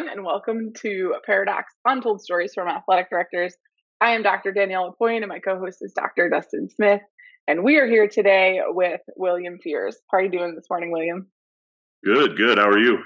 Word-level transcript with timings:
Everyone, 0.00 0.16
and 0.16 0.24
welcome 0.24 0.72
to 0.80 1.14
Paradox 1.26 1.74
Untold 1.84 2.22
Stories 2.22 2.54
from 2.54 2.68
Athletic 2.68 3.10
Directors. 3.10 3.54
I 4.00 4.12
am 4.12 4.22
Dr. 4.22 4.50
Danielle 4.50 4.86
Lapointe, 4.86 5.22
and 5.22 5.28
my 5.28 5.40
co 5.40 5.58
host 5.58 5.78
is 5.82 5.92
Dr. 5.92 6.30
Dustin 6.30 6.70
Smith. 6.70 7.02
And 7.46 7.62
we 7.62 7.76
are 7.76 7.86
here 7.86 8.08
today 8.08 8.60
with 8.68 9.02
William 9.16 9.58
Fears. 9.62 9.98
How 10.10 10.18
are 10.18 10.22
you 10.22 10.30
doing 10.30 10.54
this 10.54 10.64
morning, 10.70 10.90
William? 10.90 11.26
Good, 12.02 12.34
good. 12.38 12.56
How 12.56 12.68
are 12.68 12.78
you? 12.78 12.98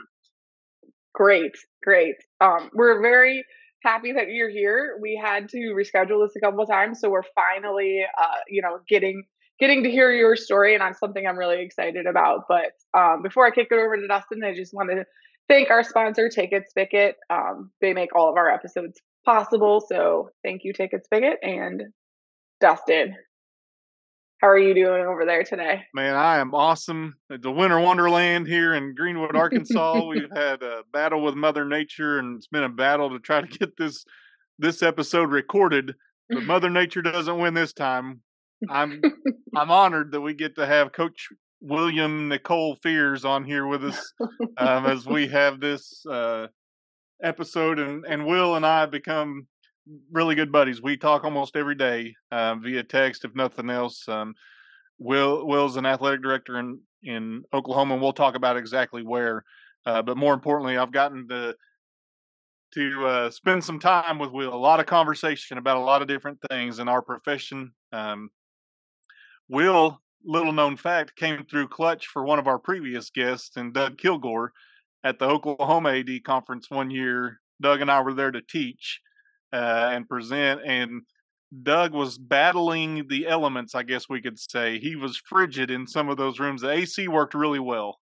Great, 1.14 1.50
great. 1.82 2.14
Um, 2.41 2.70
we're 2.74 3.02
very 3.02 3.45
happy 3.83 4.12
that 4.12 4.28
you're 4.28 4.50
here. 4.50 4.97
We 5.02 5.20
had 5.20 5.48
to 5.48 5.58
reschedule 5.77 6.24
this 6.24 6.36
a 6.36 6.41
couple 6.41 6.62
of 6.62 6.69
times, 6.69 7.00
so 7.00 7.11
we're 7.11 7.22
finally, 7.34 8.02
uh, 8.16 8.38
you 8.48 8.62
know, 8.62 8.78
getting 8.88 9.24
getting 9.58 9.83
to 9.83 9.91
hear 9.91 10.12
your 10.12 10.36
story, 10.36 10.74
and 10.74 10.80
that's 10.80 11.00
something 11.00 11.27
I'm 11.27 11.38
really 11.38 11.61
excited 11.61 12.06
about. 12.06 12.45
But 12.48 12.72
um, 12.97 13.22
before 13.22 13.47
I 13.47 13.50
kick 13.50 13.69
it 13.72 13.74
over 13.74 13.97
to 13.97 14.06
Dustin, 14.06 14.45
I 14.45 14.55
just 14.55 14.74
wanted 14.74 14.97
to 14.97 15.05
thank 15.48 15.71
our 15.71 15.84
sponsor, 15.84 16.29
Ticket 16.29 16.65
Spicket. 16.71 17.15
Um, 17.30 17.71
they 17.80 17.93
make 17.93 18.15
all 18.15 18.30
of 18.30 18.37
our 18.37 18.51
episodes 18.51 19.01
possible. 19.25 19.84
So 19.87 20.30
thank 20.43 20.62
you, 20.65 20.73
Ticket 20.73 21.07
Spicket 21.07 21.37
and 21.43 21.84
Dustin. 22.61 23.17
How 24.41 24.48
are 24.51 24.59
you 24.59 24.75
doing 24.75 25.07
over 25.07 25.25
there 25.25 25.43
today? 25.43 25.84
Man, 25.95 26.17
I 26.17 26.39
am 26.39 26.55
awesome. 26.55 27.15
It's 27.30 27.47
a 27.47 27.51
winter 27.51 27.80
wonderland 27.80 28.47
here 28.47 28.75
in 28.75 28.95
Greenwood, 28.95 29.37
Arkansas. 29.37 30.05
We've 30.09 30.30
had 30.34 30.62
a 30.62 30.83
battle 30.93 31.23
with 31.23 31.34
Mother 31.34 31.65
Nature, 31.65 32.19
and 32.19 32.37
it's 32.37 32.48
been 32.48 32.65
a 32.65 32.69
battle 32.69 33.09
to 33.11 33.19
try 33.19 33.41
to 33.41 33.47
get 33.47 33.77
this 33.79 34.05
this 34.59 34.83
episode 34.83 35.31
recorded. 35.31 35.95
But 36.29 36.42
Mother 36.45 36.69
Nature 36.69 37.01
doesn't 37.01 37.39
win 37.39 37.55
this 37.55 37.73
time. 37.73 38.20
I'm 38.69 39.01
I'm 39.56 39.70
honored 39.70 40.12
that 40.12 40.20
we 40.20 40.34
get 40.34 40.56
to 40.56 40.67
have 40.67 40.92
Coach 40.92 41.29
William 41.67 42.29
Nicole 42.29 42.77
Fears 42.77 43.25
on 43.25 43.43
here 43.43 43.67
with 43.67 43.84
us 43.84 44.12
um, 44.59 44.84
as 44.84 45.07
we 45.07 45.27
have 45.29 45.61
this 45.61 46.05
uh, 46.05 46.48
episode, 47.23 47.79
and 47.79 48.05
and 48.05 48.27
Will 48.27 48.57
and 48.57 48.67
I 48.67 48.84
become 48.84 49.47
really 50.12 50.35
good 50.35 50.53
buddies. 50.53 50.83
We 50.83 50.98
talk 50.98 51.25
almost 51.25 51.57
every 51.57 51.75
day 51.75 52.15
uh, 52.31 52.57
via 52.57 52.83
text, 52.83 53.25
if 53.25 53.35
nothing 53.35 53.70
else. 53.70 54.07
Um, 54.07 54.35
Will 54.98 55.47
Will's 55.47 55.77
an 55.77 55.87
athletic 55.87 56.23
director 56.23 56.59
in 56.59 56.81
in 57.03 57.45
Oklahoma, 57.55 57.95
and 57.95 58.03
we'll 58.03 58.12
talk 58.12 58.35
about 58.35 58.59
exactly 58.59 59.03
where. 59.03 59.42
Uh, 59.87 60.03
but 60.03 60.19
more 60.19 60.35
importantly, 60.35 60.77
I've 60.77 60.92
gotten 60.92 61.27
to 61.29 61.57
to 62.75 63.07
uh, 63.07 63.31
spend 63.31 63.65
some 63.65 63.79
time 63.79 64.19
with 64.19 64.33
Will. 64.33 64.53
A 64.53 64.55
lot 64.55 64.81
of 64.81 64.87
conversation 64.87 65.57
about 65.57 65.79
a 65.79 65.81
lot 65.81 66.03
of 66.03 66.09
different 66.09 66.41
things 66.51 66.79
in 66.79 66.89
our 66.89 67.01
profession. 67.01 67.73
Um, 67.91 68.29
Will 69.48 70.03
little 70.25 70.53
known 70.53 70.77
fact 70.77 71.17
came 71.17 71.44
through 71.44 71.69
clutch 71.69 72.06
for 72.06 72.25
one 72.25 72.39
of 72.39 72.47
our 72.47 72.58
previous 72.58 73.11
guests 73.11 73.56
and 73.56 73.75
Doug 73.75 73.98
Kilgore 73.98 74.53
at 75.03 75.19
the 75.19 75.27
Oklahoma 75.27 75.91
AD 75.91 76.25
conference 76.25 76.70
one 76.70 76.91
year. 76.91 77.41
Doug 77.61 77.80
and 77.80 77.91
I 77.91 78.00
were 78.00 78.14
there 78.14 78.30
to 78.30 78.41
teach 78.42 79.00
uh, 79.52 79.91
and 79.92 80.08
present, 80.08 80.61
and 80.64 81.02
Doug 81.62 81.92
was 81.92 82.19
battling 82.19 83.06
the 83.08 83.28
elements, 83.28 83.75
I 83.75 83.84
guess 83.84 84.08
we 84.08 84.20
could 84.20 84.39
say. 84.39 84.78
He 84.78 84.97
was 84.97 85.17
frigid 85.17 85.70
in 85.70 85.86
some 85.86 86.08
of 86.08 86.17
those 86.17 86.41
rooms. 86.41 86.62
The 86.62 86.70
AC 86.70 87.06
worked 87.06 87.34
really 87.34 87.61
well, 87.61 87.98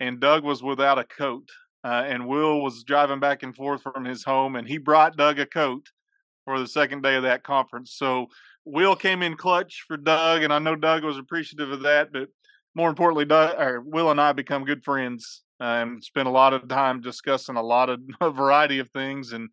and 0.00 0.18
Doug 0.18 0.42
was 0.42 0.62
without 0.62 0.98
a 0.98 1.04
coat. 1.04 1.48
Uh, 1.84 2.02
and 2.06 2.26
Will 2.26 2.60
was 2.60 2.82
driving 2.82 3.20
back 3.20 3.44
and 3.44 3.54
forth 3.54 3.82
from 3.82 4.04
his 4.04 4.24
home, 4.24 4.56
and 4.56 4.66
he 4.66 4.78
brought 4.78 5.16
Doug 5.16 5.38
a 5.38 5.46
coat 5.46 5.86
for 6.44 6.58
the 6.58 6.66
second 6.66 7.02
day 7.02 7.14
of 7.14 7.22
that 7.22 7.44
conference. 7.44 7.92
So 7.94 8.26
Will 8.70 8.96
came 8.96 9.22
in 9.22 9.36
clutch 9.36 9.84
for 9.86 9.96
Doug, 9.96 10.42
and 10.42 10.52
I 10.52 10.58
know 10.58 10.76
Doug 10.76 11.04
was 11.04 11.18
appreciative 11.18 11.70
of 11.70 11.82
that. 11.82 12.12
But 12.12 12.28
more 12.74 12.88
importantly, 12.88 13.24
Doug, 13.24 13.58
or 13.58 13.80
Will 13.80 14.10
and 14.10 14.20
I 14.20 14.32
become 14.32 14.64
good 14.64 14.84
friends 14.84 15.42
uh, 15.60 15.64
and 15.64 16.04
spent 16.04 16.28
a 16.28 16.32
lot 16.32 16.52
of 16.52 16.68
time 16.68 17.00
discussing 17.00 17.56
a 17.56 17.62
lot 17.62 17.88
of 17.88 18.00
a 18.20 18.30
variety 18.30 18.78
of 18.78 18.90
things. 18.90 19.32
And 19.32 19.48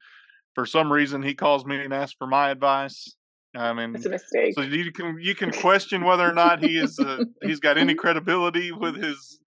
for 0.53 0.65
some 0.65 0.91
reason, 0.91 1.23
he 1.23 1.33
calls 1.33 1.65
me 1.65 1.79
and 1.79 1.93
asks 1.93 2.15
for 2.17 2.27
my 2.27 2.49
advice. 2.49 3.15
I 3.55 3.71
mean, 3.71 3.95
it's 3.95 4.05
a 4.05 4.09
mistake. 4.09 4.53
So 4.53 4.61
you 4.61 4.91
can 4.91 5.17
you 5.21 5.33
can 5.33 5.51
question 5.61 6.03
whether 6.03 6.29
or 6.29 6.33
not 6.33 6.63
he 6.63 6.77
is 6.77 6.99
uh, 6.99 7.23
he's 7.41 7.59
got 7.59 7.77
any 7.77 7.95
credibility 7.95 8.71
with 8.71 9.01
his 9.01 9.39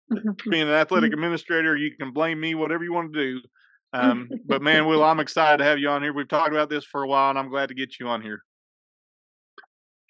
being 0.50 0.64
an 0.64 0.70
athletic 0.70 1.12
administrator. 1.12 1.76
You 1.76 1.94
can 1.96 2.12
blame 2.12 2.40
me, 2.40 2.54
whatever 2.54 2.82
you 2.82 2.92
want 2.92 3.12
to 3.12 3.20
do. 3.20 3.40
Um, 3.94 4.30
but 4.46 4.62
man, 4.62 4.86
Will, 4.86 5.04
I'm 5.04 5.20
excited 5.20 5.58
to 5.58 5.64
have 5.64 5.78
you 5.78 5.90
on 5.90 6.02
here. 6.02 6.14
We've 6.14 6.26
talked 6.26 6.50
about 6.50 6.70
this 6.70 6.84
for 6.84 7.02
a 7.02 7.06
while, 7.06 7.30
and 7.30 7.38
I'm 7.38 7.50
glad 7.50 7.68
to 7.68 7.74
get 7.74 8.00
you 8.00 8.08
on 8.08 8.22
here. 8.22 8.42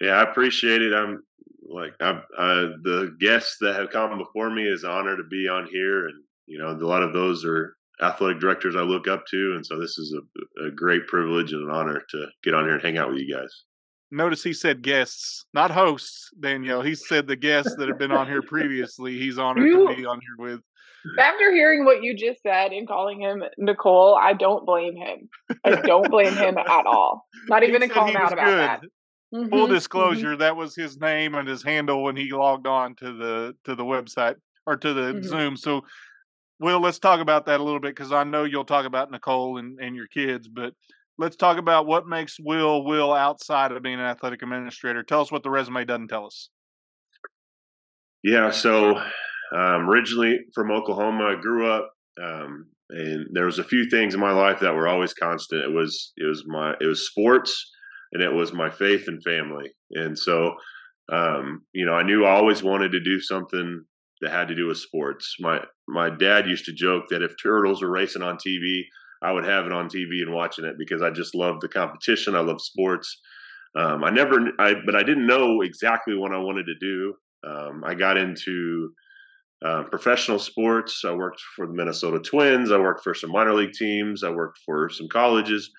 Yeah, 0.03 0.17
I 0.17 0.29
appreciate 0.29 0.83
it. 0.83 0.93
I'm 0.93 1.23
like 1.63 1.95
I, 2.01 2.11
uh, 2.11 2.71
the 2.83 3.17
guests 3.21 3.57
that 3.61 3.77
have 3.77 3.91
come 3.91 4.19
before 4.19 4.51
me 4.51 4.65
is 4.65 4.83
an 4.83 4.91
honor 4.91 5.17
to 5.17 5.23
be 5.23 5.49
on 5.49 5.69
here, 5.71 6.09
and 6.09 6.25
you 6.47 6.59
know 6.59 6.71
a 6.71 6.85
lot 6.85 7.05
of 7.05 7.13
those 7.13 7.45
are 7.45 7.77
athletic 8.03 8.41
directors 8.41 8.75
I 8.75 8.81
look 8.81 9.07
up 9.07 9.25
to, 9.31 9.53
and 9.55 9.65
so 9.65 9.79
this 9.79 9.99
is 9.99 10.13
a, 10.13 10.67
a 10.67 10.71
great 10.73 11.07
privilege 11.07 11.53
and 11.53 11.63
an 11.63 11.71
honor 11.71 12.03
to 12.11 12.27
get 12.43 12.53
on 12.53 12.65
here 12.65 12.75
and 12.75 12.83
hang 12.83 12.99
out 12.99 13.11
with 13.11 13.21
you 13.21 13.33
guys. 13.33 13.63
Notice 14.11 14.43
he 14.43 14.53
said 14.53 14.83
guests, 14.83 15.47
not 15.55 15.71
hosts, 15.71 16.31
Danielle. 16.39 16.83
He 16.83 16.97
said 16.97 17.29
the 17.29 17.37
guests 17.37 17.77
that 17.77 17.89
have 17.89 17.99
been 17.99 18.13
on 18.13 18.27
here 18.27 18.43
previously. 18.43 19.19
He's 19.19 19.39
honored 19.39 19.65
you, 19.65 19.89
to 19.89 19.95
be 19.95 20.05
on 20.05 20.21
here 20.21 20.47
with. 20.51 20.61
After 21.19 21.53
hearing 21.53 21.85
what 21.85 22.03
you 22.03 22.15
just 22.15 22.43
said 22.43 22.73
and 22.73 22.89
calling 22.89 23.21
him 23.21 23.43
Nicole, 23.57 24.19
I 24.21 24.35
don't 24.35 24.67
blame 24.67 24.97
him. 24.97 25.29
I 25.65 25.77
don't 25.81 26.11
blame 26.11 26.35
him 26.35 26.59
at 26.59 26.87
all. 26.87 27.25
Not 27.49 27.63
even 27.63 27.81
to 27.81 27.89
call 27.89 28.09
him 28.09 28.17
out 28.17 28.33
about 28.33 28.47
good. 28.47 28.59
that. 28.59 28.81
Mm-hmm, 29.35 29.49
Full 29.49 29.65
mm-hmm. 29.65 29.75
disclosure, 29.75 30.31
mm-hmm. 30.31 30.41
that 30.41 30.57
was 30.57 30.77
his 30.77 31.01
name 31.01 31.35
and 31.35 31.49
his 31.49 31.63
handle 31.63 32.03
when 32.03 32.17
he 32.17 32.31
logged 32.33 32.67
on 32.67 32.95
to 32.97 33.17
the 33.17 33.55
to 33.65 33.75
the 33.75 33.85
website 33.85 34.35
or 34.67 34.77
to 34.77 34.93
the 34.93 35.13
mm-hmm. 35.15 35.23
Zoom. 35.23 35.57
So, 35.57 35.83
Will, 36.61 36.81
let's 36.81 36.99
talk 36.99 37.21
about 37.21 37.47
that 37.47 37.59
a 37.59 37.63
little 37.63 37.81
bit 37.81 37.97
because 37.97 38.13
I 38.13 38.25
know 38.25 38.45
you'll 38.45 38.67
talk 38.67 38.85
about 38.85 39.11
Nicole 39.11 39.57
and, 39.57 39.81
and 39.81 39.97
your 39.97 40.07
kids, 40.07 40.49
but 40.49 40.75
let's 41.17 41.37
talk 41.37 41.57
about 41.57 41.87
what 41.87 42.07
makes 42.07 42.37
Will 42.39 42.85
Will 42.85 43.13
outside 43.13 43.73
of 43.73 43.83
being 43.83 43.99
an 43.99 44.05
athletic 44.05 44.43
administrator. 44.43 45.03
Tell 45.03 45.23
us 45.23 45.33
what 45.33 45.43
the 45.43 45.51
resume 45.51 45.87
doesn't 45.87 46.09
tell 46.09 46.27
us. 46.27 46.51
Yeah, 48.23 48.51
so 48.51 48.99
um, 49.57 49.89
originally 49.89 50.41
from 50.55 50.71
Oklahoma, 50.71 51.25
I 51.25 51.41
grew 51.41 51.71
up, 51.71 51.91
um, 52.23 52.67
and 52.91 53.29
there 53.33 53.47
was 53.47 53.59
a 53.59 53.65
few 53.65 53.89
things 53.89 54.13
in 54.13 54.21
my 54.21 54.33
life 54.33 54.61
that 54.61 54.75
were 54.75 54.89
always 54.89 55.15
constant. 55.15 55.65
It 55.65 55.73
was 55.73 56.13
it 56.19 56.27
was 56.27 56.45
my 56.47 56.75
it 56.83 56.87
was 56.87 57.07
sports 57.07 57.71
and 58.13 58.23
it 58.23 58.33
was 58.33 58.53
my 58.53 58.71
faith 58.71 59.09
and 59.09 59.23
family. 59.23 59.71
And 59.91 60.19
so, 60.19 60.55
um, 61.11 61.63
you 61.73 61.87
know, 61.87 61.95
I 61.95 62.03
knew 62.03 62.25
I 62.25 62.33
always 62.33 62.63
wanted 62.63 62.93
to 62.93 63.01
do 63.01 63.21
something 63.21 63.85
that 64.21 64.31
had 64.31 64.49
to 64.49 64.55
do 64.55 64.69
with 64.69 64.79
sports. 64.79 65.37
My 65.41 65.61
my 65.89 66.11
dad 66.11 66.47
used 66.47 66.65
to 66.67 66.73
joke 66.73 67.05
that 67.11 67.23
if 67.23 67.35
turtles 67.43 67.83
were 67.83 67.91
racing 67.91 68.23
on 68.23 68.37
TV, 68.37 68.83
I 69.23 69.33
would 69.33 69.45
have 69.45 69.67
it 69.67 69.73
on 69.73 69.89
TV 69.89 70.23
and 70.23 70.33
watching 70.33 70.65
it 70.65 70.77
because 70.79 71.03
I 71.03 71.11
just 71.11 71.35
love 71.35 71.61
the 71.61 71.69
competition. 71.69 72.35
I 72.35 72.41
love 72.41 72.61
sports. 72.61 73.21
Um, 73.75 74.05
I 74.05 74.11
never, 74.11 74.51
I 74.59 74.75
but 74.85 74.95
I 74.95 75.03
didn't 75.03 75.27
know 75.27 75.63
exactly 75.63 76.15
what 76.15 76.33
I 76.33 76.39
wanted 76.39 76.67
to 76.67 76.75
do. 76.81 77.15
Um, 77.45 77.83
I 77.85 77.95
got 77.95 78.17
into 78.17 78.91
uh, 79.65 79.85
professional 79.85 80.39
sports. 80.39 81.03
I 81.05 81.13
worked 81.13 81.41
for 81.57 81.67
the 81.67 81.73
Minnesota 81.73 82.19
Twins. 82.19 82.71
I 82.71 82.79
worked 82.79 83.03
for 83.03 83.15
some 83.15 83.31
minor 83.33 83.55
league 83.55 83.73
teams. 83.73 84.23
I 84.23 84.31
worked 84.31 84.59
for 84.65 84.89
some 84.91 85.09
colleges 85.09 85.71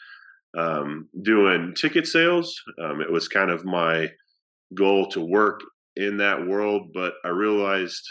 um, 0.57 1.09
doing 1.21 1.73
ticket 1.75 2.07
sales. 2.07 2.55
Um, 2.81 3.01
it 3.01 3.11
was 3.11 3.27
kind 3.27 3.49
of 3.49 3.65
my 3.65 4.09
goal 4.75 5.07
to 5.09 5.21
work 5.21 5.61
in 5.95 6.17
that 6.17 6.45
world, 6.47 6.89
but 6.93 7.13
I 7.23 7.29
realized 7.29 8.03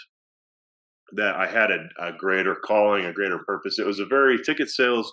that 1.14 1.36
I 1.36 1.47
had 1.47 1.70
a, 1.70 2.08
a 2.08 2.12
greater 2.16 2.54
calling, 2.54 3.04
a 3.04 3.12
greater 3.12 3.41
purpose. 3.47 3.78
It 3.78 3.86
was 3.86 4.00
a 4.00 4.06
very 4.06 4.38
ticket 4.42 4.69
sales. 4.69 5.12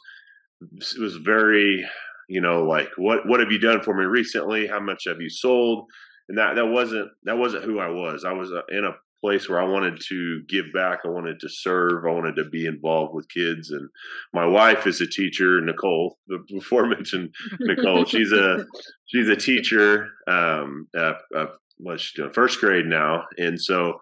It 0.61 1.02
was 1.02 1.17
very, 1.17 1.85
you 2.28 2.41
know, 2.41 2.64
like 2.64 2.90
what 2.97 3.28
what 3.28 3.40
have 3.40 3.52
you 3.52 3.59
done 3.59 3.82
for 3.82 3.93
me 3.93 4.05
recently? 4.05 4.67
How 4.67 4.79
much 4.79 5.03
have 5.08 5.22
you 5.22 5.29
sold? 5.29 5.85
And 6.29 6.37
that 6.37 6.55
that 6.55 6.67
wasn't 6.67 7.09
that 7.23 7.37
wasn't 7.37 7.66
who 7.66 7.79
I 7.79 7.90
was. 7.90 8.23
I 8.25 8.34
was 8.34 8.52
uh, 8.52 8.61
in 8.70 8.85
a 8.85 8.91
place 9.22 9.50
where 9.50 9.62
I 9.62 9.68
wanted 9.68 10.00
to 10.10 10.42
give 10.48 10.66
back. 10.74 11.00
I 11.04 11.10
wanted 11.10 11.40
to 11.42 11.50
serve. 11.50 12.06
I 12.06 12.12
wanted 12.12 12.36
to 12.38 12.46
be 12.46 12.66
involved 12.66 13.14
with 13.14 13.30
kids. 13.30 13.72
And 13.72 13.90
my 14.34 14.46
wife 14.46 14.88
is 14.88 15.02
a 15.02 15.08
teacher, 15.08 15.62
Nicole. 15.62 16.18
The 16.28 16.44
before 16.54 16.88
mentioned 16.88 17.34
Nicole, 17.60 18.06
she's 18.06 18.32
a 18.32 18.66
she's 19.08 19.30
a 19.30 19.36
teacher. 19.36 20.10
Um, 20.28 20.88
uh, 20.98 21.14
uh, 21.36 21.46
what's 21.78 22.04
she 22.04 22.22
doing? 22.22 22.34
First 22.34 22.60
grade 22.60 22.86
now, 22.86 23.26
and 23.38 23.60
so. 23.60 24.00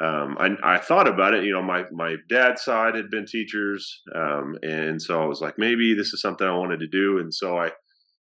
Um, 0.00 0.36
I, 0.38 0.76
I 0.76 0.78
thought 0.78 1.08
about 1.08 1.34
it. 1.34 1.42
You 1.42 1.54
know, 1.54 1.62
my 1.62 1.82
my 1.90 2.14
dad's 2.28 2.62
side 2.62 2.94
had 2.94 3.10
been 3.10 3.26
teachers, 3.26 4.00
um, 4.14 4.56
and 4.62 5.02
so 5.02 5.20
I 5.20 5.24
was 5.24 5.40
like, 5.40 5.58
maybe 5.58 5.92
this 5.92 6.12
is 6.12 6.20
something 6.20 6.46
I 6.46 6.56
wanted 6.56 6.78
to 6.78 6.86
do. 6.86 7.18
And 7.18 7.34
so 7.34 7.58
I 7.58 7.72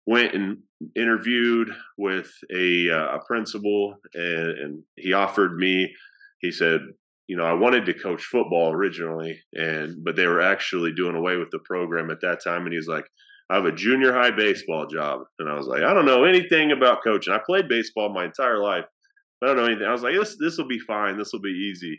went 0.05 0.33
and 0.33 0.57
interviewed 0.95 1.69
with 1.97 2.31
a, 2.53 2.89
uh, 2.89 3.17
a 3.17 3.19
principal, 3.25 3.95
and, 4.13 4.49
and, 4.59 4.83
he 4.95 5.13
offered 5.13 5.55
me 5.55 5.93
he 6.43 6.51
said, 6.51 6.81
you 7.27 7.37
know, 7.37 7.45
I 7.45 7.53
wanted 7.53 7.85
to 7.87 7.95
coach 7.95 8.23
football 8.23 8.71
originally, 8.71 9.41
and 9.53 10.03
but 10.05 10.15
they 10.15 10.27
were 10.27 10.41
actually 10.53 10.93
doing 10.93 11.15
away 11.15 11.37
with 11.37 11.49
the 11.51 11.65
program 11.71 12.11
at 12.11 12.21
that 12.21 12.43
time. 12.43 12.65
And 12.65 12.73
he's 12.73 12.87
like, 12.95 13.07
I 13.49 13.55
have 13.55 13.65
a 13.65 13.71
junior 13.85 14.13
high 14.13 14.31
baseball 14.31 14.85
job, 14.87 15.21
and 15.39 15.49
I 15.49 15.55
was 15.55 15.67
like, 15.67 15.83
I 15.83 15.93
don't 15.95 16.05
know 16.11 16.25
anything 16.25 16.71
about 16.71 17.03
coaching. 17.03 17.33
I 17.33 17.39
played 17.45 17.67
baseball 17.67 18.13
my 18.13 18.25
entire 18.25 18.59
life, 18.59 18.85
I 19.41 19.47
don't 19.47 19.57
know 19.57 19.65
anything. 19.65 19.87
I 19.87 19.91
was 19.97 20.03
like, 20.03 20.15
this 20.15 20.37
this 20.39 20.57
will 20.57 20.67
be 20.67 20.79
fine. 20.79 21.17
This 21.17 21.31
will 21.33 21.41
be 21.41 21.49
easy. 21.71 21.95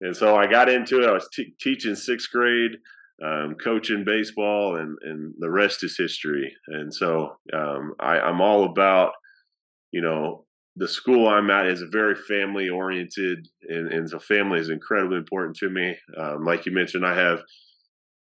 And 0.00 0.14
so 0.16 0.36
I 0.36 0.46
got 0.46 0.68
into 0.68 1.00
it. 1.00 1.08
I 1.08 1.12
was 1.12 1.28
t- 1.34 1.54
teaching 1.60 1.96
sixth 1.96 2.30
grade. 2.30 2.72
um, 3.24 3.56
coaching 3.62 4.04
baseball, 4.04 4.76
and 4.76 4.96
and 5.02 5.34
the 5.38 5.50
rest 5.50 5.82
is 5.82 5.96
history. 5.98 6.54
And 6.68 6.92
so 6.94 7.36
um, 7.52 7.94
I, 8.00 8.18
I'm 8.20 8.40
all 8.40 8.64
about, 8.64 9.12
you 9.92 10.00
know, 10.00 10.44
the 10.78 10.88
school 10.88 11.28
I'm 11.28 11.50
at 11.50 11.66
is 11.66 11.82
a 11.82 11.88
very 11.88 12.14
family 12.14 12.68
oriented, 12.68 13.46
and, 13.68 13.92
and 13.92 14.08
so 14.08 14.18
family 14.18 14.60
is 14.60 14.70
incredibly 14.70 15.16
important 15.18 15.56
to 15.56 15.68
me. 15.68 15.96
Um, 16.16 16.44
like 16.44 16.66
you 16.66 16.72
mentioned, 16.72 17.04
I 17.04 17.14
have 17.14 17.40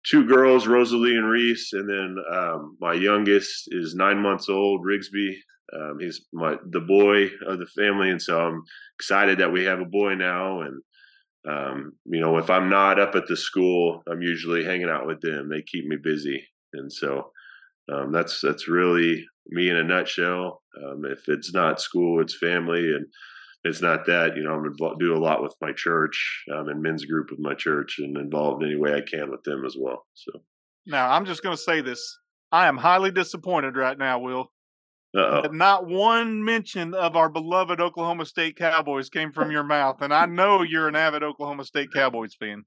two 0.04 0.26
girls, 0.26 0.66
Rosalie 0.66 1.16
and 1.16 1.28
Reese, 1.28 1.72
and 1.72 1.88
then 1.88 2.16
um, 2.32 2.76
my 2.80 2.92
youngest 2.92 3.68
is 3.68 3.94
nine 3.94 4.18
months 4.18 4.48
old, 4.48 4.84
Rigsby. 4.84 5.34
Um, 5.74 5.98
he's 5.98 6.26
my 6.32 6.56
the 6.70 6.80
boy 6.80 7.28
of 7.46 7.58
the 7.58 7.66
family, 7.66 8.10
and 8.10 8.20
so 8.20 8.38
I'm 8.38 8.62
excited 8.98 9.38
that 9.38 9.52
we 9.52 9.64
have 9.64 9.80
a 9.80 9.86
boy 9.86 10.14
now. 10.14 10.60
And 10.60 10.82
um, 11.48 11.92
you 12.04 12.20
know, 12.20 12.36
if 12.38 12.50
I'm 12.50 12.68
not 12.68 13.00
up 13.00 13.14
at 13.14 13.26
the 13.26 13.36
school, 13.36 14.02
I'm 14.10 14.20
usually 14.20 14.64
hanging 14.64 14.90
out 14.90 15.06
with 15.06 15.20
them. 15.22 15.48
They 15.48 15.62
keep 15.62 15.86
me 15.86 15.96
busy, 16.02 16.44
and 16.74 16.92
so 16.92 17.30
um, 17.90 18.12
that's 18.12 18.40
that's 18.40 18.68
really 18.68 19.24
me 19.48 19.68
in 19.68 19.76
a 19.76 19.84
nutshell. 19.84 20.62
Um, 20.82 21.04
if 21.04 21.28
it's 21.28 21.52
not 21.52 21.80
school, 21.80 22.20
it's 22.20 22.36
family, 22.36 22.92
and 22.92 23.06
it's 23.64 23.82
not 23.82 24.06
that. 24.06 24.36
You 24.36 24.44
know, 24.44 24.52
I'm 24.52 24.64
involved, 24.64 25.00
do 25.00 25.14
a 25.14 25.18
lot 25.18 25.42
with 25.42 25.54
my 25.60 25.72
church 25.72 26.44
um, 26.54 26.68
and 26.68 26.82
men's 26.82 27.04
group 27.04 27.30
with 27.30 27.40
my 27.40 27.54
church, 27.54 27.96
and 27.98 28.16
involved 28.16 28.62
any 28.62 28.76
way 28.76 28.94
I 28.94 29.00
can 29.00 29.30
with 29.30 29.42
them 29.44 29.64
as 29.64 29.76
well. 29.78 30.06
So 30.14 30.32
now 30.86 31.10
I'm 31.10 31.24
just 31.24 31.42
going 31.42 31.56
to 31.56 31.62
say 31.62 31.80
this: 31.80 32.18
I 32.50 32.68
am 32.68 32.76
highly 32.76 33.10
disappointed 33.10 33.76
right 33.76 33.98
now, 33.98 34.18
Will. 34.20 34.52
Not 35.14 35.86
one 35.86 36.42
mention 36.42 36.94
of 36.94 37.16
our 37.16 37.28
beloved 37.28 37.80
Oklahoma 37.80 38.24
State 38.24 38.56
Cowboys 38.56 39.10
came 39.10 39.30
from 39.30 39.50
your 39.50 39.62
mouth, 39.62 40.00
and 40.00 40.14
I 40.14 40.24
know 40.24 40.62
you're 40.62 40.88
an 40.88 40.96
avid 40.96 41.22
Oklahoma 41.22 41.64
State 41.64 41.90
Cowboys 41.92 42.34
fan. 42.34 42.64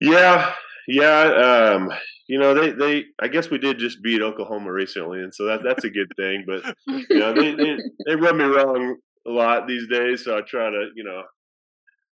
Yeah, 0.00 0.52
yeah. 0.88 1.74
Um, 1.76 1.92
you 2.26 2.38
know, 2.38 2.54
they, 2.54 2.70
they, 2.70 3.04
I 3.20 3.28
guess 3.28 3.50
we 3.50 3.58
did 3.58 3.78
just 3.78 4.02
beat 4.02 4.22
Oklahoma 4.22 4.72
recently, 4.72 5.20
and 5.20 5.34
so 5.34 5.44
that 5.46 5.60
that's 5.62 5.84
a 5.84 5.90
good 5.90 6.10
thing. 6.16 6.44
But 6.46 6.74
you 6.86 7.18
know, 7.18 7.32
they, 7.32 7.54
they, 7.54 7.76
they 8.06 8.16
rub 8.16 8.36
me 8.36 8.44
wrong 8.44 8.96
a 9.26 9.30
lot 9.30 9.68
these 9.68 9.86
days, 9.88 10.24
so 10.24 10.36
I 10.36 10.40
try 10.40 10.70
to, 10.70 10.88
you 10.94 11.04
know, 11.04 11.22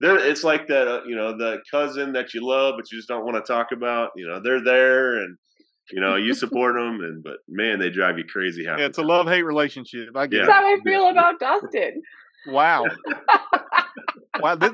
they're 0.01 0.19
it's 0.19 0.43
like 0.43 0.67
that, 0.69 0.89
uh, 0.89 1.01
you 1.07 1.15
know, 1.15 1.37
the 1.37 1.61
cousin 1.71 2.13
that 2.13 2.35
you 2.35 2.47
love 2.47 2.75
but 2.77 2.91
you 2.91 2.99
just 2.99 3.09
don't 3.09 3.25
want 3.25 3.37
to 3.37 3.53
talk 3.53 3.69
about. 3.73 4.11
You 4.17 4.27
know, 4.27 4.41
they're 4.43 4.63
there 4.63 5.19
and 5.19 5.37
you 5.91 6.01
know 6.01 6.17
you 6.17 6.35
support 6.35 6.75
them, 6.75 7.01
and 7.01 7.23
but 7.23 7.37
man, 7.49 7.79
they 7.79 7.91
drive 7.91 8.19
you 8.19 8.25
crazy. 8.25 8.65
Yeah, 8.65 8.77
it's 8.79 8.99
a 8.99 9.03
love 9.03 9.27
hate 9.27 9.43
relationship. 9.43 10.17
I 10.17 10.27
get 10.27 10.41
Yeah. 10.41 10.47
That's 10.47 10.59
how 10.59 10.67
I 10.67 10.77
feel 10.85 11.09
about 11.09 11.39
Dustin. 11.39 12.03
Wow. 12.49 12.85
wow. 14.41 14.57
This, 14.57 14.73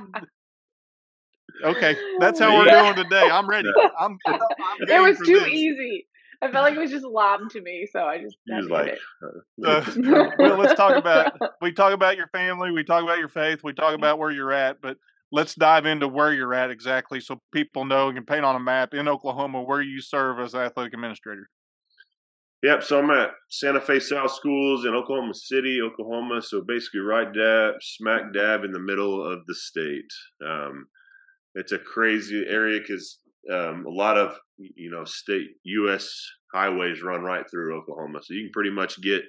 okay, 1.64 1.96
that's 2.20 2.38
how 2.38 2.56
we're 2.56 2.66
doing 2.66 2.94
today. 2.94 3.28
I'm 3.30 3.48
ready. 3.48 3.68
I'm. 3.98 4.18
I'm 4.26 4.38
It 4.80 5.00
was 5.00 5.18
too 5.18 5.40
this. 5.40 5.48
easy. 5.48 6.06
I 6.40 6.52
felt 6.52 6.62
like 6.62 6.74
it 6.74 6.80
was 6.80 6.90
just 6.92 7.04
lobbed 7.04 7.50
to 7.52 7.60
me, 7.60 7.86
so 7.90 8.04
I 8.04 8.18
just. 8.22 8.36
He 8.46 8.54
was 8.54 8.68
like, 8.68 8.84
did 8.86 8.94
it. 8.94 9.66
uh, 9.66 9.70
Uh, 9.70 10.30
well, 10.38 10.56
let's 10.58 10.74
talk 10.74 10.96
about. 10.96 11.32
We 11.60 11.72
talk 11.72 11.92
about 11.92 12.16
your 12.16 12.28
family. 12.28 12.70
We 12.70 12.84
talk 12.84 13.02
about 13.02 13.18
your 13.18 13.28
faith. 13.28 13.60
We 13.64 13.72
talk 13.72 13.94
about 13.94 14.18
where 14.18 14.30
you're 14.30 14.52
at. 14.52 14.80
But 14.80 14.98
let's 15.32 15.54
dive 15.56 15.84
into 15.86 16.06
where 16.06 16.32
you're 16.32 16.54
at 16.54 16.70
exactly, 16.70 17.20
so 17.20 17.40
people 17.52 17.84
know 17.84 18.08
and 18.08 18.16
can 18.16 18.24
paint 18.24 18.44
on 18.44 18.54
a 18.56 18.60
map 18.60 18.94
in 18.94 19.08
Oklahoma 19.08 19.62
where 19.62 19.82
you 19.82 20.00
serve 20.00 20.38
as 20.38 20.54
athletic 20.54 20.94
administrator. 20.94 21.48
Yep. 22.62 22.82
So 22.82 22.98
I'm 22.98 23.10
at 23.10 23.30
Santa 23.50 23.80
Fe 23.80 24.00
South 24.00 24.32
Schools 24.32 24.84
in 24.84 24.94
Oklahoma 24.94 25.34
City, 25.34 25.80
Oklahoma. 25.80 26.40
So 26.42 26.62
basically, 26.66 27.00
right 27.00 27.32
dab, 27.32 27.74
smack 27.80 28.32
dab 28.32 28.64
in 28.64 28.72
the 28.72 28.80
middle 28.80 29.24
of 29.24 29.44
the 29.46 29.54
state. 29.54 30.10
Um, 30.44 30.86
it's 31.54 31.72
a 31.72 31.78
crazy 31.78 32.44
area 32.48 32.80
because 32.80 33.18
um, 33.52 33.84
a 33.86 33.90
lot 33.90 34.16
of 34.16 34.36
you 34.58 34.90
know 34.90 35.04
state 35.04 35.48
U.S. 35.64 36.20
highways 36.52 37.02
run 37.02 37.22
right 37.22 37.44
through 37.50 37.76
Oklahoma. 37.78 38.20
So 38.22 38.34
you 38.34 38.44
can 38.44 38.52
pretty 38.52 38.70
much 38.70 39.00
get 39.00 39.22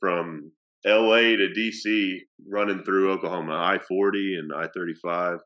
from 0.00 0.50
L.A. 0.84 1.36
to 1.36 1.52
D.C. 1.52 2.20
running 2.48 2.82
through 2.82 3.12
Oklahoma, 3.12 3.52
I-40 3.54 4.38
and 4.38 4.52
I-35, 4.52 5.38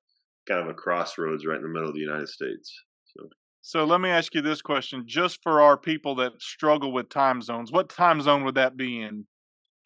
kind 0.49 0.61
of 0.61 0.69
a 0.69 0.75
crossroads 0.75 1.44
right 1.44 1.56
in 1.56 1.62
the 1.62 1.69
middle 1.69 1.88
of 1.88 1.94
the 1.94 2.00
United 2.00 2.29
States. 2.29 2.73
So 3.05 3.29
So 3.61 3.85
let 3.85 4.00
me 4.00 4.09
ask 4.09 4.35
you 4.35 4.41
this 4.41 4.62
question, 4.62 5.05
just 5.06 5.43
for 5.43 5.61
our 5.61 5.76
people 5.76 6.14
that 6.17 6.41
struggle 6.41 6.91
with 6.93 7.11
time 7.11 7.43
zones. 7.43 7.70
What 7.70 7.91
time 7.91 8.23
zone 8.23 8.44
would 8.44 8.55
that 8.55 8.76
be 8.76 9.02
in? 9.02 9.26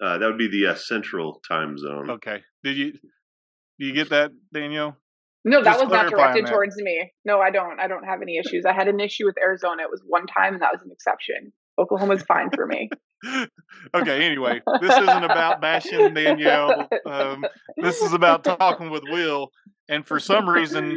uh, 0.00 0.19
that 0.19 0.26
would 0.26 0.38
be 0.38 0.49
the 0.49 0.66
uh, 0.69 0.75
central 0.75 1.40
time 1.46 1.76
zone. 1.76 2.11
Okay. 2.11 2.40
Did 2.64 2.76
you 2.76 2.93
do 2.93 3.87
you 3.87 3.93
get 3.93 4.11
that, 4.11 4.32
Danielle? 4.52 4.96
No, 5.44 5.62
that 5.62 5.72
Just 5.72 5.84
was 5.84 5.92
not 5.92 6.10
directed 6.10 6.46
that. 6.46 6.52
towards 6.52 6.76
me. 6.76 7.12
No, 7.25 7.40
I 7.40 7.50
don't. 7.50 7.81
I 7.81 7.88
don't 7.88 8.04
have 8.04 8.20
any 8.22 8.37
issues. 8.37 8.64
I 8.66 8.72
had 8.72 8.88
an 8.88 9.00
issue 9.00 9.25
with 9.25 9.37
Arizona. 9.38 9.82
It 9.82 9.90
was 9.90 10.02
one 10.06 10.26
time, 10.26 10.54
and 10.54 10.62
that 10.62 10.72
was 10.72 10.82
an 10.84 10.90
exception. 10.92 11.52
Oklahoma's 11.78 12.22
fine 12.22 12.50
for 12.54 12.66
me. 12.66 12.90
okay, 13.94 14.26
anyway, 14.26 14.60
this 14.81 14.96
isn't 14.96 15.25
about 15.25 15.60
bashing 15.60 16.12
Danielle. 16.14 16.88
Um, 17.06 17.44
this 17.76 18.02
is 18.02 18.12
about 18.12 18.44
talking 18.44 18.90
with 18.90 19.02
Will. 19.10 19.50
And 19.88 20.06
for 20.06 20.20
some 20.20 20.48
reason, 20.48 20.96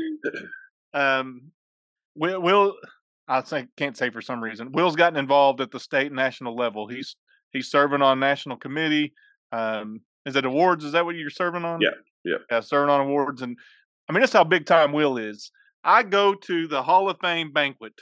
um, 0.94 1.52
Will, 2.16 2.42
Will 2.42 2.76
I 3.28 3.42
think 3.42 3.70
can't 3.78 3.98
say 3.98 4.10
for 4.10 4.22
some 4.22 4.44
reason, 4.44 4.72
Will's 4.72 4.96
gotten 4.96 5.18
involved 5.18 5.62
at 5.62 5.72
the 5.72 5.80
state 5.80 6.08
and 6.08 6.16
national 6.16 6.56
level. 6.56 6.88
He's 6.88 7.16
he's 7.52 7.70
serving 7.70 8.02
on 8.02 8.20
national 8.20 8.58
committee. 8.58 9.14
Um, 9.52 10.02
is 10.26 10.36
it 10.36 10.46
awards? 10.46 10.84
Is 10.84 10.92
that 10.94 11.06
what 11.06 11.16
you're 11.16 11.30
serving 11.30 11.66
on? 11.66 11.82
Yeah, 11.82 11.90
yeah. 12.24 12.38
Yeah, 12.52 12.60
serving 12.60 12.90
on 12.90 13.02
awards. 13.02 13.42
And 13.42 13.58
I 14.10 14.14
mean, 14.14 14.22
that's 14.22 14.34
how 14.34 14.44
big 14.44 14.66
time 14.66 14.92
Will 14.92 15.18
is. 15.18 15.52
I 15.84 16.04
go 16.04 16.34
to 16.34 16.68
the 16.68 16.84
Hall 16.84 17.10
of 17.10 17.18
Fame 17.22 17.52
banquet, 17.52 17.94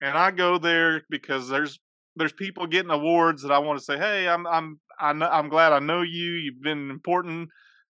and 0.00 0.16
I 0.16 0.30
go 0.30 0.58
there 0.58 1.02
because 1.10 1.48
there's 1.48 1.78
there's 2.16 2.32
people 2.32 2.66
getting 2.66 2.90
awards 2.90 3.42
that 3.42 3.52
I 3.52 3.58
want 3.58 3.78
to 3.78 3.84
say, 3.84 3.98
hey, 3.98 4.28
I'm 4.28 4.46
I'm 4.46 4.80
I'm 5.00 5.48
glad 5.48 5.72
I 5.72 5.78
know 5.78 6.02
you. 6.02 6.32
You've 6.32 6.62
been 6.62 6.90
important. 6.90 7.48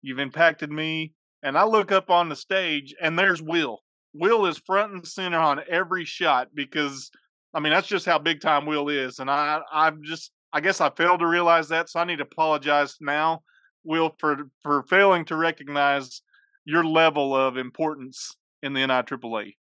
You've 0.02 0.18
impacted 0.18 0.70
me. 0.70 1.12
And 1.42 1.56
I 1.56 1.64
look 1.64 1.92
up 1.92 2.10
on 2.10 2.28
the 2.28 2.36
stage, 2.36 2.94
and 3.00 3.18
there's 3.18 3.42
Will. 3.42 3.80
Will 4.14 4.46
is 4.46 4.58
front 4.58 4.92
and 4.92 5.06
center 5.06 5.38
on 5.38 5.60
every 5.68 6.04
shot 6.04 6.48
because 6.54 7.10
I 7.54 7.60
mean 7.60 7.72
that's 7.72 7.88
just 7.88 8.06
how 8.06 8.18
big 8.18 8.40
time 8.40 8.66
Will 8.66 8.88
is. 8.88 9.18
And 9.18 9.30
I 9.30 9.60
I'm 9.72 10.02
just 10.02 10.32
I 10.52 10.60
guess 10.60 10.80
I 10.80 10.90
failed 10.90 11.20
to 11.20 11.26
realize 11.26 11.68
that, 11.68 11.90
so 11.90 12.00
I 12.00 12.04
need 12.04 12.16
to 12.16 12.24
apologize 12.24 12.96
now, 13.00 13.42
Will, 13.84 14.14
for 14.18 14.48
for 14.62 14.84
failing 14.84 15.24
to 15.26 15.36
recognize 15.36 16.22
your 16.66 16.84
level 16.84 17.34
of 17.34 17.56
importance 17.56 18.36
in 18.62 18.74
the 18.74 18.80
NIAAA. 18.80 19.54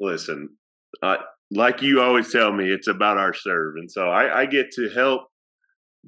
listen, 0.00 0.50
uh, 1.02 1.16
like 1.50 1.80
you 1.80 2.02
always 2.02 2.30
tell 2.32 2.52
me, 2.52 2.70
it's 2.70 2.88
about 2.88 3.16
our 3.16 3.32
serve, 3.32 3.76
and 3.76 3.90
so 3.90 4.10
I, 4.10 4.42
I 4.42 4.46
get 4.46 4.70
to 4.72 4.90
help 4.90 5.22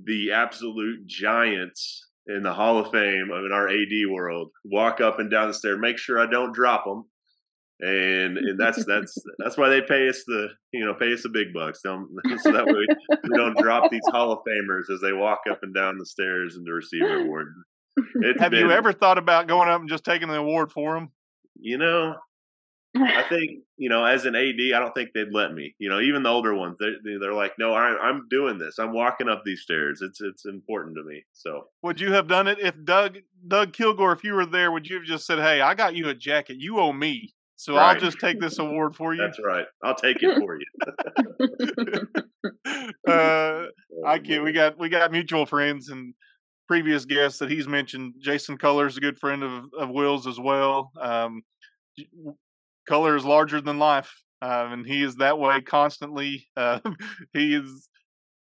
the 0.04 0.32
absolute 0.32 1.06
giants 1.06 2.08
in 2.26 2.42
the 2.42 2.52
Hall 2.52 2.78
of 2.78 2.90
Fame 2.90 3.30
of 3.32 3.44
in 3.44 3.52
our 3.52 3.68
AD 3.68 4.10
world 4.10 4.50
walk 4.64 5.00
up 5.00 5.18
and 5.18 5.30
down 5.30 5.48
the 5.48 5.54
stair, 5.54 5.78
make 5.78 5.98
sure 5.98 6.18
I 6.18 6.30
don't 6.30 6.54
drop 6.54 6.84
them, 6.84 7.04
and, 7.80 8.38
and 8.38 8.58
that's 8.58 8.84
that's 8.84 9.14
that's 9.38 9.56
why 9.56 9.68
they 9.68 9.82
pay 9.82 10.08
us 10.08 10.24
the 10.26 10.48
you 10.72 10.84
know 10.84 10.94
pay 10.94 11.12
us 11.12 11.22
the 11.22 11.28
big 11.28 11.52
bucks, 11.52 11.80
don't, 11.84 12.08
so 12.40 12.52
that 12.52 12.66
way 12.66 12.86
we 13.22 13.36
don't 13.36 13.56
drop 13.58 13.90
these 13.90 14.06
Hall 14.08 14.32
of 14.32 14.40
Famers 14.48 14.92
as 14.92 15.00
they 15.00 15.12
walk 15.12 15.40
up 15.50 15.60
and 15.62 15.74
down 15.74 15.98
the 15.98 16.06
stairs 16.06 16.56
and 16.56 16.66
to 16.66 16.72
receive 16.72 17.02
their 17.02 17.20
award. 17.20 17.48
It's 17.96 18.40
Have 18.40 18.54
you 18.54 18.70
ever 18.70 18.92
thought 18.92 19.18
about 19.18 19.48
going 19.48 19.68
up 19.68 19.80
and 19.80 19.88
just 19.88 20.04
taking 20.04 20.28
the 20.28 20.38
award 20.38 20.72
for 20.72 20.96
him? 20.96 21.10
You 21.56 21.78
know, 21.78 22.16
I 22.96 23.22
think 23.28 23.60
you 23.76 23.88
know, 23.88 24.04
as 24.04 24.24
an 24.24 24.36
AD, 24.36 24.60
I 24.74 24.78
don't 24.78 24.94
think 24.94 25.10
they'd 25.14 25.32
let 25.32 25.52
me. 25.52 25.74
You 25.78 25.88
know, 25.88 26.00
even 26.00 26.22
the 26.22 26.28
older 26.28 26.54
ones, 26.54 26.76
they 26.78 26.92
they're 27.20 27.34
like, 27.34 27.52
no, 27.58 27.72
I, 27.72 27.96
I'm 28.00 28.28
doing 28.30 28.58
this. 28.58 28.78
I'm 28.78 28.92
walking 28.92 29.28
up 29.28 29.42
these 29.44 29.62
stairs. 29.62 30.00
It's 30.02 30.20
it's 30.20 30.44
important 30.44 30.96
to 30.96 31.02
me. 31.02 31.24
So 31.32 31.68
Would 31.82 32.00
you 32.00 32.12
have 32.12 32.28
done 32.28 32.46
it 32.46 32.58
if 32.60 32.74
Doug 32.84 33.18
Doug 33.46 33.72
Kilgore, 33.72 34.12
if 34.12 34.22
you 34.24 34.34
were 34.34 34.46
there, 34.46 34.70
would 34.70 34.88
you 34.88 34.96
have 34.96 35.04
just 35.04 35.26
said, 35.26 35.38
"Hey, 35.38 35.60
I 35.60 35.74
got 35.74 35.94
you 35.94 36.08
a 36.08 36.14
jacket. 36.14 36.56
You 36.58 36.78
owe 36.78 36.92
me, 36.92 37.34
so 37.56 37.76
I'll 37.76 37.98
just 37.98 38.20
take 38.20 38.40
this 38.40 38.58
award 38.58 38.94
for 38.94 39.14
you." 39.14 39.22
that's 39.22 39.40
right. 39.44 39.66
I'll 39.82 39.96
take 39.96 40.18
it 40.20 40.38
for 40.38 40.56
you. 40.56 40.66
uh, 43.08 43.66
I 44.06 44.18
can't. 44.18 44.44
We 44.44 44.52
got 44.52 44.78
we 44.78 44.88
got 44.88 45.10
mutual 45.10 45.46
friends 45.46 45.88
and 45.88 46.14
previous 46.66 47.04
guests 47.04 47.38
that 47.38 47.50
he's 47.50 47.68
mentioned. 47.68 48.14
Jason 48.20 48.56
Color 48.56 48.86
is 48.86 48.96
a 48.96 49.00
good 49.00 49.18
friend 49.18 49.42
of 49.42 49.64
of 49.78 49.90
Will's 49.90 50.26
as 50.26 50.38
well. 50.38 50.90
Um, 51.00 51.42
Color 52.88 53.16
is 53.16 53.24
larger 53.24 53.60
than 53.60 53.78
life, 53.78 54.12
um, 54.42 54.72
and 54.72 54.86
he 54.86 55.02
is 55.02 55.16
that 55.16 55.38
way 55.38 55.60
constantly. 55.60 56.48
Uh, 56.56 56.80
he 57.32 57.54
is 57.54 57.88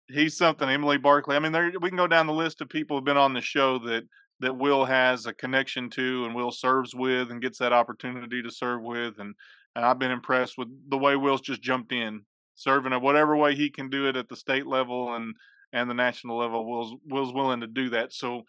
he's 0.09 0.37
something. 0.37 0.69
Emily 0.69 0.97
Barkley. 0.97 1.35
I 1.35 1.39
mean, 1.39 1.51
there 1.51 1.71
we 1.81 1.89
can 1.89 1.97
go 1.97 2.07
down 2.07 2.27
the 2.27 2.33
list 2.33 2.61
of 2.61 2.69
people 2.69 2.97
who've 2.97 3.05
been 3.05 3.17
on 3.17 3.33
the 3.33 3.41
show 3.41 3.79
that 3.79 4.03
that 4.39 4.57
Will 4.57 4.85
has 4.85 5.25
a 5.25 5.33
connection 5.33 5.89
to, 5.91 6.25
and 6.25 6.35
Will 6.35 6.51
serves 6.51 6.93
with, 6.93 7.31
and 7.31 7.41
gets 7.41 7.57
that 7.59 7.73
opportunity 7.73 8.41
to 8.41 8.51
serve 8.51 8.81
with, 8.81 9.19
and 9.19 9.33
and 9.75 9.85
I've 9.85 9.99
been 9.99 10.11
impressed 10.11 10.57
with 10.57 10.69
the 10.89 10.97
way 10.97 11.15
Will's 11.15 11.41
just 11.41 11.61
jumped 11.61 11.91
in, 11.91 12.21
serving 12.55 12.93
in 12.93 13.01
whatever 13.01 13.37
way 13.37 13.55
he 13.55 13.69
can 13.69 13.89
do 13.89 14.07
it 14.07 14.17
at 14.17 14.27
the 14.27 14.35
state 14.35 14.65
level 14.65 15.15
and 15.15 15.35
and 15.73 15.89
the 15.89 15.93
national 15.93 16.37
level. 16.37 16.69
Will's 16.69 16.95
Will's 17.05 17.33
willing 17.33 17.61
to 17.61 17.67
do 17.67 17.89
that. 17.89 18.13
So 18.13 18.43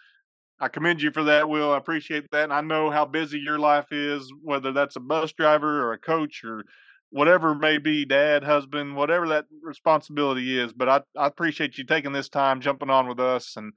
I 0.61 0.69
commend 0.69 1.03
you 1.03 1.13
for 1.13 1.25
that, 1.25 1.49
Will. 1.49 1.73
I 1.73 1.79
appreciate 1.79 2.31
that, 2.33 2.45
and 2.45 2.53
I 2.53 2.61
know 2.61 2.91
how 2.91 3.05
busy 3.05 3.39
your 3.39 3.59
life 3.59 3.93
is, 3.93 4.33
whether 4.43 4.73
that's 4.73 4.97
a 4.97 5.01
bus 5.01 5.33
driver 5.33 5.85
or 5.85 5.93
a 5.93 5.99
coach 5.99 6.43
or 6.45 6.65
whatever 7.11 7.55
may 7.55 7.79
be, 7.79 8.05
dad, 8.05 8.43
husband, 8.43 8.97
whatever 8.97 9.29
that 9.29 9.47
responsibility 9.63 10.59
is. 10.59 10.73
But 10.73 10.89
I, 10.89 11.01
I 11.17 11.27
appreciate 11.27 11.79
you 11.79 11.85
taking 11.85 12.13
this 12.13 12.29
time, 12.29 12.61
jumping 12.61 12.91
on 12.91 13.09
with 13.09 13.21
us, 13.21 13.57
and 13.57 13.73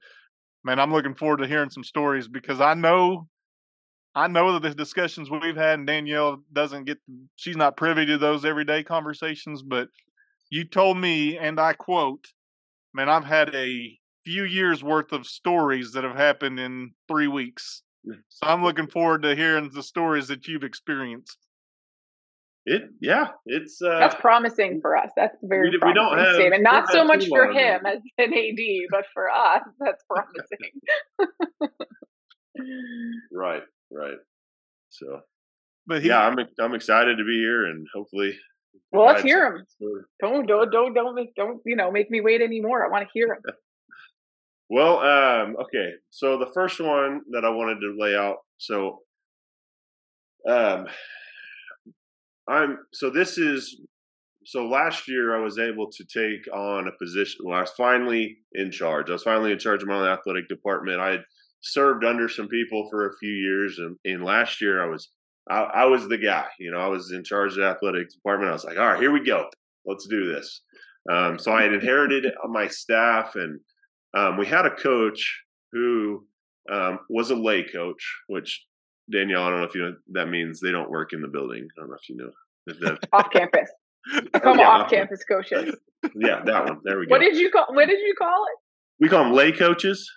man, 0.64 0.80
I'm 0.80 0.92
looking 0.92 1.14
forward 1.14 1.38
to 1.38 1.46
hearing 1.46 1.70
some 1.70 1.84
stories 1.84 2.28
because 2.28 2.60
I 2.60 2.74
know, 2.74 3.28
I 4.14 4.26
know 4.26 4.52
that 4.52 4.62
the 4.62 4.74
discussions 4.74 5.30
we've 5.30 5.56
had, 5.56 5.78
and 5.78 5.86
Danielle 5.86 6.42
doesn't 6.52 6.84
get, 6.84 6.98
she's 7.36 7.56
not 7.56 7.76
privy 7.76 8.06
to 8.06 8.18
those 8.18 8.44
everyday 8.44 8.82
conversations, 8.82 9.62
but 9.62 9.88
you 10.50 10.64
told 10.64 10.98
me, 10.98 11.38
and 11.38 11.58
I 11.58 11.72
quote, 11.72 12.26
man, 12.94 13.08
I've 13.08 13.24
had 13.24 13.54
a 13.54 13.98
few 14.24 14.44
years 14.44 14.82
worth 14.82 15.12
of 15.12 15.26
stories 15.26 15.92
that 15.92 16.04
have 16.04 16.16
happened 16.16 16.60
in 16.60 16.92
three 17.08 17.28
weeks. 17.28 17.82
So 18.28 18.46
I'm 18.46 18.64
looking 18.64 18.88
forward 18.88 19.22
to 19.22 19.34
hearing 19.34 19.70
the 19.72 19.82
stories 19.82 20.28
that 20.28 20.48
you've 20.48 20.64
experienced. 20.64 21.38
It 22.64 22.82
yeah, 23.00 23.28
it's 23.44 23.82
uh, 23.82 23.98
that's 23.98 24.14
promising 24.16 24.80
for 24.80 24.96
us. 24.96 25.10
That's 25.16 25.36
very 25.42 25.70
we, 25.70 25.78
promising 25.78 26.04
we 26.04 26.10
don't 26.10 26.18
have, 26.18 26.34
statement. 26.36 26.62
Not 26.62 26.92
so 26.92 27.04
much 27.04 27.26
for 27.26 27.50
him 27.50 27.84
as 27.84 27.98
an 28.18 28.32
AD, 28.32 28.60
but 28.88 29.04
for 29.12 29.28
us, 29.28 29.62
that's 29.80 30.04
promising. 30.08 30.70
right, 33.32 33.62
right. 33.90 34.18
So, 34.90 35.22
But 35.88 36.02
he, 36.02 36.08
yeah, 36.08 36.20
I'm 36.20 36.38
I'm 36.60 36.74
excited 36.74 37.18
to 37.18 37.24
be 37.24 37.38
here, 37.38 37.66
and 37.66 37.84
hopefully, 37.92 38.38
Well, 38.90 39.06
let's 39.06 39.22
hear 39.22 39.46
him. 39.46 39.64
story. 39.68 40.02
Don't 40.20 40.46
don't 40.46 40.70
don't 40.70 40.94
don't 40.94 41.14
make 41.14 41.34
don't 41.34 41.60
you 41.64 41.76
know 41.76 41.90
make 41.90 42.10
me 42.10 42.20
wait 42.20 42.42
anymore. 42.42 42.84
I 42.84 42.90
want 42.90 43.04
to 43.04 43.10
hear 43.12 43.34
him. 43.34 43.42
Well, 44.74 45.00
um, 45.00 45.56
okay. 45.60 45.90
So 46.08 46.38
the 46.38 46.50
first 46.54 46.80
one 46.80 47.20
that 47.32 47.44
I 47.44 47.50
wanted 47.50 47.80
to 47.80 47.94
lay 47.94 48.16
out. 48.16 48.36
So, 48.56 49.00
um, 50.48 50.86
I'm 52.48 52.78
so 52.90 53.10
this 53.10 53.36
is 53.36 53.82
so 54.46 54.64
last 54.64 55.08
year 55.08 55.36
I 55.36 55.44
was 55.44 55.58
able 55.58 55.90
to 55.90 56.04
take 56.04 56.50
on 56.54 56.88
a 56.88 56.92
position. 56.98 57.40
Well, 57.44 57.58
I 57.58 57.60
was 57.60 57.72
finally 57.76 58.38
in 58.54 58.70
charge. 58.70 59.10
I 59.10 59.12
was 59.12 59.22
finally 59.22 59.52
in 59.52 59.58
charge 59.58 59.82
of 59.82 59.88
my 59.88 59.96
own 59.96 60.08
athletic 60.08 60.48
department. 60.48 61.00
I 61.00 61.10
had 61.10 61.24
served 61.60 62.02
under 62.02 62.28
some 62.28 62.48
people 62.48 62.88
for 62.90 63.06
a 63.06 63.16
few 63.18 63.30
years, 63.30 63.78
and, 63.78 63.96
and 64.04 64.24
last 64.24 64.62
year 64.62 64.82
I 64.82 64.88
was 64.88 65.10
I, 65.50 65.60
I 65.62 65.84
was 65.86 66.08
the 66.08 66.18
guy. 66.18 66.46
You 66.58 66.70
know, 66.70 66.78
I 66.78 66.88
was 66.88 67.12
in 67.12 67.24
charge 67.24 67.52
of 67.52 67.58
the 67.58 67.66
athletics 67.66 68.14
department. 68.14 68.50
I 68.50 68.54
was 68.54 68.64
like, 68.64 68.78
all 68.78 68.86
right, 68.86 69.00
here 69.00 69.12
we 69.12 69.24
go. 69.24 69.48
Let's 69.84 70.06
do 70.06 70.32
this. 70.32 70.62
Um, 71.10 71.38
so 71.38 71.52
I 71.52 71.62
had 71.62 71.72
inherited 71.72 72.26
my 72.48 72.68
staff, 72.68 73.34
and 73.34 73.58
um, 74.16 74.36
we 74.38 74.46
had 74.46 74.66
a 74.66 74.70
coach 74.74 75.42
who 75.72 76.24
um, 76.70 77.00
was 77.10 77.30
a 77.30 77.34
lay 77.34 77.64
coach, 77.64 78.04
which 78.28 78.64
Danielle, 79.10 79.42
I 79.42 79.50
don't 79.50 79.58
know 79.60 79.66
if 79.66 79.74
you 79.74 79.82
know 79.82 79.94
that 80.12 80.26
means 80.26 80.60
they 80.60 80.70
don't 80.70 80.90
work 80.90 81.12
in 81.12 81.20
the 81.20 81.28
building. 81.28 81.66
I 81.76 81.80
don't 81.80 81.90
know 81.90 81.96
if 82.00 82.08
you 82.08 82.16
know. 82.16 82.30
That, 82.66 83.08
Off 83.12 83.30
campus. 83.32 83.68
I 84.34 84.38
call 84.38 84.52
them 84.52 84.60
yeah, 84.60 84.68
off 84.68 84.84
off- 84.84 84.90
campus 84.90 85.24
coaches. 85.24 85.76
yeah, 86.14 86.42
that 86.44 86.64
one. 86.64 86.78
There 86.84 86.98
we 86.98 87.06
go. 87.06 87.10
What 87.10 87.20
did 87.20 87.36
you 87.36 87.50
call? 87.50 87.66
What 87.70 87.86
did 87.88 88.00
you 88.00 88.14
call 88.16 88.28
it? 88.44 88.58
we 89.00 89.08
call 89.08 89.24
them 89.24 89.32
lay 89.32 89.50
coaches. 89.50 90.08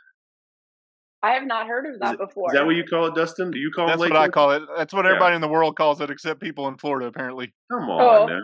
I 1.24 1.31
have 1.31 1.45
not 1.45 1.67
heard 1.67 1.86
of 1.91 2.00
that 2.01 2.17
before. 2.17 2.51
Is 2.51 2.53
that 2.60 2.65
what 2.65 2.75
you 2.75 2.84
call 2.84 3.07
it, 3.07 3.15
Dustin? 3.15 3.51
Do 3.51 3.57
you 3.57 3.72
call 3.72 3.88
that's 3.88 4.00
them 4.01 4.12
lay 4.12 4.15
what 4.15 4.22
I 4.22 4.27
call 4.29 4.51
it. 4.51 4.63
That's 4.77 4.93
what 4.93 5.05
Yeah. 5.05 5.12
everybody 5.12 5.36
in 5.36 5.41
the 5.41 5.48
world 5.48 5.75
calls 5.75 6.00
it, 6.01 6.10
except 6.10 6.39
people 6.39 6.67
in 6.67 6.77
Florida, 6.77 7.07
apparently. 7.07 7.53
Come 7.72 7.89
Oh, 7.89 8.24
on, 8.24 8.27
now. 8.27 8.41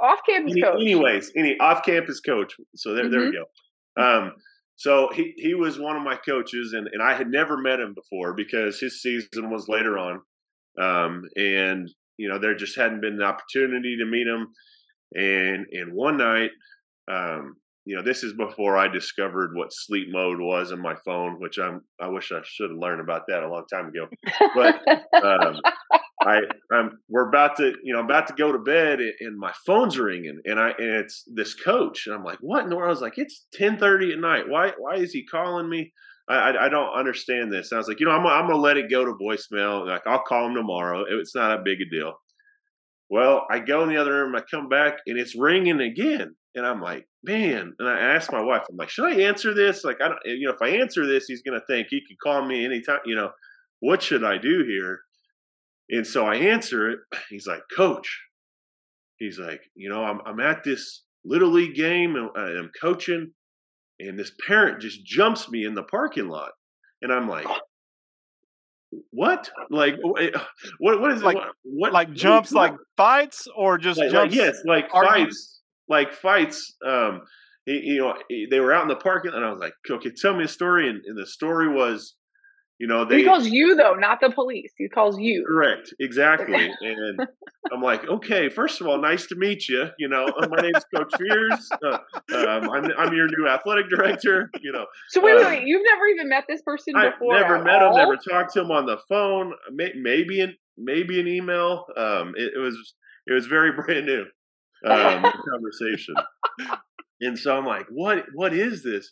off 0.00 0.20
campus 0.28 0.52
Any, 0.52 0.62
coach. 0.62 0.80
anyways, 0.80 1.32
any 1.36 1.58
off-campus 1.58 2.20
coach. 2.20 2.54
So 2.76 2.94
there, 2.94 3.08
there 3.10 3.20
we 3.20 3.26
Mm-hmm. 3.26 3.36
go. 3.96 4.02
Um, 4.02 4.32
so 4.76 5.08
he 5.12 5.32
he 5.36 5.54
was 5.54 5.78
one 5.78 5.96
of 5.96 6.02
my 6.02 6.14
coaches, 6.16 6.72
and 6.72 6.88
and 6.92 7.02
I 7.02 7.14
had 7.14 7.28
never 7.28 7.56
met 7.56 7.80
him 7.80 7.94
before 7.94 8.34
because 8.34 8.78
his 8.78 9.02
season 9.02 9.50
was 9.50 9.66
later 9.68 9.98
on, 9.98 10.20
um, 10.80 11.24
and 11.36 11.90
you 12.16 12.28
know 12.28 12.38
there 12.38 12.54
just 12.54 12.76
hadn't 12.76 13.00
been 13.00 13.16
the 13.16 13.24
opportunity 13.24 13.96
to 13.96 14.04
meet 14.04 14.26
him, 14.28 14.48
and 15.16 15.66
and 15.72 15.92
one 15.92 16.18
night, 16.18 16.50
um, 17.10 17.56
you 17.88 17.96
know 17.96 18.02
this 18.02 18.22
is 18.22 18.34
before 18.34 18.76
I 18.76 18.86
discovered 18.86 19.56
what 19.56 19.72
sleep 19.72 20.08
mode 20.10 20.38
was 20.38 20.72
in 20.72 20.78
my 20.78 20.94
phone, 21.06 21.40
which 21.40 21.58
I'm 21.58 21.80
I 21.98 22.08
wish 22.08 22.30
I 22.30 22.40
should 22.44 22.70
have 22.70 22.78
learned 22.78 23.00
about 23.00 23.22
that 23.28 23.42
a 23.42 23.48
long 23.48 23.64
time 23.72 23.88
ago. 23.88 24.06
but 24.54 24.82
um, 25.24 25.56
I 26.20 26.40
I'm 26.70 26.98
we're 27.08 27.30
about 27.30 27.56
to 27.56 27.72
you 27.82 27.94
know 27.94 28.00
about 28.00 28.26
to 28.26 28.34
go 28.34 28.52
to 28.52 28.58
bed 28.58 29.00
and- 29.00 29.38
my 29.38 29.54
phone's 29.64 29.98
ringing 29.98 30.38
and 30.44 30.60
I 30.60 30.72
and 30.78 30.96
it's 30.96 31.24
this 31.34 31.54
coach 31.54 32.06
and 32.06 32.14
I'm 32.14 32.24
like 32.24 32.38
what 32.42 32.66
in 32.66 32.72
I 32.74 32.88
was 32.88 33.00
like 33.00 33.16
it's 33.16 33.46
ten 33.54 33.78
thirty 33.78 34.12
at 34.12 34.18
night. 34.18 34.46
Why 34.46 34.72
why 34.76 34.96
is 34.96 35.12
he 35.12 35.24
calling 35.24 35.70
me? 35.70 35.90
I, 36.28 36.34
I 36.36 36.66
I 36.66 36.68
don't 36.68 36.92
understand 36.92 37.50
this. 37.50 37.72
And 37.72 37.78
I 37.78 37.80
was 37.80 37.88
like 37.88 38.00
you 38.00 38.06
know 38.06 38.12
I'm 38.12 38.26
I'm 38.26 38.48
gonna 38.48 38.58
let 38.60 38.76
it 38.76 38.90
go 38.90 39.06
to 39.06 39.12
voicemail 39.14 39.86
like 39.88 40.06
I'll 40.06 40.22
call 40.22 40.46
him 40.46 40.54
tomorrow. 40.54 41.06
It's 41.08 41.34
not 41.34 41.58
a 41.58 41.62
big 41.62 41.78
a 41.80 41.88
deal 41.88 42.18
well 43.10 43.46
I 43.50 43.58
go 43.58 43.82
in 43.82 43.88
the 43.88 43.96
other 43.96 44.12
room 44.12 44.36
I 44.36 44.42
come 44.50 44.68
back 44.68 44.98
and 45.06 45.18
it's 45.18 45.36
ringing 45.36 45.80
again. 45.80 46.34
And 46.54 46.66
I'm 46.66 46.80
like 46.80 47.06
man. 47.24 47.74
And 47.78 47.88
I 47.88 47.98
asked 47.98 48.32
my 48.32 48.42
wife 48.42 48.62
I'm 48.70 48.76
like 48.76 48.90
should 48.90 49.06
I 49.06 49.22
answer 49.22 49.54
this? 49.54 49.84
Like 49.84 49.98
I 50.02 50.08
don't 50.08 50.20
you 50.24 50.46
know 50.46 50.54
if 50.54 50.62
I 50.62 50.80
answer 50.80 51.06
this 51.06 51.26
he's 51.26 51.42
gonna 51.42 51.62
think 51.66 51.88
he 51.90 52.00
can 52.06 52.16
call 52.22 52.44
me 52.44 52.64
anytime 52.64 53.00
you 53.04 53.14
know 53.14 53.30
what 53.80 54.02
should 54.02 54.24
I 54.24 54.38
do 54.38 54.64
here? 54.66 55.00
And 55.90 56.06
so 56.06 56.26
I 56.26 56.34
answer 56.36 56.90
it. 56.90 56.98
He's 57.30 57.46
like, 57.46 57.62
Coach, 57.74 58.20
he's 59.18 59.38
like, 59.38 59.62
you 59.74 59.88
know, 59.88 60.02
I'm 60.04 60.20
I'm 60.24 60.40
at 60.40 60.64
this 60.64 61.02
little 61.24 61.50
league 61.50 61.74
game 61.74 62.16
and 62.16 62.30
uh, 62.36 62.58
I'm 62.58 62.70
coaching, 62.80 63.32
and 64.00 64.18
this 64.18 64.32
parent 64.46 64.80
just 64.80 65.04
jumps 65.04 65.50
me 65.50 65.64
in 65.64 65.74
the 65.74 65.82
parking 65.82 66.28
lot, 66.28 66.52
and 67.02 67.12
I'm 67.12 67.28
like, 67.28 67.46
what? 69.10 69.50
Like, 69.70 69.96
what? 70.02 71.00
What 71.00 71.12
is 71.12 71.22
Like- 71.22 71.36
it? 71.36 71.40
What, 71.40 71.52
what 71.62 71.92
Like 71.92 72.12
jumps, 72.12 72.52
like 72.52 72.74
fights, 72.96 73.46
or 73.56 73.78
just 73.78 73.98
like, 73.98 74.12
like, 74.12 74.30
jumps. 74.30 74.34
yes, 74.34 74.56
like 74.64 74.90
fights, 74.90 75.60
like 75.88 76.12
fights. 76.14 76.74
Um, 76.86 77.22
he, 77.66 77.80
you 77.84 77.98
know, 77.98 78.14
he- 78.28 78.46
they 78.50 78.60
were 78.60 78.72
out 78.72 78.82
in 78.82 78.88
the 78.88 78.96
parking, 78.96 79.32
and 79.34 79.44
I 79.44 79.50
was 79.50 79.60
like, 79.60 79.74
okay, 79.90 80.10
tell 80.16 80.34
me 80.36 80.44
a 80.44 80.48
story, 80.48 80.88
and, 80.88 81.00
and 81.04 81.18
the 81.18 81.26
story 81.26 81.68
was, 81.68 82.14
you 82.78 82.86
know, 82.86 83.04
they 83.04 83.18
he 83.18 83.24
calls 83.24 83.48
you 83.48 83.74
though, 83.74 83.94
not 83.94 84.20
the 84.20 84.30
police. 84.30 84.72
He 84.78 84.88
calls 84.88 85.18
you. 85.18 85.44
Correct, 85.46 85.92
exactly. 85.98 86.70
and 86.80 87.20
I'm 87.72 87.82
like, 87.82 88.06
okay, 88.08 88.48
first 88.48 88.80
of 88.80 88.86
all, 88.86 88.98
nice 89.00 89.26
to 89.26 89.34
meet 89.34 89.68
you. 89.68 89.86
You 89.98 90.08
know, 90.08 90.26
uh, 90.26 90.46
my 90.48 90.62
name's 90.62 90.84
Coach 90.94 91.12
Fears. 91.18 91.68
Uh, 91.84 91.98
um, 92.36 92.70
I'm, 92.70 92.84
I'm 92.96 93.12
your 93.14 93.26
new 93.26 93.48
athletic 93.48 93.88
director. 93.88 94.50
You 94.60 94.72
know, 94.72 94.86
So 95.08 95.20
wait, 95.20 95.36
wait, 95.36 95.44
Uh, 95.44 95.48
wait. 95.48 95.62
You've 95.66 95.82
never 95.84 96.06
even 96.06 96.28
met 96.28 96.44
this 96.48 96.62
person 96.62 96.94
I 96.96 97.10
before? 97.10 97.34
never 97.34 97.62
met 97.62 97.82
him, 97.82 97.94
never 97.94 98.16
talked 98.16 98.52
to 98.54 98.60
him 98.60 98.70
on 98.70 98.86
the 98.86 98.98
phone. 99.08 99.52
May, 99.72 99.92
maybe 99.96 100.40
an 100.40 100.54
maybe 100.76 101.18
an 101.20 101.26
email. 101.26 101.84
Um, 101.96 102.34
it, 102.36 102.52
it 102.54 102.58
was 102.60 102.94
it 103.26 103.32
was 103.32 103.46
very 103.46 103.72
brand 103.86 104.06
new 104.06 104.24
um, 104.86 105.22
conversation. 105.50 106.14
And 107.20 107.36
so 107.36 107.56
I'm 107.58 107.66
like, 107.66 107.86
what 107.90 108.26
what 108.34 108.54
is 108.54 108.84
this? 108.84 109.10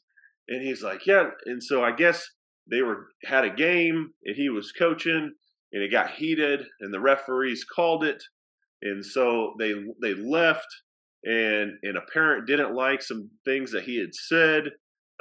And 0.48 0.62
he's 0.62 0.80
like, 0.80 1.06
yeah. 1.06 1.30
And 1.46 1.60
so 1.60 1.82
I 1.82 1.90
guess 1.90 2.24
they 2.70 2.82
were 2.82 3.08
had 3.24 3.44
a 3.44 3.50
game 3.50 4.10
and 4.24 4.36
he 4.36 4.48
was 4.48 4.72
coaching 4.72 5.32
and 5.72 5.82
it 5.82 5.90
got 5.90 6.10
heated 6.10 6.64
and 6.80 6.92
the 6.92 7.00
referees 7.00 7.64
called 7.64 8.04
it 8.04 8.22
and 8.82 9.04
so 9.04 9.54
they 9.58 9.72
they 10.02 10.14
left 10.14 10.66
and 11.24 11.72
and 11.82 11.96
a 11.96 12.02
parent 12.12 12.46
didn't 12.46 12.74
like 12.74 13.02
some 13.02 13.30
things 13.44 13.72
that 13.72 13.84
he 13.84 13.98
had 13.98 14.14
said 14.14 14.64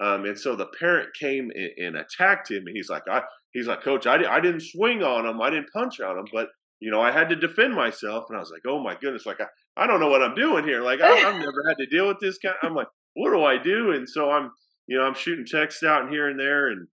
um, 0.01 0.25
and 0.25 0.37
so 0.37 0.57
the 0.57 0.67
parent 0.77 1.09
came 1.19 1.49
and, 1.55 1.71
and 1.77 1.97
attacked 1.97 2.51
him 2.51 2.63
and 2.67 2.75
he's 2.75 2.89
like 2.89 3.03
I 3.09 3.21
he's 3.51 3.67
like 3.67 3.83
coach 3.83 4.07
I, 4.07 4.17
di- 4.17 4.25
I 4.25 4.39
didn't 4.39 4.61
swing 4.61 5.03
on 5.03 5.25
him 5.25 5.41
I 5.41 5.49
didn't 5.49 5.71
punch 5.73 5.99
on 5.99 6.17
him 6.17 6.25
but 6.33 6.49
you 6.79 6.91
know 6.91 7.01
I 7.01 7.11
had 7.11 7.29
to 7.29 7.35
defend 7.35 7.73
myself 7.73 8.25
and 8.29 8.37
I 8.37 8.39
was 8.41 8.51
like 8.51 8.63
oh 8.67 8.83
my 8.83 8.95
goodness 8.95 9.25
like 9.25 9.39
I, 9.41 9.45
I 9.77 9.87
don't 9.87 9.99
know 9.99 10.09
what 10.09 10.21
I'm 10.21 10.35
doing 10.35 10.65
here 10.65 10.81
like 10.81 11.01
I, 11.01 11.11
I've 11.11 11.39
never 11.39 11.63
had 11.67 11.77
to 11.77 11.85
deal 11.85 12.07
with 12.07 12.19
this 12.19 12.37
kind 12.37 12.55
I'm 12.61 12.75
like 12.75 12.87
what 13.15 13.31
do 13.31 13.43
I 13.43 13.57
do? 13.57 13.91
And 13.91 14.07
so 14.07 14.29
I'm 14.29 14.51
you 14.87 14.97
know 14.97 15.03
I'm 15.03 15.15
shooting 15.15 15.45
texts 15.45 15.83
out 15.83 16.03
and 16.03 16.11
here 16.11 16.29
and 16.29 16.39
there 16.39 16.67
and 16.67 16.87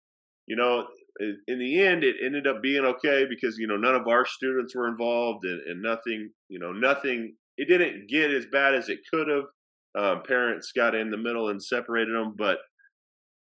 you 0.48 0.56
know, 0.56 0.86
in, 1.20 1.58
the 1.58 1.82
end, 1.82 2.04
it 2.04 2.16
ended 2.24 2.46
up 2.46 2.62
being 2.62 2.84
okay 2.84 3.26
because 3.28 3.58
you 3.58 3.66
know 3.66 3.76
none 3.76 3.94
of 3.94 4.08
our 4.08 4.24
students 4.24 4.74
were 4.74 4.88
involved 4.88 5.44
and, 5.44 5.60
and 5.68 5.82
nothing, 5.82 6.30
you 6.48 6.58
know, 6.58 6.72
nothing. 6.72 7.34
It 7.56 7.68
didn't 7.68 8.08
get 8.08 8.30
as 8.30 8.46
bad 8.46 8.74
as 8.74 8.88
it 8.88 9.00
could 9.12 9.28
have. 9.28 9.44
Um, 9.96 10.22
parents 10.22 10.72
got 10.72 10.94
in 10.94 11.10
the 11.10 11.16
middle 11.16 11.48
and 11.48 11.62
separated 11.62 12.14
them, 12.14 12.34
but 12.36 12.58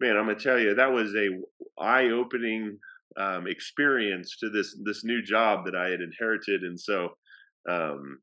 man, 0.01 0.17
I'm 0.17 0.27
gonna 0.27 0.39
tell 0.39 0.59
you 0.59 0.75
that 0.75 0.93
was 0.93 1.15
a 1.15 1.29
eye-opening 1.83 2.79
um, 3.17 3.47
experience 3.47 4.37
to 4.39 4.51
this 4.51 4.77
this 4.85 5.05
new 5.05 5.23
job 5.23 5.65
that 5.65 5.75
I 5.75 5.89
had 5.89 6.01
inherited, 6.01 6.63
and 6.63 6.79
so. 6.79 7.11
Um, 7.69 8.19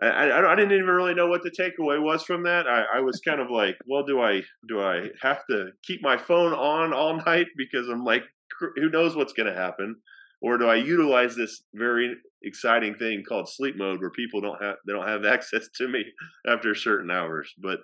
I, 0.00 0.52
I, 0.52 0.54
didn't 0.54 0.72
even 0.72 0.86
really 0.86 1.14
know 1.14 1.26
what 1.26 1.42
the 1.42 1.50
takeaway 1.50 2.00
was 2.00 2.22
from 2.22 2.44
that. 2.44 2.68
I, 2.68 2.98
I 2.98 3.00
was 3.00 3.20
kind 3.20 3.40
of 3.40 3.50
like, 3.50 3.76
well, 3.86 4.04
do 4.04 4.20
I 4.20 4.42
do 4.68 4.80
I 4.80 5.08
have 5.22 5.44
to 5.50 5.70
keep 5.82 6.02
my 6.02 6.16
phone 6.16 6.52
on 6.52 6.92
all 6.92 7.16
night 7.26 7.48
because 7.56 7.88
I'm 7.88 8.04
like, 8.04 8.22
who 8.60 8.90
knows 8.90 9.16
what's 9.16 9.32
going 9.32 9.52
to 9.52 9.60
happen, 9.60 9.96
or 10.40 10.56
do 10.56 10.68
I 10.68 10.76
utilize 10.76 11.34
this 11.34 11.62
very 11.74 12.14
exciting 12.44 12.94
thing 12.94 13.24
called 13.28 13.48
sleep 13.48 13.76
mode 13.76 14.00
where 14.00 14.10
people 14.10 14.40
don't 14.40 14.62
have 14.62 14.76
they 14.86 14.92
don't 14.92 15.08
have 15.08 15.24
access 15.32 15.68
to 15.76 15.88
me 15.88 16.04
after 16.46 16.74
certain 16.74 17.10
hours? 17.10 17.52
But 17.58 17.80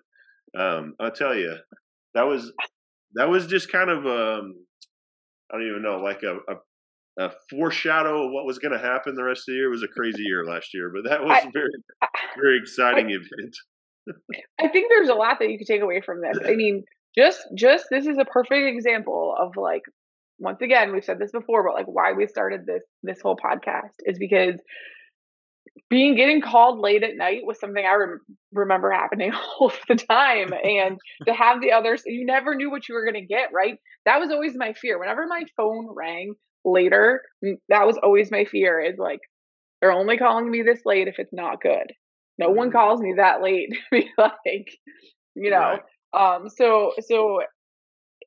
um, 0.57 0.95
I'll 1.01 1.11
tell 1.11 1.35
you, 1.35 1.57
that 2.15 2.27
was 2.27 2.53
that 3.15 3.29
was 3.29 3.47
just 3.49 3.73
kind 3.73 3.91
of 3.91 4.07
um, 4.07 4.55
I 5.51 5.57
don't 5.57 5.69
even 5.69 5.83
know 5.83 5.99
like 5.99 6.23
a, 6.23 6.37
a 6.37 6.57
a 7.19 7.31
foreshadow 7.51 8.27
of 8.27 8.33
what 8.33 8.45
was 8.45 8.59
going 8.59 8.73
to 8.73 8.79
happen 8.79 9.15
the 9.15 9.23
rest 9.23 9.41
of 9.41 9.53
the 9.53 9.55
year. 9.55 9.67
It 9.67 9.71
was 9.71 9.83
a 9.83 9.89
crazy 9.89 10.23
year 10.23 10.45
last 10.45 10.75
year, 10.75 10.91
but 10.95 11.09
that 11.09 11.23
was 11.23 11.31
I- 11.31 11.51
very 11.53 11.71
very 12.37 12.59
exciting 12.59 13.11
event. 13.11 13.57
I 14.61 14.69
think 14.69 14.89
there's 14.91 15.09
a 15.09 15.15
lot 15.15 15.39
that 15.39 15.51
you 15.51 15.59
could 15.59 15.67
take 15.67 15.81
away 15.83 16.01
from 16.05 16.21
this. 16.21 16.39
I 16.45 16.55
mean, 16.57 16.85
just 17.17 17.41
just 17.57 17.87
this 17.91 18.07
is 18.07 18.19
a 18.19 18.25
perfect 18.25 18.67
example 18.67 19.35
of 19.39 19.57
like 19.57 19.83
once 20.39 20.61
again 20.61 20.93
we've 20.93 21.05
said 21.05 21.19
this 21.19 21.31
before, 21.31 21.65
but 21.65 21.75
like 21.75 21.87
why 21.87 22.13
we 22.13 22.27
started 22.27 22.67
this 22.67 22.83
this 23.03 23.21
whole 23.23 23.37
podcast 23.37 23.95
is 24.01 24.19
because 24.19 24.55
being 25.91 26.17
getting 26.17 26.41
called 26.41 26.79
late 26.79 27.03
at 27.03 27.17
night 27.17 27.43
was 27.45 27.59
something 27.59 27.85
I 27.85 27.95
rem- 27.95 28.21
remember 28.53 28.91
happening 28.91 29.33
all 29.61 29.73
the 29.89 29.95
time, 29.95 30.53
and 30.53 30.99
to 31.27 31.33
have 31.33 31.61
the 31.61 31.73
others, 31.73 32.03
you 32.07 32.27
never 32.27 32.55
knew 32.55 32.71
what 32.71 32.89
you 32.89 32.95
were 32.95 33.05
going 33.05 33.23
to 33.23 33.27
get. 33.27 33.51
Right? 33.53 33.77
That 34.05 34.19
was 34.19 34.31
always 34.31 34.55
my 34.57 34.73
fear. 34.73 34.99
Whenever 34.99 35.27
my 35.27 35.45
phone 35.57 35.89
rang 35.95 36.35
later, 36.65 37.23
that 37.69 37.87
was 37.87 37.99
always 38.03 38.31
my 38.31 38.45
fear. 38.45 38.81
Is 38.81 38.99
like 38.99 39.21
they're 39.81 39.93
only 39.93 40.17
calling 40.17 40.51
me 40.51 40.63
this 40.63 40.81
late 40.85 41.09
if 41.09 41.19
it's 41.19 41.33
not 41.33 41.61
good. 41.61 41.93
No 42.39 42.51
one 42.51 42.69
mm-hmm. 42.69 42.77
calls 42.77 43.01
me 43.01 43.15
that 43.17 43.43
late 43.43 43.69
to 43.73 43.79
be 43.91 44.11
like, 44.19 44.69
you 45.35 45.51
know. 45.51 45.79
Right. 46.15 46.37
Um. 46.37 46.49
So 46.49 46.93
so, 47.01 47.41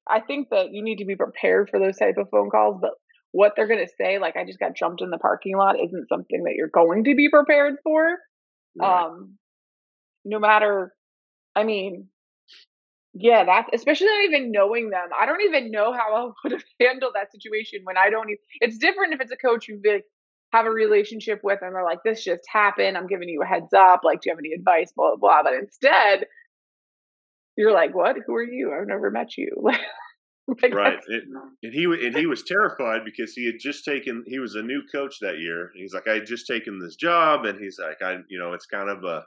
I 0.09 0.21
think 0.21 0.49
that 0.51 0.71
you 0.71 0.83
need 0.83 0.97
to 0.97 1.05
be 1.05 1.15
prepared 1.15 1.69
for 1.69 1.79
those 1.79 1.97
type 1.97 2.15
of 2.17 2.29
phone 2.31 2.49
calls, 2.49 2.77
but 2.81 2.91
what 3.31 3.53
they're 3.55 3.67
going 3.67 3.85
to 3.85 3.93
say, 3.99 4.19
like 4.19 4.35
I 4.35 4.45
just 4.45 4.59
got 4.59 4.75
jumped 4.75 5.01
in 5.01 5.09
the 5.09 5.17
parking 5.17 5.57
lot, 5.57 5.75
isn't 5.79 6.09
something 6.09 6.43
that 6.43 6.55
you're 6.55 6.69
going 6.69 7.03
to 7.03 7.15
be 7.15 7.29
prepared 7.29 7.75
for. 7.83 8.17
Right. 8.79 9.05
Um, 9.05 9.37
no 10.25 10.39
matter, 10.39 10.93
I 11.55 11.63
mean, 11.63 12.07
yeah, 13.19 13.43
that's 13.45 13.69
especially 13.73 14.07
not 14.07 14.25
even 14.25 14.51
knowing 14.51 14.89
them. 14.89 15.09
I 15.19 15.25
don't 15.25 15.41
even 15.41 15.71
know 15.71 15.93
how 15.93 16.15
I 16.15 16.31
would 16.43 16.51
have 16.53 16.63
handled 16.79 17.13
that 17.15 17.31
situation 17.31 17.81
when 17.83 17.97
I 17.97 18.09
don't. 18.09 18.29
Even, 18.29 18.39
it's 18.61 18.77
different 18.77 19.13
if 19.13 19.21
it's 19.21 19.31
a 19.31 19.37
coach 19.37 19.67
you 19.67 19.81
have 20.53 20.65
a 20.65 20.71
relationship 20.71 21.41
with 21.43 21.59
and 21.61 21.75
they're 21.75 21.83
like, 21.83 22.03
"This 22.03 22.23
just 22.23 22.43
happened. 22.47 22.97
I'm 22.97 23.07
giving 23.07 23.29
you 23.29 23.41
a 23.41 23.45
heads 23.45 23.73
up. 23.75 24.01
Like, 24.03 24.21
do 24.21 24.29
you 24.29 24.33
have 24.33 24.39
any 24.39 24.53
advice?" 24.53 24.91
Blah 24.95 25.15
blah. 25.15 25.41
blah. 25.41 25.43
But 25.43 25.53
instead, 25.53 26.27
you're 27.55 27.73
like, 27.73 27.95
"What? 27.95 28.17
Who 28.25 28.35
are 28.35 28.43
you? 28.43 28.73
I've 28.73 28.87
never 28.87 29.09
met 29.09 29.37
you." 29.37 29.49
like 30.61 30.73
right, 30.73 30.99
it, 31.07 31.23
and 31.63 31.73
he 31.73 31.85
and 31.85 32.15
he 32.15 32.25
was 32.25 32.43
terrified 32.43 33.01
because 33.03 33.33
he 33.33 33.45
had 33.45 33.55
just 33.59 33.83
taken. 33.83 34.23
He 34.27 34.39
was 34.39 34.55
a 34.55 34.61
new 34.61 34.83
coach 34.91 35.15
that 35.21 35.39
year. 35.39 35.71
He's 35.75 35.93
like, 35.93 36.07
I 36.07 36.15
had 36.15 36.25
just 36.25 36.47
taken 36.47 36.79
this 36.79 36.95
job, 36.95 37.45
and 37.45 37.59
he's 37.59 37.77
like, 37.79 38.01
I, 38.01 38.19
you 38.29 38.39
know, 38.39 38.53
it's 38.53 38.65
kind 38.65 38.89
of 38.89 39.03
a 39.03 39.23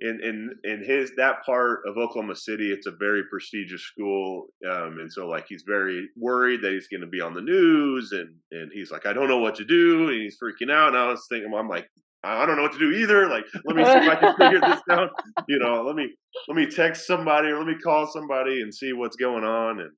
in 0.00 0.20
in 0.22 0.50
in 0.64 0.84
his 0.84 1.12
that 1.16 1.44
part 1.44 1.80
of 1.86 1.96
Oklahoma 1.96 2.36
City, 2.36 2.72
it's 2.72 2.86
a 2.86 2.92
very 2.92 3.22
prestigious 3.30 3.82
school, 3.82 4.46
um, 4.70 4.98
and 4.98 5.12
so 5.12 5.28
like 5.28 5.46
he's 5.48 5.64
very 5.66 6.08
worried 6.16 6.62
that 6.62 6.72
he's 6.72 6.88
going 6.88 7.02
to 7.02 7.06
be 7.06 7.20
on 7.20 7.34
the 7.34 7.40
news, 7.40 8.12
and 8.12 8.34
and 8.52 8.70
he's 8.72 8.90
like, 8.90 9.06
I 9.06 9.12
don't 9.12 9.28
know 9.28 9.38
what 9.38 9.54
to 9.56 9.64
do, 9.64 10.08
and 10.08 10.20
he's 10.20 10.38
freaking 10.42 10.72
out. 10.72 10.88
And 10.88 10.96
I 10.96 11.08
was 11.08 11.26
thinking, 11.28 11.52
I'm 11.54 11.68
like, 11.68 11.86
I 12.22 12.44
don't 12.44 12.56
know 12.56 12.62
what 12.62 12.72
to 12.72 12.78
do 12.78 12.92
either. 12.92 13.28
Like, 13.28 13.44
let 13.64 13.76
me 13.76 13.84
see 13.84 13.90
if 13.90 14.08
I 14.08 14.16
can 14.16 14.36
figure 14.36 14.60
this 14.66 14.80
out. 14.90 15.10
You 15.48 15.58
know, 15.58 15.82
let 15.82 15.96
me 15.96 16.08
let 16.48 16.56
me 16.56 16.66
text 16.66 17.06
somebody 17.06 17.48
or 17.48 17.58
let 17.58 17.66
me 17.66 17.76
call 17.82 18.06
somebody 18.06 18.62
and 18.62 18.74
see 18.74 18.92
what's 18.92 19.16
going 19.16 19.44
on. 19.44 19.80
And 19.80 19.90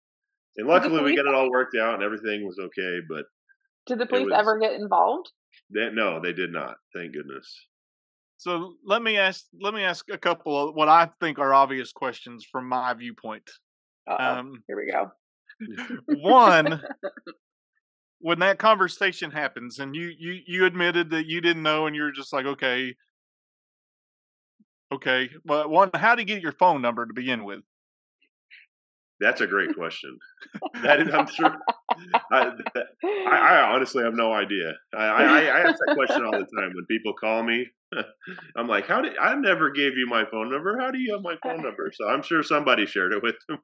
and 0.56 0.68
luckily 0.68 1.02
we 1.02 1.16
got 1.16 1.26
it 1.26 1.34
all 1.34 1.50
worked 1.50 1.76
out 1.76 1.94
and 1.94 2.02
everything 2.02 2.46
was 2.46 2.58
okay. 2.58 2.98
But 3.08 3.24
did 3.86 3.98
the 3.98 4.06
police 4.06 4.26
was, 4.26 4.34
ever 4.36 4.58
get 4.58 4.72
involved? 4.72 5.30
They, 5.74 5.90
no, 5.92 6.20
they 6.20 6.32
did 6.32 6.52
not. 6.52 6.76
Thank 6.94 7.12
goodness. 7.12 7.66
So 8.42 8.74
let 8.84 9.02
me 9.02 9.18
ask 9.18 9.44
let 9.60 9.72
me 9.72 9.84
ask 9.84 10.04
a 10.10 10.18
couple 10.18 10.70
of 10.70 10.74
what 10.74 10.88
I 10.88 11.08
think 11.20 11.38
are 11.38 11.54
obvious 11.54 11.92
questions 11.92 12.44
from 12.50 12.68
my 12.68 12.92
viewpoint. 12.92 13.48
Um, 14.08 14.64
Here 14.66 14.76
we 14.76 14.90
go. 14.90 15.12
one, 16.08 16.82
when 18.18 18.40
that 18.40 18.58
conversation 18.58 19.30
happens, 19.30 19.78
and 19.78 19.94
you 19.94 20.10
you 20.18 20.40
you 20.44 20.66
admitted 20.66 21.10
that 21.10 21.26
you 21.26 21.40
didn't 21.40 21.62
know, 21.62 21.86
and 21.86 21.94
you're 21.94 22.10
just 22.10 22.32
like, 22.32 22.46
okay, 22.46 22.96
okay. 24.92 25.30
But 25.44 25.70
one, 25.70 25.90
how 25.94 26.16
do 26.16 26.22
you 26.22 26.26
get 26.26 26.42
your 26.42 26.50
phone 26.50 26.82
number 26.82 27.06
to 27.06 27.14
begin 27.14 27.44
with? 27.44 27.62
That's 29.22 29.40
a 29.40 29.46
great 29.46 29.74
question. 29.76 30.18
that 30.82 31.00
is, 31.00 31.14
I'm 31.14 31.28
sure. 31.28 31.56
I, 32.32 32.50
I, 33.04 33.36
I, 33.36 33.72
honestly 33.72 34.02
have 34.02 34.14
no 34.14 34.32
idea. 34.32 34.72
I, 34.92 35.04
I, 35.04 35.24
I 35.44 35.60
ask 35.60 35.78
that 35.86 35.94
question 35.94 36.24
all 36.24 36.32
the 36.32 36.38
time 36.38 36.72
when 36.74 36.84
people 36.90 37.12
call 37.14 37.44
me. 37.44 37.68
I'm 38.56 38.66
like, 38.66 38.88
how 38.88 39.00
did 39.00 39.16
I 39.18 39.34
never 39.36 39.70
gave 39.70 39.96
you 39.96 40.06
my 40.08 40.24
phone 40.24 40.50
number? 40.50 40.76
How 40.80 40.90
do 40.90 40.98
you 40.98 41.12
have 41.12 41.22
my 41.22 41.36
phone 41.42 41.62
number? 41.62 41.92
So 41.94 42.08
I'm 42.08 42.22
sure 42.22 42.42
somebody 42.42 42.84
shared 42.84 43.12
it 43.12 43.22
with 43.22 43.36
him. 43.48 43.58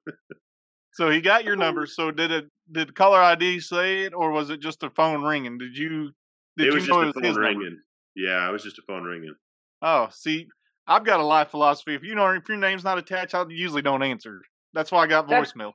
so 0.92 1.10
he 1.10 1.20
got 1.20 1.44
your 1.44 1.56
number. 1.56 1.86
So 1.90 2.12
did 2.12 2.30
it? 2.30 2.46
Did 2.70 2.94
caller 2.94 3.20
ID 3.20 3.60
say 3.60 4.02
it, 4.02 4.14
or 4.14 4.30
was 4.30 4.50
it 4.50 4.60
just 4.60 4.82
a 4.84 4.90
phone 4.90 5.22
ringing? 5.22 5.58
Did 5.58 5.76
you? 5.76 6.10
Did 6.56 6.68
it 6.68 6.74
was 6.74 6.86
you 6.86 6.94
just 6.94 7.16
a 7.16 7.20
phone 7.20 7.34
ringing. 7.34 7.62
Number? 7.62 7.76
Yeah, 8.14 8.48
it 8.48 8.52
was 8.52 8.62
just 8.62 8.78
a 8.78 8.82
phone 8.86 9.02
ringing. 9.02 9.34
Oh, 9.82 10.08
see, 10.12 10.46
I've 10.86 11.04
got 11.04 11.20
a 11.20 11.24
life 11.24 11.50
philosophy. 11.50 11.94
If 11.94 12.04
you 12.04 12.14
know 12.14 12.28
if 12.30 12.48
your 12.48 12.58
name's 12.58 12.84
not 12.84 12.98
attached, 12.98 13.34
I 13.34 13.44
usually 13.48 13.82
don't 13.82 14.02
answer. 14.02 14.42
That's 14.78 14.92
why 14.92 15.02
I 15.02 15.06
got 15.08 15.26
voicemail. 15.26 15.72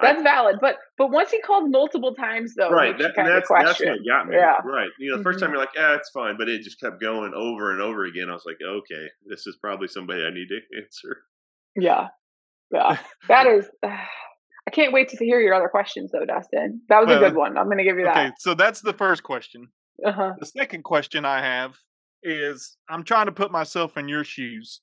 That's 0.00 0.22
valid, 0.22 0.56
but 0.62 0.78
but 0.96 1.10
once 1.10 1.30
he 1.30 1.42
called 1.42 1.70
multiple 1.70 2.14
times 2.14 2.54
though, 2.54 2.70
right? 2.70 2.96
That, 2.96 3.12
that's 3.14 3.50
that's 3.50 3.80
what 3.80 3.98
got 4.08 4.28
me. 4.28 4.36
Yeah. 4.36 4.56
Right. 4.64 4.88
You 4.98 5.10
know, 5.10 5.18
the 5.18 5.24
1st 5.24 5.32
mm-hmm. 5.32 5.40
time 5.40 5.50
you're 5.50 5.58
like, 5.58 5.74
yeah, 5.76 5.94
it's 5.94 6.08
fine, 6.08 6.38
but 6.38 6.48
it 6.48 6.62
just 6.62 6.80
kept 6.80 7.02
going 7.02 7.34
over 7.34 7.72
and 7.72 7.82
over 7.82 8.06
again. 8.06 8.30
I 8.30 8.32
was 8.32 8.44
like, 8.46 8.56
okay, 8.66 9.08
this 9.26 9.46
is 9.46 9.58
probably 9.60 9.88
somebody 9.88 10.24
I 10.24 10.30
need 10.30 10.48
to 10.48 10.60
answer. 10.82 11.18
Yeah, 11.76 12.08
yeah. 12.72 12.96
That 13.28 13.46
is. 13.46 13.66
Uh, 13.82 13.88
I 14.66 14.70
can't 14.70 14.92
wait 14.94 15.10
to 15.10 15.16
hear 15.22 15.40
your 15.40 15.52
other 15.52 15.68
questions 15.68 16.12
though, 16.12 16.24
Dustin. 16.24 16.80
That 16.88 17.00
was 17.00 17.08
well, 17.08 17.22
a 17.22 17.28
good 17.28 17.36
one. 17.36 17.58
I'm 17.58 17.66
going 17.66 17.76
to 17.76 17.84
give 17.84 17.98
you 17.98 18.04
that. 18.04 18.16
Okay, 18.16 18.32
so 18.38 18.54
that's 18.54 18.80
the 18.80 18.94
first 18.94 19.22
question. 19.22 19.68
Uh-huh. 20.06 20.32
The 20.38 20.46
second 20.46 20.84
question 20.84 21.26
I 21.26 21.42
have 21.42 21.74
is, 22.22 22.76
I'm 22.88 23.02
trying 23.02 23.26
to 23.26 23.32
put 23.32 23.50
myself 23.50 23.98
in 23.98 24.08
your 24.08 24.24
shoes, 24.24 24.80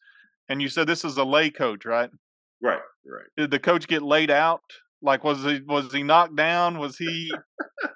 and 0.48 0.62
you 0.62 0.68
said 0.70 0.86
this 0.86 1.06
is 1.06 1.18
a 1.18 1.24
lay 1.24 1.50
coach, 1.50 1.86
right? 1.86 2.10
Right, 2.62 2.80
right. 3.08 3.26
Did 3.36 3.52
the 3.52 3.60
coach 3.60 3.88
get 3.88 4.02
laid 4.02 4.32
out? 4.32 4.62
Like, 5.02 5.24
was 5.24 5.44
he 5.44 5.62
was 5.66 5.92
he 5.94 6.04
knocked 6.04 6.36
down? 6.36 6.80
Was 6.80 6.98
he? 6.98 7.32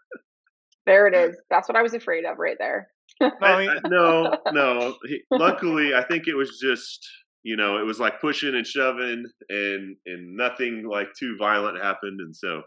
there 0.85 1.07
it 1.07 1.15
is. 1.15 1.35
That's 1.49 1.67
what 1.67 1.77
I 1.77 1.81
was 1.81 1.93
afraid 1.93 2.25
of, 2.25 2.37
right 2.37 2.57
there. 2.59 2.89
no, 3.19 3.59
he... 3.59 3.69
no, 3.89 4.37
no. 4.51 4.95
He, 5.07 5.21
luckily, 5.31 5.93
I 5.95 6.03
think 6.03 6.27
it 6.27 6.35
was 6.35 6.59
just 6.59 7.07
you 7.43 7.55
know 7.55 7.77
it 7.79 7.85
was 7.85 7.99
like 7.99 8.21
pushing 8.21 8.55
and 8.55 8.65
shoving, 8.65 9.25
and 9.49 9.95
and 10.05 10.35
nothing 10.35 10.87
like 10.89 11.07
too 11.19 11.35
violent 11.39 11.81
happened, 11.81 12.19
and 12.19 12.35
so. 12.35 12.61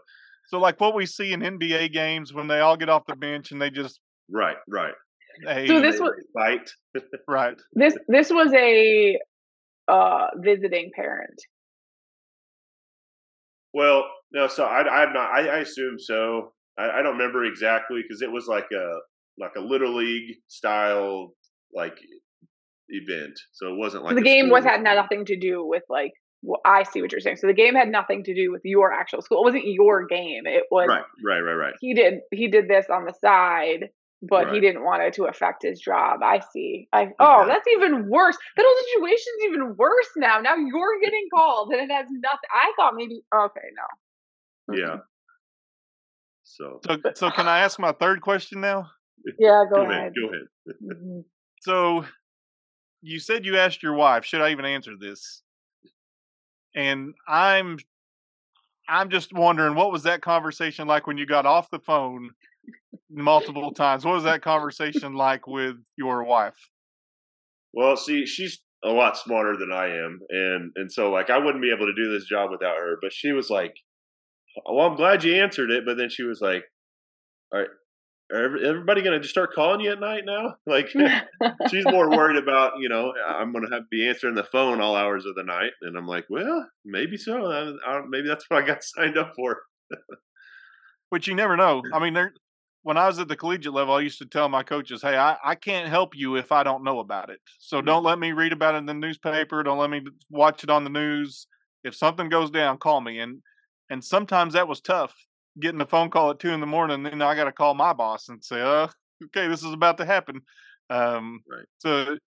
So, 0.47 0.59
like 0.59 0.79
what 0.79 0.93
we 0.93 1.07
see 1.07 1.33
in 1.33 1.39
NBA 1.39 1.91
games 1.91 2.31
when 2.31 2.47
they 2.47 2.59
all 2.59 2.77
get 2.77 2.87
off 2.87 3.07
the 3.07 3.15
bench 3.15 3.51
and 3.51 3.59
they 3.59 3.71
just 3.71 3.99
right, 4.29 4.57
right. 4.69 4.93
Hey, 5.43 5.67
so 5.67 5.81
this 5.81 5.99
was 5.99 6.13
fight. 6.33 6.69
right. 7.27 7.55
This 7.73 7.97
this 8.07 8.29
was 8.29 8.53
a 8.53 9.17
uh 9.87 10.27
visiting 10.37 10.91
parent. 10.95 11.35
Well, 13.75 14.05
no, 14.31 14.47
so 14.47 14.63
I, 14.63 15.03
I'm 15.03 15.11
not. 15.11 15.29
I, 15.31 15.47
I 15.47 15.57
assume 15.59 15.99
so. 15.99 16.53
I, 16.79 16.89
I 16.89 17.01
don't 17.01 17.17
remember 17.17 17.43
exactly 17.43 18.01
because 18.01 18.21
it 18.21 18.31
was 18.31 18.47
like 18.47 18.67
a 18.73 18.99
like 19.37 19.51
a 19.57 19.61
little 19.61 19.97
league 19.97 20.37
style 20.47 21.33
like 21.73 21.97
event. 22.87 23.37
So 23.51 23.73
it 23.73 23.77
wasn't 23.77 24.05
like 24.05 24.11
so 24.11 24.15
the 24.15 24.21
game 24.21 24.49
was 24.49 24.63
had 24.63 24.81
nothing 24.81 25.25
to 25.25 25.37
do 25.37 25.65
with 25.65 25.83
like. 25.89 26.11
Well, 26.41 26.61
I 26.63 26.83
see 26.83 27.01
what 27.01 27.11
you're 27.11 27.21
saying. 27.21 27.37
So 27.37 27.47
the 27.47 27.53
game 27.53 27.73
had 27.73 27.89
nothing 27.89 28.23
to 28.25 28.35
do 28.35 28.51
with 28.51 28.61
your 28.63 28.93
actual 28.93 29.23
school. 29.23 29.39
It 29.41 29.45
wasn't 29.45 29.65
your 29.65 30.05
game. 30.05 30.43
It 30.45 30.65
was 30.69 30.87
right, 30.87 31.01
right, 31.25 31.39
right, 31.39 31.55
right. 31.55 31.73
He 31.81 31.93
did 31.93 32.19
he 32.31 32.47
did 32.47 32.69
this 32.69 32.85
on 32.89 33.03
the 33.05 33.13
side, 33.19 33.89
but 34.21 34.45
right. 34.45 34.53
he 34.53 34.59
didn't 34.59 34.83
want 34.83 35.03
it 35.03 35.13
to 35.13 35.25
affect 35.25 35.63
his 35.63 35.79
job. 35.79 36.21
I 36.23 36.41
see. 36.51 36.87
I 36.93 37.09
oh, 37.19 37.45
that's 37.47 37.67
even 37.67 38.09
worse. 38.09 38.37
That 38.57 38.65
whole 38.65 38.83
situation's 38.93 39.43
even 39.45 39.75
worse 39.77 40.09
now. 40.17 40.39
Now 40.39 40.55
you're 40.55 40.99
getting 41.01 41.27
called, 41.33 41.71
and 41.71 41.81
it 41.81 41.93
has 41.93 42.07
nothing. 42.09 42.49
I 42.53 42.73
thought 42.77 42.93
maybe 42.95 43.21
okay, 43.33 43.61
no. 43.75 44.75
Yeah. 44.75 44.97
So, 46.43 46.79
so, 46.85 46.97
so 47.15 47.31
can 47.31 47.47
I 47.47 47.59
ask 47.59 47.79
my 47.79 47.91
third 47.91 48.21
question 48.21 48.61
now? 48.61 48.91
Yeah, 49.39 49.63
go, 49.67 49.77
go 49.77 49.89
ahead. 49.89 49.97
ahead. 49.97 50.13
Go 50.21 50.27
ahead. 50.27 50.77
Mm-hmm. 50.83 51.19
So, 51.61 52.05
you 53.01 53.19
said 53.19 53.43
you 53.43 53.57
asked 53.57 53.81
your 53.81 53.95
wife, 53.95 54.23
should 54.23 54.41
I 54.41 54.51
even 54.51 54.65
answer 54.65 54.91
this? 54.99 55.41
And 56.75 57.15
I'm 57.27 57.79
I'm 58.87 59.09
just 59.09 59.33
wondering 59.33 59.73
what 59.73 59.91
was 59.91 60.03
that 60.03 60.21
conversation 60.21 60.87
like 60.87 61.07
when 61.07 61.17
you 61.17 61.25
got 61.25 61.45
off 61.45 61.71
the 61.71 61.79
phone 61.79 62.31
multiple 63.09 63.71
times? 63.71 64.05
What 64.05 64.15
was 64.15 64.23
that 64.23 64.41
conversation 64.41 65.13
like 65.13 65.47
with 65.47 65.75
your 65.97 66.23
wife? 66.23 66.69
Well, 67.73 67.97
see, 67.97 68.25
she's 68.25 68.61
a 68.83 68.89
lot 68.89 69.17
smarter 69.17 69.57
than 69.57 69.71
I 69.71 69.87
am, 69.87 70.19
and 70.29 70.71
and 70.75 70.91
so 70.91 71.11
like 71.11 71.29
I 71.29 71.37
wouldn't 71.37 71.61
be 71.61 71.71
able 71.71 71.87
to 71.87 71.93
do 71.93 72.11
this 72.11 72.25
job 72.25 72.51
without 72.51 72.77
her. 72.77 72.97
But 73.01 73.13
she 73.13 73.31
was 73.31 73.49
like, 73.49 73.75
well, 74.65 74.87
I'm 74.87 74.95
glad 74.95 75.23
you 75.23 75.35
answered 75.35 75.71
it, 75.71 75.83
but 75.85 75.97
then 75.97 76.09
she 76.09 76.23
was 76.23 76.39
like, 76.41 76.63
all 77.51 77.59
right, 77.59 77.69
are 78.31 78.57
everybody 78.57 79.01
going 79.01 79.13
to 79.13 79.19
just 79.19 79.33
start 79.33 79.53
calling 79.53 79.81
you 79.81 79.91
at 79.91 79.99
night 79.99 80.23
now? 80.25 80.55
Like 80.67 80.89
she's 81.69 81.85
more 81.85 82.09
worried 82.09 82.41
about, 82.41 82.73
you 82.79 82.89
know, 82.89 83.13
I'm 83.27 83.51
going 83.51 83.65
to 83.65 83.73
have 83.73 83.83
to 83.83 83.87
be 83.91 84.07
answering 84.07 84.35
the 84.35 84.43
phone 84.43 84.81
all 84.81 84.95
hours 84.95 85.25
of 85.25 85.35
the 85.35 85.43
night. 85.43 85.71
And 85.81 85.97
I'm 85.97 86.07
like, 86.07 86.25
well, 86.29 86.67
maybe 86.83 87.17
so. 87.17 87.51
I, 87.51 87.71
I, 87.87 88.01
maybe 88.07 88.27
that's 88.27 88.45
what 88.49 88.63
I 88.63 88.67
got 88.67 88.83
signed 88.83 89.17
up 89.17 89.33
for. 89.35 89.61
but 91.11 91.27
you 91.27 91.35
never 91.35 91.55
know. 91.55 91.81
I 91.93 91.99
mean, 91.99 92.13
there, 92.13 92.33
when 92.85 92.97
I 92.99 93.07
was 93.07 93.17
at 93.17 93.27
the 93.27 93.35
collegiate 93.35 93.73
level, 93.73 93.95
I 93.95 94.01
used 94.01 94.19
to 94.19 94.27
tell 94.27 94.47
my 94.47 94.61
coaches, 94.61 95.01
"Hey, 95.01 95.17
I, 95.17 95.37
I 95.43 95.55
can't 95.55 95.89
help 95.89 96.15
you 96.15 96.35
if 96.35 96.51
I 96.51 96.61
don't 96.61 96.83
know 96.83 96.99
about 96.99 97.31
it. 97.31 97.39
So 97.57 97.81
don't 97.81 98.03
let 98.03 98.19
me 98.19 98.31
read 98.31 98.53
about 98.53 98.75
it 98.75 98.77
in 98.77 98.85
the 98.85 98.93
newspaper. 98.93 99.63
Don't 99.63 99.79
let 99.79 99.89
me 99.89 100.03
watch 100.29 100.63
it 100.63 100.69
on 100.69 100.83
the 100.83 100.91
news. 100.91 101.47
If 101.83 101.95
something 101.95 102.29
goes 102.29 102.51
down, 102.51 102.77
call 102.77 103.01
me." 103.01 103.17
And 103.19 103.41
and 103.89 104.03
sometimes 104.03 104.53
that 104.53 104.67
was 104.67 104.81
tough, 104.81 105.15
getting 105.59 105.81
a 105.81 105.87
phone 105.87 106.11
call 106.11 106.29
at 106.29 106.37
two 106.37 106.51
in 106.51 106.59
the 106.59 106.67
morning. 106.67 107.01
Then 107.01 107.23
I 107.23 107.33
got 107.33 107.45
to 107.45 107.51
call 107.51 107.73
my 107.73 107.91
boss 107.91 108.29
and 108.29 108.43
say, 108.45 108.61
"Uh, 108.61 108.87
okay, 109.25 109.47
this 109.47 109.63
is 109.63 109.73
about 109.73 109.97
to 109.97 110.05
happen." 110.05 110.41
Um, 110.91 111.39
Right. 111.49 111.65
So, 111.79 112.19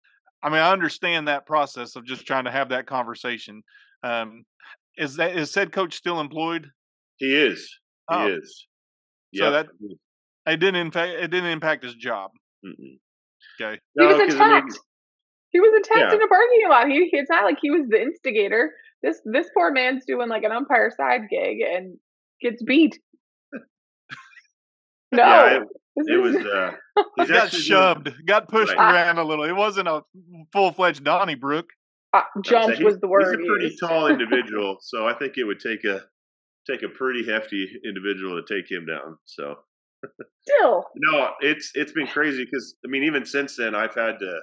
I 0.42 0.48
mean, 0.48 0.58
I 0.58 0.72
understand 0.72 1.28
that 1.28 1.46
process 1.46 1.94
of 1.94 2.04
just 2.04 2.26
trying 2.26 2.46
to 2.46 2.50
have 2.50 2.70
that 2.70 2.86
conversation. 2.88 3.62
Um, 4.02 4.42
is 4.96 5.14
that 5.16 5.36
is 5.36 5.52
said 5.52 5.70
coach 5.70 5.94
still 5.94 6.18
employed? 6.20 6.72
He 7.18 7.32
is. 7.32 7.78
He 8.10 8.16
Oh. 8.16 8.26
is. 8.26 8.66
So 9.34 9.44
Yeah. 9.44 9.50
that- 9.50 9.68
It 10.48 10.56
didn't 10.58 10.76
impact. 10.76 11.12
It 11.12 11.30
didn't 11.30 11.50
impact 11.50 11.84
his 11.84 11.94
job. 11.94 12.30
Mm-mm. 12.64 12.98
Okay. 13.60 13.80
He 13.98 14.04
was 14.06 14.16
No, 14.16 14.26
'cause, 14.26 14.34
I 14.34 14.38
mean, 14.48 14.56
attacked. 14.58 14.78
he 15.50 15.60
was 15.60 15.72
attacked 15.80 16.10
Yeah. 16.12 16.14
in 16.16 16.22
a 16.22 16.26
parking 16.28 16.68
lot. 16.68 16.88
He, 16.88 17.08
it's 17.12 17.30
not 17.30 17.44
like 17.44 17.58
he 17.60 17.70
was 17.70 17.86
the 17.88 18.00
instigator. 18.00 18.72
This 19.02 19.20
this 19.24 19.48
poor 19.54 19.70
man's 19.72 20.04
doing 20.06 20.28
like 20.28 20.42
an 20.44 20.52
umpire 20.52 20.90
side 20.96 21.22
gig 21.30 21.58
and 21.60 21.98
gets 22.40 22.62
beat. 22.62 22.98
No, 25.12 25.22
yeah, 25.22 25.56
it, 25.56 25.62
this 25.96 26.06
it 26.08 26.12
is- 26.12 26.34
was. 26.36 26.46
Uh, 26.46 26.70
He 26.96 27.02
he's 27.22 27.28
got 27.30 27.44
actually 27.44 27.58
doing- 27.60 27.68
shoved, 27.68 28.26
got 28.26 28.48
pushed 28.48 28.74
Right. 28.74 28.94
around 28.94 29.18
a 29.18 29.24
little. 29.24 29.44
It 29.44 29.56
wasn't 29.56 29.88
a 29.88 30.02
full 30.52 30.72
fledged 30.72 31.02
Donnybrook. 31.04 31.66
uh, 32.12 32.22
I'd 32.36 32.44
jumped 32.44 32.76
he's- 32.76 32.84
was 32.84 33.00
the 33.00 33.08
word. 33.08 33.38
He's 33.38 33.48
a 33.48 33.50
pretty 33.50 33.76
tall 33.80 34.06
individual, 34.12 34.78
so 34.82 35.06
I 35.06 35.14
think 35.14 35.38
it 35.38 35.44
would 35.44 35.60
take 35.60 35.84
a 35.84 36.02
take 36.70 36.82
a 36.82 36.88
pretty 36.90 37.24
hefty 37.24 37.66
individual 37.86 38.42
to 38.42 38.54
take 38.54 38.70
him 38.70 38.84
down. 38.84 39.16
So 39.24 39.56
Still, 40.42 40.84
no, 40.96 41.32
it's 41.40 41.72
it's 41.74 41.92
been 41.92 42.06
crazy 42.06 42.44
because 42.44 42.74
I 42.84 42.88
mean, 42.88 43.04
even 43.04 43.24
since 43.26 43.56
then, 43.56 43.74
I've 43.74 43.94
had 43.94 44.18
to. 44.20 44.40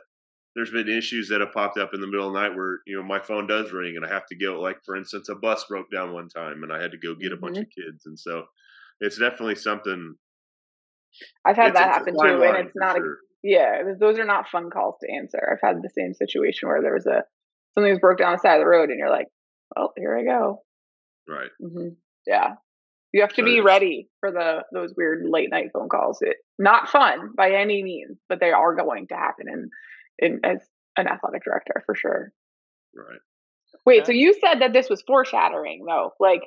There's 0.55 0.71
been 0.71 0.87
issues 0.87 1.27
that 1.29 1.41
have 1.41 1.51
popped 1.51 1.77
up 1.77 1.93
in 1.93 1.99
the 1.99 2.07
middle 2.07 2.27
of 2.27 2.33
the 2.33 2.39
night 2.39 2.55
where 2.55 2.79
you 2.87 2.95
know 2.95 3.03
my 3.03 3.19
phone 3.19 3.45
does 3.45 3.73
ring 3.73 3.97
and 3.97 4.05
I 4.05 4.09
have 4.09 4.25
to 4.27 4.37
go. 4.37 4.61
Like 4.61 4.77
for 4.85 4.95
instance, 4.95 5.27
a 5.29 5.35
bus 5.35 5.65
broke 5.67 5.91
down 5.91 6.13
one 6.13 6.29
time 6.29 6.63
and 6.63 6.71
I 6.71 6.81
had 6.81 6.91
to 6.91 6.97
go 6.97 7.13
get 7.15 7.33
a 7.33 7.37
bunch 7.37 7.57
of 7.57 7.65
kids, 7.75 8.05
and 8.05 8.17
so 8.17 8.45
it's 9.01 9.17
definitely 9.17 9.55
something. 9.55 10.15
I've 11.45 11.57
had 11.57 11.75
that 11.75 11.89
happen 11.89 12.15
too, 12.19 12.43
and 12.43 12.67
it's 12.67 12.75
not. 12.75 12.97
A, 12.97 13.01
yeah, 13.43 13.81
those 13.99 14.17
are 14.17 14.25
not 14.25 14.49
fun 14.49 14.69
calls 14.69 14.95
to 15.01 15.13
answer. 15.13 15.39
I've 15.51 15.67
had 15.67 15.81
the 15.81 15.89
same 15.89 16.13
situation 16.13 16.69
where 16.69 16.81
there 16.81 16.93
was 16.93 17.05
a 17.05 17.23
something 17.73 17.91
was 17.91 17.99
broke 17.99 18.17
down 18.19 18.31
the 18.31 18.39
side 18.39 18.55
of 18.55 18.61
the 18.61 18.67
road, 18.67 18.89
and 18.89 18.99
you're 18.99 19.09
like, 19.09 19.27
"Well, 19.75 19.93
here 19.97 20.17
I 20.17 20.23
go." 20.23 20.63
right. 21.27 21.49
hmm 21.61 21.89
Yeah, 22.25 22.55
you 23.15 23.21
have 23.21 23.33
to 23.33 23.43
be 23.43 23.61
ready 23.61 24.09
for 24.19 24.29
the 24.29 24.63
those 24.73 24.93
weird 24.97 25.23
late 25.25 25.49
night 25.49 25.69
phone 25.71 25.87
calls. 25.87 26.17
It 26.19 26.35
not 26.59 26.89
fun 26.89 27.31
by 27.37 27.51
any 27.51 27.81
means, 27.81 28.17
but 28.27 28.41
they 28.41 28.51
are 28.51 28.75
going 28.75 29.07
to 29.07 29.15
happen 29.15 29.45
in 29.47 29.69
in 30.19 30.39
as 30.43 30.59
an 30.97 31.07
athletic 31.07 31.45
director 31.45 31.81
for 31.85 31.95
sure. 31.95 32.33
Right. 32.93 33.19
Wait, 33.85 34.05
so 34.05 34.11
you 34.11 34.33
said 34.33 34.59
that 34.59 34.73
this 34.73 34.89
was 34.89 35.01
foreshadowing 35.07 35.85
though, 35.87 36.11
like. 36.19 36.41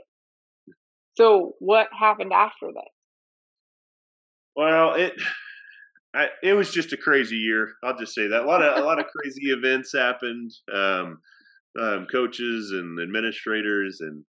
So 1.15 1.55
what 1.59 1.89
happened 1.99 2.33
after 2.35 2.67
this? 2.67 2.93
Well, 4.55 4.93
it 4.93 5.15
I, 6.15 6.27
it 6.43 6.53
was 6.53 6.71
just 6.71 6.93
a 6.93 6.99
crazy 6.99 7.37
year. 7.37 7.73
I'll 7.83 7.99
just 7.99 8.15
say 8.15 8.29
that 8.29 8.43
a 8.43 8.47
lot 8.47 8.63
of 8.63 8.77
a 8.77 8.87
lot 8.87 8.99
of 8.99 9.07
crazy 9.07 9.53
events 9.53 9.95
happened. 9.95 10.53
Um, 10.71 11.21
um, 11.81 12.07
coaches 12.13 12.73
and 12.73 13.01
administrators, 13.01 14.01
and 14.01 14.23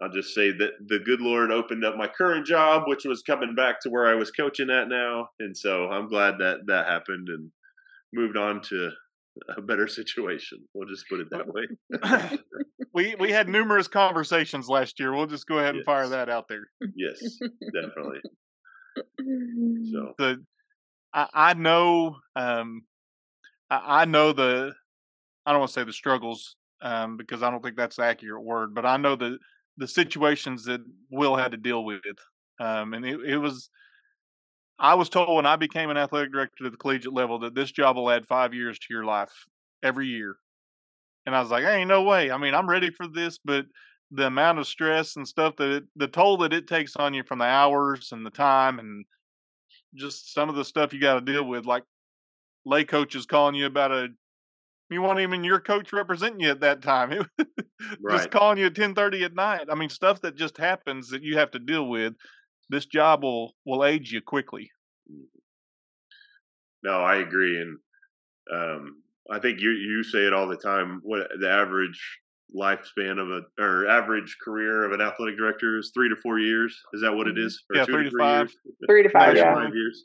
I'll 0.00 0.10
just 0.12 0.34
say 0.34 0.52
that 0.52 0.72
the 0.86 1.00
good 1.00 1.20
Lord 1.20 1.50
opened 1.50 1.84
up 1.84 1.96
my 1.96 2.06
current 2.06 2.46
job, 2.46 2.84
which 2.86 3.04
was 3.04 3.22
coming 3.22 3.54
back 3.54 3.80
to 3.80 3.90
where 3.90 4.06
I 4.06 4.14
was 4.14 4.30
coaching 4.30 4.70
at 4.70 4.88
now, 4.88 5.28
and 5.40 5.56
so 5.56 5.88
I'm 5.90 6.08
glad 6.08 6.38
that 6.38 6.66
that 6.66 6.86
happened 6.86 7.28
and 7.28 7.50
moved 8.12 8.36
on 8.36 8.60
to 8.62 8.90
a 9.56 9.62
better 9.62 9.88
situation. 9.88 10.58
We'll 10.74 10.88
just 10.88 11.08
put 11.08 11.20
it 11.20 11.28
that 11.30 11.46
way. 11.46 12.38
we 12.94 13.14
we 13.18 13.32
had 13.32 13.48
numerous 13.48 13.88
conversations 13.88 14.68
last 14.68 14.98
year. 14.98 15.14
We'll 15.14 15.26
just 15.26 15.46
go 15.46 15.58
ahead 15.58 15.74
and 15.74 15.84
fire 15.84 16.08
that 16.08 16.28
out 16.28 16.46
there. 16.48 16.68
yes, 16.94 17.38
definitely. 17.74 18.20
So 19.92 20.14
The 20.18 20.44
I, 21.14 21.28
I 21.32 21.54
know 21.54 22.16
um 22.34 22.82
I, 23.70 24.02
I 24.02 24.04
know 24.06 24.32
the 24.32 24.72
I 25.46 25.52
don't 25.52 25.60
want 25.60 25.68
to 25.70 25.72
say 25.72 25.84
the 25.84 25.92
struggles 25.92 26.56
um 26.82 27.16
because 27.16 27.42
I 27.44 27.50
don't 27.50 27.62
think 27.62 27.76
that's 27.76 27.96
the 27.96 28.04
accurate 28.04 28.42
word, 28.42 28.74
but 28.74 28.84
I 28.84 28.96
know 28.96 29.14
the 29.14 29.38
the 29.78 29.88
situations 29.88 30.64
that 30.64 30.82
Will 31.10 31.36
had 31.36 31.52
to 31.52 31.56
deal 31.56 31.84
with. 31.84 32.02
Um 32.60 32.92
and 32.94 33.04
it, 33.06 33.20
it 33.24 33.38
was 33.38 33.70
I 34.78 34.94
was 34.94 35.08
told 35.08 35.34
when 35.34 35.46
I 35.46 35.56
became 35.56 35.90
an 35.90 35.96
athletic 35.96 36.32
director 36.32 36.66
at 36.66 36.72
the 36.72 36.78
collegiate 36.78 37.12
level 37.12 37.38
that 37.40 37.54
this 37.54 37.72
job 37.72 37.96
will 37.96 38.10
add 38.10 38.26
five 38.26 38.54
years 38.54 38.78
to 38.78 38.86
your 38.90 39.04
life 39.04 39.32
every 39.82 40.06
year. 40.06 40.36
And 41.26 41.34
I 41.34 41.40
was 41.40 41.50
like, 41.50 41.64
ain't 41.64 41.88
no 41.88 42.02
way. 42.02 42.30
I 42.30 42.38
mean, 42.38 42.54
I'm 42.54 42.68
ready 42.70 42.90
for 42.90 43.08
this, 43.08 43.38
but 43.44 43.66
the 44.10 44.26
amount 44.26 44.58
of 44.58 44.66
stress 44.66 45.16
and 45.16 45.26
stuff 45.26 45.56
that 45.56 45.70
it, 45.70 45.84
the 45.96 46.08
toll 46.08 46.38
that 46.38 46.52
it 46.52 46.66
takes 46.66 46.96
on 46.96 47.12
you 47.12 47.22
from 47.24 47.40
the 47.40 47.44
hours 47.44 48.10
and 48.12 48.24
the 48.24 48.30
time 48.30 48.78
and 48.78 49.04
just 49.94 50.32
some 50.32 50.48
of 50.48 50.54
the 50.54 50.64
stuff 50.64 50.92
you 50.92 51.00
got 51.00 51.14
to 51.14 51.32
deal 51.32 51.44
with, 51.44 51.66
like 51.66 51.82
lay 52.64 52.84
coaches 52.84 53.26
calling 53.26 53.54
you 53.54 53.66
about 53.66 53.92
a 53.92 54.08
you 54.90 55.02
weren't 55.02 55.20
even 55.20 55.44
your 55.44 55.60
coach 55.60 55.92
representing 55.92 56.40
you 56.40 56.50
at 56.50 56.60
that 56.60 56.82
time. 56.82 57.12
It 57.80 58.00
just 58.10 58.24
Right. 58.24 58.30
calling 58.30 58.58
you 58.58 58.66
at 58.66 58.74
ten 58.74 58.92
thirty 58.94 59.22
at 59.22 59.34
night. 59.34 59.66
I 59.70 59.76
mean, 59.76 59.88
stuff 59.88 60.20
that 60.22 60.34
just 60.34 60.56
happens 60.58 61.10
that 61.10 61.22
you 61.22 61.38
have 61.38 61.52
to 61.52 61.60
deal 61.60 61.88
with. 61.88 62.14
This 62.68 62.86
job 62.86 63.22
will 63.22 63.54
will 63.64 63.84
age 63.84 64.10
you 64.12 64.20
quickly. 64.20 64.72
No, 66.82 67.00
I 67.00 67.16
agree, 67.16 67.60
and 67.60 67.78
um, 68.52 69.02
I 69.30 69.38
think 69.38 69.60
you 69.60 69.70
you 69.70 70.02
say 70.02 70.26
it 70.26 70.32
all 70.32 70.48
the 70.48 70.56
time. 70.56 71.00
What 71.04 71.28
the 71.40 71.48
average 71.48 72.00
lifespan 72.54 73.18
of 73.20 73.30
a 73.30 73.42
or 73.62 73.86
average 73.88 74.36
career 74.42 74.84
of 74.84 74.92
an 74.92 75.00
athletic 75.00 75.36
director 75.36 75.78
is 75.78 75.92
three 75.94 76.08
to 76.08 76.16
four 76.16 76.38
years. 76.40 76.76
Is 76.94 77.02
that 77.02 77.12
what 77.14 77.28
it 77.28 77.38
is? 77.38 77.62
Or 77.70 77.76
Yeah, 77.76 77.84
two 77.84 77.92
three 77.92 78.10
to 78.10 78.16
five. 78.18 78.48
years? 78.48 78.56
Three 78.88 79.02
to 79.04 79.08
five, 79.10 79.30
Three 79.32 79.40
to 79.40 79.46
yeah. 79.46 79.54
five 79.54 79.74
years. 79.74 80.04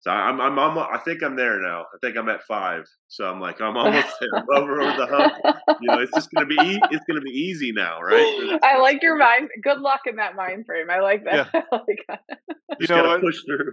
So 0.00 0.10
I'm, 0.10 0.40
I'm, 0.40 0.58
I'm, 0.58 0.78
I 0.78 0.98
think 1.04 1.22
I'm 1.22 1.36
there 1.36 1.60
now. 1.60 1.82
I 1.82 1.98
think 2.00 2.16
I'm 2.16 2.28
at 2.30 2.42
five. 2.44 2.86
So 3.10 3.24
I'm 3.24 3.40
like, 3.40 3.60
I'm 3.60 3.76
almost 3.76 4.06
there. 4.20 4.30
I'm 4.36 4.62
over, 4.62 4.80
over 4.80 4.96
the 4.96 5.06
hump. 5.06 5.32
You 5.80 5.90
know, 5.90 5.98
it's 5.98 6.14
just 6.14 6.30
gonna 6.30 6.46
be, 6.46 6.54
e- 6.54 6.82
it's 6.90 7.04
gonna 7.04 7.20
be 7.20 7.30
easy 7.30 7.72
now, 7.72 8.00
right? 8.00 8.60
I 8.62 8.78
like 8.78 9.02
your 9.02 9.16
mind. 9.16 9.48
Good 9.62 9.80
luck 9.80 10.02
in 10.06 10.16
that 10.16 10.36
mind 10.36 10.64
frame. 10.64 10.88
I 10.90 11.00
like 11.00 11.24
that. 11.24 11.48
I 11.52 11.58
like 11.72 12.04
that. 12.08 12.20
You 12.48 12.54
Just 12.80 12.90
know 12.90 12.96
gotta 12.96 13.08
what? 13.08 13.20
push 13.20 13.36
through. 13.44 13.72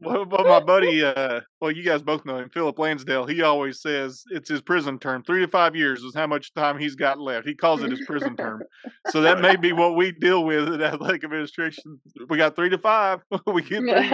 Well, 0.00 0.26
well, 0.26 0.44
my 0.44 0.60
buddy, 0.60 1.02
uh, 1.02 1.40
well, 1.60 1.70
you 1.70 1.82
guys 1.82 2.02
both 2.02 2.26
know 2.26 2.36
him, 2.36 2.50
Philip 2.50 2.78
Lansdale. 2.78 3.26
He 3.26 3.40
always 3.40 3.80
says 3.80 4.22
it's 4.30 4.50
his 4.50 4.60
prison 4.60 4.98
term. 4.98 5.22
Three 5.22 5.40
to 5.40 5.48
five 5.48 5.74
years 5.74 6.02
is 6.02 6.14
how 6.14 6.26
much 6.26 6.52
time 6.52 6.78
he's 6.78 6.94
got 6.94 7.18
left. 7.18 7.46
He 7.46 7.54
calls 7.54 7.82
it 7.82 7.90
his 7.90 8.02
prison 8.06 8.36
term. 8.36 8.62
So 9.06 9.22
that 9.22 9.40
may 9.40 9.56
be 9.56 9.72
what 9.72 9.96
we 9.96 10.12
deal 10.12 10.44
with 10.44 10.68
at 10.68 10.82
athletic 10.82 11.24
administration. 11.24 11.98
We 12.28 12.36
got 12.36 12.56
three 12.56 12.68
to 12.70 12.78
five. 12.78 13.20
we 13.46 13.62
get 13.62 13.78
through, 13.78 14.10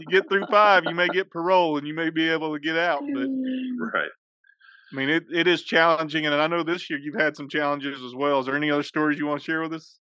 you 0.00 0.06
get 0.10 0.28
through 0.28 0.46
five, 0.50 0.84
you 0.86 0.94
may 0.96 1.08
get 1.08 1.30
parole 1.30 1.78
and 1.78 1.86
you 1.86 1.94
may 1.94 2.10
be 2.10 2.28
able 2.30 2.52
to 2.54 2.58
get 2.58 2.76
out. 2.76 3.02
But 3.14 3.28
Right. 3.78 3.97
I 4.92 4.96
mean, 4.96 5.10
it, 5.10 5.24
it 5.32 5.46
is 5.46 5.62
challenging, 5.62 6.26
and 6.26 6.34
I 6.34 6.46
know 6.46 6.62
this 6.62 6.88
year 6.88 6.98
you've 6.98 7.20
had 7.20 7.36
some 7.36 7.48
challenges 7.48 8.02
as 8.02 8.14
well. 8.14 8.40
Is 8.40 8.46
there 8.46 8.56
any 8.56 8.70
other 8.70 8.82
stories 8.82 9.18
you 9.18 9.26
want 9.26 9.40
to 9.40 9.44
share 9.44 9.60
with 9.60 9.74
us? 9.74 9.98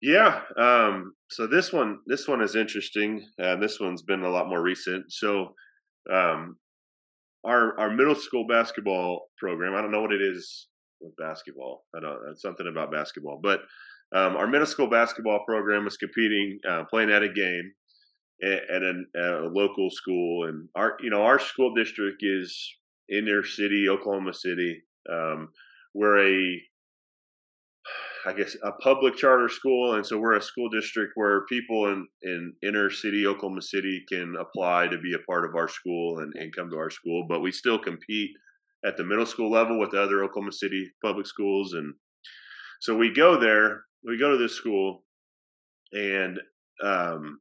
Yeah. 0.00 0.40
Um, 0.56 1.12
so 1.30 1.46
this 1.46 1.72
one, 1.72 1.98
this 2.06 2.26
one 2.26 2.40
is 2.40 2.56
interesting. 2.56 3.26
Uh, 3.42 3.56
this 3.56 3.78
one's 3.78 4.02
been 4.02 4.22
a 4.22 4.30
lot 4.30 4.48
more 4.48 4.62
recent. 4.62 5.12
So, 5.12 5.54
um, 6.10 6.56
our 7.44 7.78
our 7.78 7.90
middle 7.90 8.14
school 8.14 8.46
basketball 8.46 9.28
program. 9.38 9.74
I 9.74 9.82
don't 9.82 9.92
know 9.92 10.02
what 10.02 10.12
it 10.12 10.22
is 10.22 10.68
with 11.00 11.16
basketball. 11.16 11.84
I 11.94 12.00
don't. 12.00 12.18
It's 12.30 12.42
something 12.42 12.66
about 12.66 12.92
basketball, 12.92 13.40
but 13.42 13.60
um, 14.14 14.36
our 14.36 14.46
middle 14.46 14.66
school 14.66 14.88
basketball 14.88 15.44
program 15.46 15.84
was 15.84 15.96
competing, 15.96 16.58
uh, 16.68 16.84
playing 16.90 17.10
at 17.10 17.22
a 17.22 17.28
game 17.28 17.72
at, 18.42 18.82
an, 18.82 19.06
at 19.14 19.22
a 19.22 19.48
local 19.52 19.90
school, 19.90 20.48
and 20.48 20.68
our 20.74 20.96
you 21.00 21.10
know 21.10 21.22
our 21.22 21.38
school 21.38 21.74
district 21.74 22.22
is 22.22 22.76
inner 23.10 23.44
city, 23.44 23.88
Oklahoma 23.88 24.34
City. 24.34 24.82
Um, 25.10 25.48
we're 25.94 26.26
a 26.26 26.60
I 28.26 28.34
guess 28.34 28.54
a 28.62 28.72
public 28.72 29.16
charter 29.16 29.48
school, 29.48 29.94
and 29.94 30.06
so 30.06 30.18
we're 30.18 30.36
a 30.36 30.42
school 30.42 30.68
district 30.68 31.12
where 31.14 31.46
people 31.46 31.86
in, 31.86 32.06
in 32.22 32.52
inner 32.62 32.90
city 32.90 33.26
Oklahoma 33.26 33.62
City 33.62 34.04
can 34.08 34.34
apply 34.38 34.88
to 34.88 34.98
be 34.98 35.14
a 35.14 35.24
part 35.30 35.48
of 35.48 35.56
our 35.56 35.68
school 35.68 36.18
and, 36.18 36.32
and 36.34 36.54
come 36.54 36.70
to 36.70 36.76
our 36.76 36.90
school. 36.90 37.24
But 37.26 37.40
we 37.40 37.50
still 37.50 37.78
compete 37.78 38.30
at 38.84 38.96
the 38.96 39.04
middle 39.04 39.24
school 39.24 39.50
level 39.50 39.78
with 39.78 39.92
the 39.92 40.02
other 40.02 40.22
Oklahoma 40.22 40.52
City 40.52 40.90
public 41.02 41.26
schools, 41.26 41.72
and 41.72 41.94
so 42.80 42.94
we 42.94 43.12
go 43.12 43.40
there. 43.40 43.84
We 44.04 44.18
go 44.18 44.30
to 44.30 44.38
this 44.38 44.54
school, 44.54 45.02
and 45.92 46.38
um, 46.84 47.38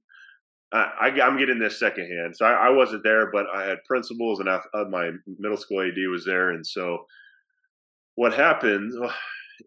I, 0.71 1.09
I'm 1.23 1.37
getting 1.37 1.57
this 1.59 1.79
secondhand. 1.79 2.35
So 2.35 2.45
I, 2.45 2.67
I 2.67 2.69
wasn't 2.69 3.03
there, 3.03 3.31
but 3.31 3.45
I 3.53 3.65
had 3.65 3.83
principals, 3.87 4.39
and 4.39 4.49
I, 4.49 4.59
uh, 4.73 4.85
my 4.89 5.11
middle 5.39 5.57
school 5.57 5.81
AD 5.81 5.97
was 6.11 6.25
there, 6.25 6.51
and 6.51 6.65
so 6.65 7.05
what 8.15 8.33
happened 8.33 8.93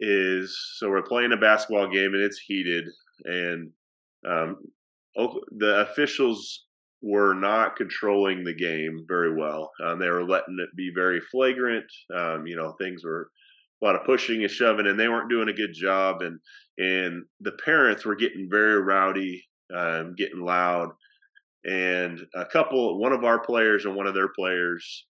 is 0.00 0.56
so 0.76 0.90
we're 0.90 1.02
playing 1.02 1.32
a 1.32 1.36
basketball 1.36 1.88
game 1.88 2.14
and 2.14 2.22
it's 2.22 2.38
heated 2.38 2.86
and 3.24 3.70
um, 4.26 4.56
the 5.16 5.86
officials 5.90 6.66
were 7.02 7.34
not 7.34 7.76
controlling 7.76 8.44
the 8.44 8.54
game 8.54 9.04
very 9.08 9.34
well. 9.34 9.70
Um, 9.84 9.98
they 9.98 10.08
were 10.08 10.24
letting 10.24 10.58
it 10.60 10.74
be 10.76 10.92
very 10.94 11.20
flagrant. 11.20 11.86
Um, 12.14 12.46
you 12.46 12.56
know, 12.56 12.72
things 12.80 13.04
were 13.04 13.30
a 13.82 13.84
lot 13.84 13.96
of 13.96 14.04
pushing 14.04 14.42
and 14.42 14.50
shoving, 14.50 14.86
and 14.86 14.98
they 14.98 15.08
weren't 15.08 15.30
doing 15.30 15.48
a 15.48 15.52
good 15.52 15.74
job. 15.74 16.22
And 16.22 16.38
and 16.78 17.24
the 17.40 17.52
parents 17.52 18.04
were 18.04 18.14
getting 18.14 18.48
very 18.48 18.80
rowdy, 18.80 19.44
um, 19.76 20.14
getting 20.16 20.40
loud. 20.40 20.90
And 21.64 22.20
a 22.34 22.44
couple, 22.44 22.98
one 22.98 23.12
of 23.12 23.24
our 23.24 23.40
players 23.40 23.84
and 23.84 23.94
one 23.94 24.06
of 24.06 24.14
their 24.14 24.28
players, 24.28 25.06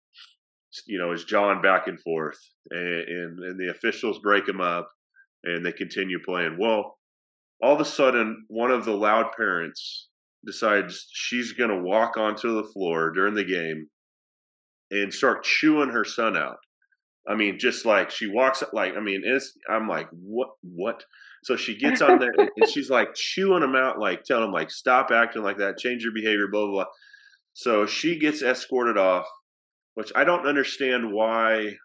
you 0.87 0.97
know, 0.97 1.11
is 1.11 1.25
jawing 1.25 1.61
back 1.61 1.87
and 1.87 1.99
forth, 2.01 2.39
and, 2.71 2.79
and, 2.79 3.39
and 3.43 3.59
the 3.59 3.69
officials 3.69 4.19
break 4.19 4.45
them 4.45 4.61
up, 4.61 4.89
and 5.43 5.65
they 5.65 5.71
continue 5.71 6.19
playing. 6.25 6.57
Well, 6.59 6.97
all 7.61 7.73
of 7.73 7.81
a 7.81 7.85
sudden, 7.85 8.45
one 8.47 8.71
of 8.71 8.85
the 8.85 8.95
loud 8.95 9.31
parents 9.37 10.07
decides 10.45 11.07
she's 11.11 11.53
going 11.53 11.69
to 11.69 11.81
walk 11.81 12.17
onto 12.17 12.55
the 12.55 12.69
floor 12.71 13.11
during 13.11 13.35
the 13.35 13.43
game 13.43 13.87
and 14.91 15.13
start 15.13 15.43
chewing 15.43 15.89
her 15.89 16.05
son 16.05 16.37
out. 16.37 16.57
I 17.27 17.35
mean, 17.35 17.59
just 17.59 17.85
like 17.85 18.09
she 18.09 18.27
walks, 18.27 18.63
like 18.73 18.95
I 18.95 19.01
mean, 19.01 19.21
it's 19.23 19.55
I'm 19.69 19.87
like, 19.87 20.07
what, 20.11 20.49
what? 20.63 21.03
So 21.43 21.55
she 21.55 21.77
gets 21.77 22.01
on 22.01 22.19
there 22.19 22.33
and 22.37 22.69
she's 22.69 22.89
like 22.89 23.13
chewing 23.15 23.63
him 23.63 23.75
out, 23.75 23.99
like 23.99 24.23
telling 24.23 24.45
him 24.45 24.51
like 24.51 24.71
stop 24.71 25.11
acting 25.11 25.43
like 25.43 25.57
that, 25.57 25.77
change 25.77 26.03
your 26.03 26.13
behavior, 26.13 26.47
blah 26.51 26.65
blah 26.65 26.71
blah. 26.71 26.85
So 27.53 27.85
she 27.85 28.19
gets 28.19 28.41
escorted 28.41 28.97
off, 28.97 29.25
which 29.95 30.11
I 30.15 30.23
don't 30.23 30.47
understand 30.47 31.11
why 31.11 31.75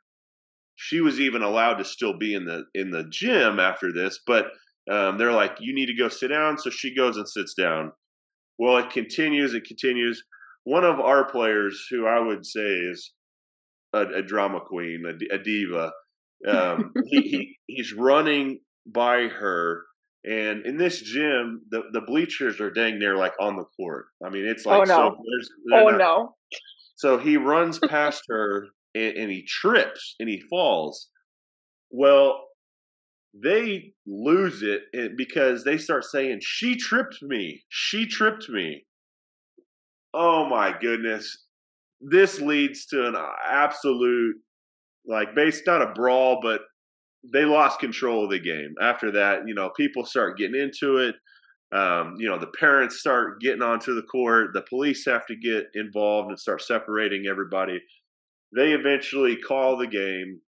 she 0.77 1.01
was 1.01 1.21
even 1.21 1.43
allowed 1.43 1.75
to 1.75 1.85
still 1.85 2.19
be 2.19 2.35
in 2.35 2.45
the 2.45 2.65
in 2.75 2.91
the 2.91 3.05
gym 3.11 3.61
after 3.61 3.93
this, 3.93 4.21
but 4.27 4.47
um, 4.91 5.19
they're 5.19 5.33
like, 5.33 5.57
you 5.61 5.75
need 5.75 5.87
to 5.87 5.97
go 5.97 6.09
sit 6.09 6.29
down. 6.29 6.59
So 6.59 6.71
she 6.71 6.95
goes 6.95 7.17
and 7.17 7.29
sits 7.29 7.55
down. 7.55 7.93
Well, 8.59 8.77
it 8.79 8.91
continues. 8.91 9.55
It 9.55 9.65
continues. 9.65 10.23
One 10.65 10.85
of 10.85 11.01
our 11.01 11.31
players, 11.31 11.87
who 11.91 12.07
I 12.07 12.21
would 12.21 12.45
say 12.45 12.61
is 12.61 13.13
a, 13.93 14.01
a 14.01 14.23
drama 14.23 14.61
queen, 14.61 15.05
a, 15.07 15.35
a 15.35 15.39
diva, 15.39 15.93
um, 16.47 16.93
he, 17.07 17.21
he 17.23 17.59
he's 17.67 17.93
running 17.93 18.61
by 18.87 19.29
her, 19.29 19.85
and 20.25 20.65
in 20.67 20.77
this 20.77 21.01
gym, 21.01 21.63
the 21.71 21.83
the 21.93 22.01
bleachers 22.01 22.61
are 22.61 22.71
dang 22.71 22.99
near 22.99 23.17
like 23.17 23.35
on 23.41 23.57
the 23.57 23.65
court. 23.77 24.07
I 24.25 24.31
mean, 24.31 24.47
it's 24.47 24.67
oh, 24.67 24.71
like 24.71 24.81
oh 24.81 24.85
no, 24.85 24.95
so, 24.95 25.17
there's, 25.31 25.51
oh 25.73 25.89
not, 25.91 25.99
no. 25.99 26.35
So 26.97 27.19
he 27.19 27.37
runs 27.37 27.79
past 27.79 28.23
her 28.29 28.69
and, 28.95 29.17
and 29.17 29.31
he 29.31 29.45
trips 29.47 30.15
and 30.19 30.29
he 30.29 30.41
falls. 30.49 31.09
Well, 31.91 32.41
they 33.35 33.93
lose 34.07 34.63
it 34.63 34.83
because 35.17 35.65
they 35.65 35.79
start 35.79 36.05
saying, 36.05 36.41
She 36.43 36.77
tripped 36.77 37.23
me. 37.23 37.65
She 37.69 38.07
tripped 38.07 38.49
me. 38.49 38.85
Oh 40.13 40.49
my 40.49 40.75
goodness. 40.81 41.45
This 42.01 42.41
leads 42.41 42.87
to 42.87 43.07
an 43.07 43.17
uh, 43.17 43.27
absolute, 43.45 44.37
like, 45.07 45.35
based 45.35 45.69
on 45.69 45.83
a 45.83 45.93
brawl, 45.93 46.39
but 46.43 46.61
they 47.33 47.45
lost 47.45 47.81
control 47.81 48.25
of 48.25 48.31
the 48.31 48.39
game. 48.39 48.75
After 48.81 49.11
that, 49.13 49.47
you 49.47 49.55
know, 49.55 49.71
people 49.77 50.05
start 50.05 50.39
getting 50.39 50.61
into 50.61 50.99
it. 50.99 51.15
Um, 51.77 52.15
you 52.19 52.29
know, 52.29 52.39
the 52.39 52.53
parents 52.59 53.01
start 53.01 53.41
getting 53.41 53.63
onto 53.63 53.95
the 53.95 54.03
court. 54.03 54.51
The 54.53 54.63
police 54.63 55.05
have 55.07 55.27
to 55.27 55.37
get 55.37 55.67
involved 55.75 56.29
and 56.29 56.39
start 56.39 56.63
separating 56.63 57.27
everybody. 57.29 57.81
They 58.55 58.73
eventually 58.73 59.37
call 59.37 59.77
the 59.77 59.87
game 59.87 60.41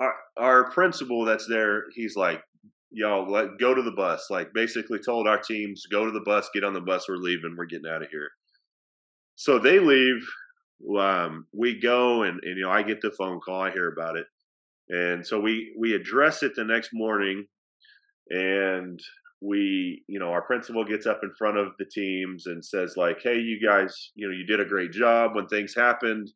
our, 0.00 0.14
our 0.36 0.70
principal 0.70 1.24
that's 1.24 1.46
there, 1.46 1.84
he's 1.94 2.16
like, 2.16 2.42
y'all 2.90 3.30
let 3.30 3.58
go 3.58 3.74
to 3.74 3.82
the 3.82 3.92
bus. 3.92 4.26
Like 4.30 4.52
basically 4.54 4.98
told 4.98 5.26
our 5.26 5.38
teams, 5.38 5.86
go 5.90 6.04
to 6.04 6.10
the 6.10 6.22
bus, 6.24 6.48
get 6.54 6.64
on 6.64 6.74
the 6.74 6.80
bus, 6.80 7.08
we're 7.08 7.16
leaving, 7.16 7.54
we're 7.56 7.66
getting 7.66 7.90
out 7.90 8.02
of 8.02 8.10
here. 8.10 8.30
So 9.34 9.58
they 9.58 9.78
leave. 9.78 10.26
Um, 10.98 11.46
we 11.52 11.80
go 11.80 12.24
and, 12.24 12.38
and 12.42 12.58
you 12.58 12.64
know 12.64 12.70
I 12.70 12.82
get 12.82 13.00
the 13.00 13.10
phone 13.10 13.40
call, 13.40 13.62
I 13.62 13.70
hear 13.70 13.88
about 13.88 14.16
it, 14.16 14.26
and 14.88 15.26
so 15.26 15.40
we 15.40 15.74
we 15.78 15.94
address 15.94 16.42
it 16.42 16.52
the 16.54 16.64
next 16.64 16.90
morning, 16.92 17.46
and 18.30 19.00
we 19.40 20.02
you 20.08 20.18
know 20.18 20.30
our 20.30 20.42
principal 20.42 20.84
gets 20.84 21.06
up 21.06 21.20
in 21.22 21.30
front 21.38 21.58
of 21.58 21.68
the 21.78 21.86
teams 21.86 22.46
and 22.46 22.64
says 22.64 22.94
like, 22.96 23.18
hey, 23.22 23.38
you 23.38 23.60
guys, 23.64 24.12
you 24.14 24.28
know 24.28 24.34
you 24.34 24.46
did 24.46 24.60
a 24.60 24.68
great 24.68 24.92
job 24.92 25.34
when 25.34 25.46
things 25.46 25.74
happened. 25.74 26.30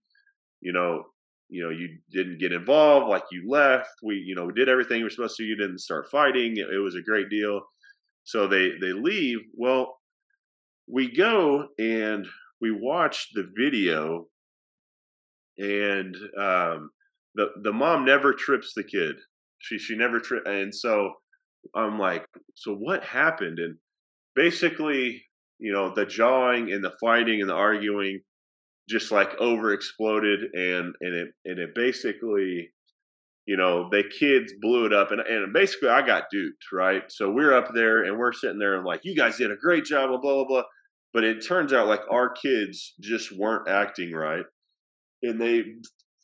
You 0.60 0.72
know, 0.72 1.04
you 1.50 1.62
know, 1.64 1.70
you 1.70 1.98
didn't 2.10 2.38
get 2.38 2.52
involved, 2.52 3.08
like 3.08 3.24
you 3.32 3.44
left. 3.48 3.88
We, 4.02 4.16
you 4.16 4.34
know, 4.34 4.44
we 4.44 4.52
did 4.52 4.68
everything 4.68 4.98
we 4.98 5.04
were 5.04 5.10
supposed 5.10 5.36
to. 5.36 5.44
You 5.44 5.56
didn't 5.56 5.80
start 5.80 6.10
fighting. 6.10 6.56
It, 6.56 6.68
it 6.72 6.78
was 6.78 6.94
a 6.94 7.02
great 7.02 7.28
deal. 7.28 7.62
So 8.24 8.46
they 8.46 8.70
they 8.80 8.92
leave. 8.92 9.38
Well, 9.54 9.98
we 10.86 11.12
go 11.14 11.66
and 11.78 12.26
we 12.60 12.70
watch 12.70 13.28
the 13.34 13.50
video, 13.56 14.26
and 15.58 16.16
um, 16.38 16.90
the 17.34 17.48
the 17.62 17.72
mom 17.72 18.04
never 18.04 18.32
trips 18.32 18.72
the 18.74 18.84
kid. 18.84 19.16
She 19.58 19.78
she 19.78 19.96
never 19.96 20.20
trip, 20.20 20.44
and 20.46 20.74
so 20.74 21.14
I'm 21.74 21.98
like, 21.98 22.26
so 22.54 22.74
what 22.74 23.04
happened? 23.04 23.58
And 23.58 23.76
basically, 24.34 25.22
you 25.58 25.72
know, 25.72 25.92
the 25.94 26.06
jawing 26.06 26.72
and 26.72 26.82
the 26.82 26.94
fighting 27.00 27.40
and 27.40 27.50
the 27.50 27.54
arguing 27.54 28.20
just 28.90 29.12
like 29.12 29.30
over 29.38 29.72
exploded 29.72 30.40
and 30.52 30.94
and 31.00 31.14
it 31.14 31.28
and 31.44 31.58
it 31.60 31.74
basically 31.74 32.70
you 33.46 33.56
know 33.56 33.88
the 33.90 34.02
kids 34.18 34.52
blew 34.60 34.84
it 34.84 34.92
up 34.92 35.12
and 35.12 35.20
and 35.20 35.52
basically 35.52 35.88
I 35.88 36.04
got 36.04 36.24
duped 36.30 36.64
right 36.72 37.02
so 37.08 37.30
we're 37.30 37.54
up 37.54 37.72
there 37.72 38.02
and 38.02 38.18
we're 38.18 38.32
sitting 38.32 38.58
there 38.58 38.74
and 38.74 38.84
like 38.84 39.00
you 39.04 39.16
guys 39.16 39.36
did 39.36 39.52
a 39.52 39.56
great 39.56 39.84
job 39.84 40.10
blah 40.10 40.18
blah 40.20 40.44
blah 40.44 40.62
but 41.14 41.24
it 41.24 41.46
turns 41.46 41.72
out 41.72 41.86
like 41.86 42.02
our 42.10 42.30
kids 42.30 42.94
just 43.00 43.30
weren't 43.36 43.68
acting 43.68 44.12
right 44.12 44.44
and 45.22 45.40
they 45.40 45.62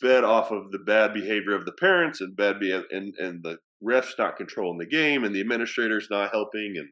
fed 0.00 0.24
off 0.24 0.50
of 0.50 0.70
the 0.70 0.78
bad 0.78 1.14
behavior 1.14 1.54
of 1.54 1.64
the 1.64 1.72
parents 1.72 2.20
and 2.20 2.36
bad 2.36 2.60
be 2.60 2.72
and 2.72 3.14
and 3.18 3.42
the 3.42 3.56
refs 3.82 4.18
not 4.18 4.36
controlling 4.36 4.78
the 4.78 4.86
game 4.86 5.24
and 5.24 5.34
the 5.34 5.40
administrators 5.40 6.08
not 6.10 6.30
helping 6.30 6.74
and 6.76 6.88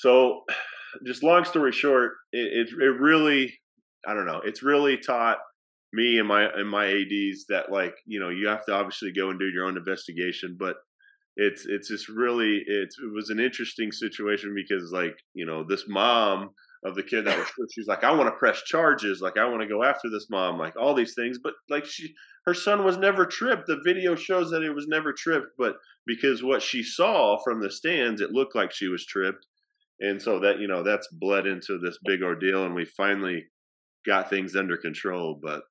so 0.00 0.44
just 1.06 1.22
long 1.22 1.44
story 1.44 1.72
short, 1.72 2.12
it, 2.32 2.68
it, 2.68 2.82
it 2.82 3.00
really, 3.00 3.52
I 4.06 4.14
don't 4.14 4.26
know, 4.26 4.40
it's 4.44 4.62
really 4.62 4.96
taught 4.96 5.38
me 5.92 6.18
and 6.18 6.28
my 6.28 6.44
and 6.44 6.70
my 6.70 6.86
ADs 6.86 7.46
that 7.48 7.72
like 7.72 7.94
you 8.06 8.20
know 8.20 8.28
you 8.28 8.46
have 8.46 8.64
to 8.64 8.72
obviously 8.72 9.12
go 9.12 9.30
and 9.30 9.40
do 9.40 9.48
your 9.48 9.64
own 9.64 9.76
investigation, 9.76 10.56
but 10.58 10.76
it's 11.36 11.66
it's 11.66 11.88
just 11.88 12.08
really 12.08 12.62
it's 12.66 12.96
it 12.98 13.12
was 13.12 13.30
an 13.30 13.40
interesting 13.40 13.90
situation 13.92 14.54
because 14.54 14.92
like 14.92 15.16
you 15.34 15.44
know 15.44 15.64
this 15.68 15.84
mom 15.88 16.50
of 16.84 16.94
the 16.94 17.02
kid 17.02 17.26
that 17.26 17.36
was 17.36 17.72
she's 17.72 17.86
like 17.86 18.04
I 18.04 18.12
want 18.12 18.28
to 18.28 18.38
press 18.38 18.62
charges 18.62 19.20
like 19.20 19.36
I 19.36 19.46
want 19.46 19.60
to 19.60 19.68
go 19.68 19.82
after 19.82 20.08
this 20.08 20.28
mom 20.30 20.58
like 20.58 20.74
all 20.80 20.94
these 20.94 21.14
things 21.14 21.38
but 21.42 21.52
like 21.68 21.84
she 21.84 22.14
her 22.46 22.54
son 22.54 22.84
was 22.84 22.96
never 22.96 23.26
tripped. 23.26 23.66
The 23.66 23.82
video 23.84 24.14
shows 24.14 24.50
that 24.50 24.62
it 24.62 24.74
was 24.74 24.86
never 24.88 25.12
tripped 25.12 25.52
but 25.58 25.76
because 26.06 26.42
what 26.42 26.62
she 26.62 26.82
saw 26.82 27.38
from 27.44 27.60
the 27.60 27.70
stands 27.70 28.20
it 28.20 28.32
looked 28.32 28.54
like 28.56 28.72
she 28.72 28.88
was 28.88 29.04
tripped. 29.04 29.46
And 30.00 30.20
so 30.20 30.40
that 30.40 30.58
you 30.58 30.68
know 30.68 30.82
that's 30.82 31.08
bled 31.08 31.46
into 31.46 31.78
this 31.78 31.98
big 32.04 32.22
ordeal 32.22 32.64
and 32.64 32.74
we 32.74 32.86
finally 32.86 33.44
got 34.06 34.30
things 34.30 34.56
under 34.56 34.78
control 34.78 35.38
but 35.42 35.62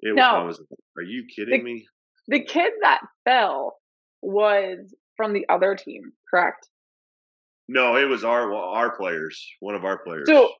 it 0.00 0.14
no, 0.14 0.46
was 0.46 0.60
are 0.96 1.02
you 1.02 1.26
kidding 1.34 1.58
the, 1.58 1.62
me? 1.62 1.86
the 2.28 2.42
kid 2.42 2.72
that 2.80 3.02
fell 3.24 3.76
was 4.22 4.94
from 5.18 5.34
the 5.34 5.46
other 5.50 5.74
team 5.74 6.12
correct 6.30 6.68
no 7.68 7.96
it 7.96 8.04
was 8.04 8.24
our 8.24 8.52
our 8.54 8.96
players 8.96 9.46
one 9.60 9.74
of 9.74 9.84
our 9.84 9.98
players 9.98 10.24
so 10.26 10.50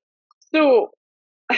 so 0.55 0.91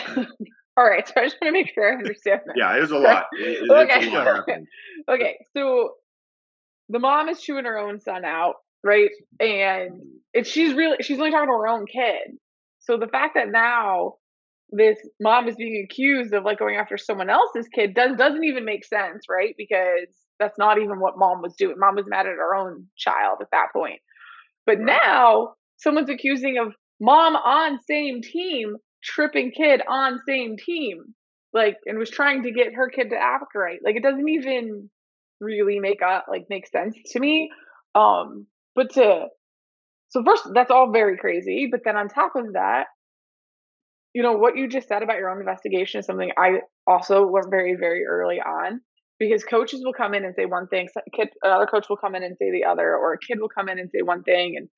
all 0.77 0.85
right 0.85 1.07
so 1.09 1.15
i 1.17 1.25
just 1.25 1.37
want 1.41 1.47
to 1.47 1.53
make 1.53 1.73
sure 1.73 1.93
i 1.93 1.97
understand 1.97 2.41
that 2.47 2.55
yeah 2.57 2.77
it 2.77 2.81
was 2.81 2.91
a 2.91 2.99
lot 2.99 3.27
it, 3.33 3.71
okay. 3.71 4.09
A 4.09 4.11
lot 4.11 4.45
okay 5.09 5.37
so 5.57 5.91
the 6.89 6.99
mom 6.99 7.29
is 7.29 7.41
chewing 7.41 7.65
her 7.65 7.79
own 7.79 8.01
son 8.01 8.25
out 8.25 8.57
right? 8.87 9.11
And 9.41 10.01
she's 10.45 10.73
really 10.75 10.99
she's 11.03 11.19
only 11.19 11.33
talking 11.33 11.49
to 11.49 11.53
her 11.53 11.69
own 11.69 11.87
kid. 11.87 12.39
So 12.79 12.97
the 12.97 13.09
fact 13.09 13.35
that 13.35 13.51
now 13.51 14.15
this 14.71 14.99
mom 15.21 15.49
is 15.49 15.57
being 15.57 15.85
accused 15.85 16.33
of 16.33 16.45
like 16.45 16.59
going 16.59 16.77
after 16.77 16.97
someone 16.97 17.29
else's 17.29 17.69
kid 17.75 17.95
does 17.95 18.17
doesn't 18.17 18.45
even 18.45 18.65
make 18.65 18.85
sense, 18.85 19.27
right? 19.29 19.55
Because 19.59 20.09
that's 20.39 20.59
not 20.59 20.79
even 20.79 21.01
what 21.01 21.19
mom 21.19 21.43
was 21.43 21.55
doing. 21.57 21.77
Mom 21.79 21.97
was 21.97 22.07
mad 22.07 22.27
at 22.27 22.37
her 22.37 22.55
own 22.55 22.87
child 22.97 23.39
at 23.41 23.49
that 23.53 23.69
point. 23.75 24.01
But 24.67 24.79
right. 24.79 24.87
now 24.87 25.55
someone's 25.79 26.11
accusing 26.11 26.59
of 26.59 26.75
mom 27.01 27.37
on 27.37 27.79
same 27.89 28.21
team 28.23 28.77
tripping 29.03 29.53
kid 29.53 29.83
on 29.89 30.19
same 30.27 30.57
team 30.57 31.15
like 31.53 31.77
and 31.87 31.99
was 31.99 32.11
trying 32.11 32.43
to 32.43 32.53
get 32.53 32.75
her 32.75 32.91
kid 32.91 33.11
to 33.11 33.17
act 33.17 33.55
right. 33.55 33.79
Like 33.85 33.97
it 33.97 34.03
doesn't 34.03 34.29
even 34.29 34.91
really 35.41 35.79
make 35.81 36.03
up 36.03 36.27
like 36.29 36.47
make 36.51 36.67
sense 36.67 36.97
to 37.13 37.21
me. 37.21 37.51
Um 37.95 38.47
but 38.75 38.93
to 38.95 39.27
so 40.09 40.23
first 40.25 40.49
that's 40.55 40.71
all 40.71 40.93
very 40.93 41.17
crazy, 41.19 41.69
but 41.71 41.81
then 41.85 41.97
on 41.97 42.09
top 42.09 42.33
of 42.37 42.53
that, 42.55 42.85
you 44.15 44.23
know, 44.23 44.33
what 44.33 44.57
you 44.57 44.69
just 44.69 44.89
said 44.89 45.03
about 45.03 45.19
your 45.19 45.31
own 45.31 45.41
investigation 45.41 46.01
is 46.01 46.07
something 46.07 46.31
I 46.39 46.61
also 46.87 47.29
learned 47.29 47.51
very, 47.51 47.77
very 47.79 48.07
early 48.07 48.41
on 48.41 48.81
because 49.19 49.45
coaches 49.45 49.83
will 49.85 49.93
come 49.93 50.15
in 50.15 50.25
and 50.25 50.35
say 50.37 50.45
one 50.45 50.69
thing, 50.69 50.89
kid, 51.15 51.29
another 51.43 51.67
coach 51.67 51.87
will 51.89 51.97
come 51.97 52.15
in 52.15 52.23
and 52.23 52.37
say 52.39 52.51
the 52.51 52.65
other, 52.65 52.97
or 52.97 53.15
a 53.15 53.19
kid 53.19 53.41
will 53.41 53.49
come 53.49 53.69
in 53.69 53.79
and 53.79 53.91
say 53.91 54.03
one 54.03 54.23
thing. 54.23 54.55
And 54.57 54.69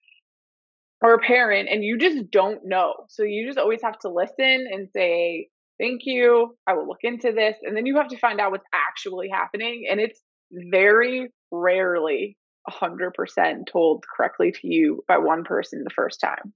or 1.01 1.15
a 1.15 1.19
parent 1.19 1.69
and 1.71 1.85
you 1.85 1.97
just 1.97 2.31
don't 2.31 2.61
know. 2.65 2.95
So 3.09 3.23
you 3.23 3.47
just 3.47 3.59
always 3.59 3.83
have 3.83 3.99
to 4.01 4.09
listen 4.09 4.67
and 4.71 4.89
say, 4.95 5.49
Thank 5.81 6.01
you. 6.07 6.57
I 6.67 6.73
will 6.73 6.89
look 6.89 7.05
into 7.05 7.31
this. 7.31 7.55
And 7.63 7.77
then 7.77 7.87
you 7.87 7.99
have 7.99 8.09
to 8.09 8.19
find 8.19 8.41
out 8.41 8.51
what's 8.51 8.67
actually 8.75 9.29
happening. 9.29 9.87
And 9.89 10.01
it's 10.01 10.21
very 10.51 11.29
rarely 11.53 12.37
100% 12.69 13.13
told 13.71 14.05
correctly 14.17 14.51
to 14.51 14.61
you 14.67 15.05
by 15.07 15.19
one 15.19 15.45
person 15.45 15.85
the 15.85 15.95
first 15.95 16.21
time. 16.21 16.53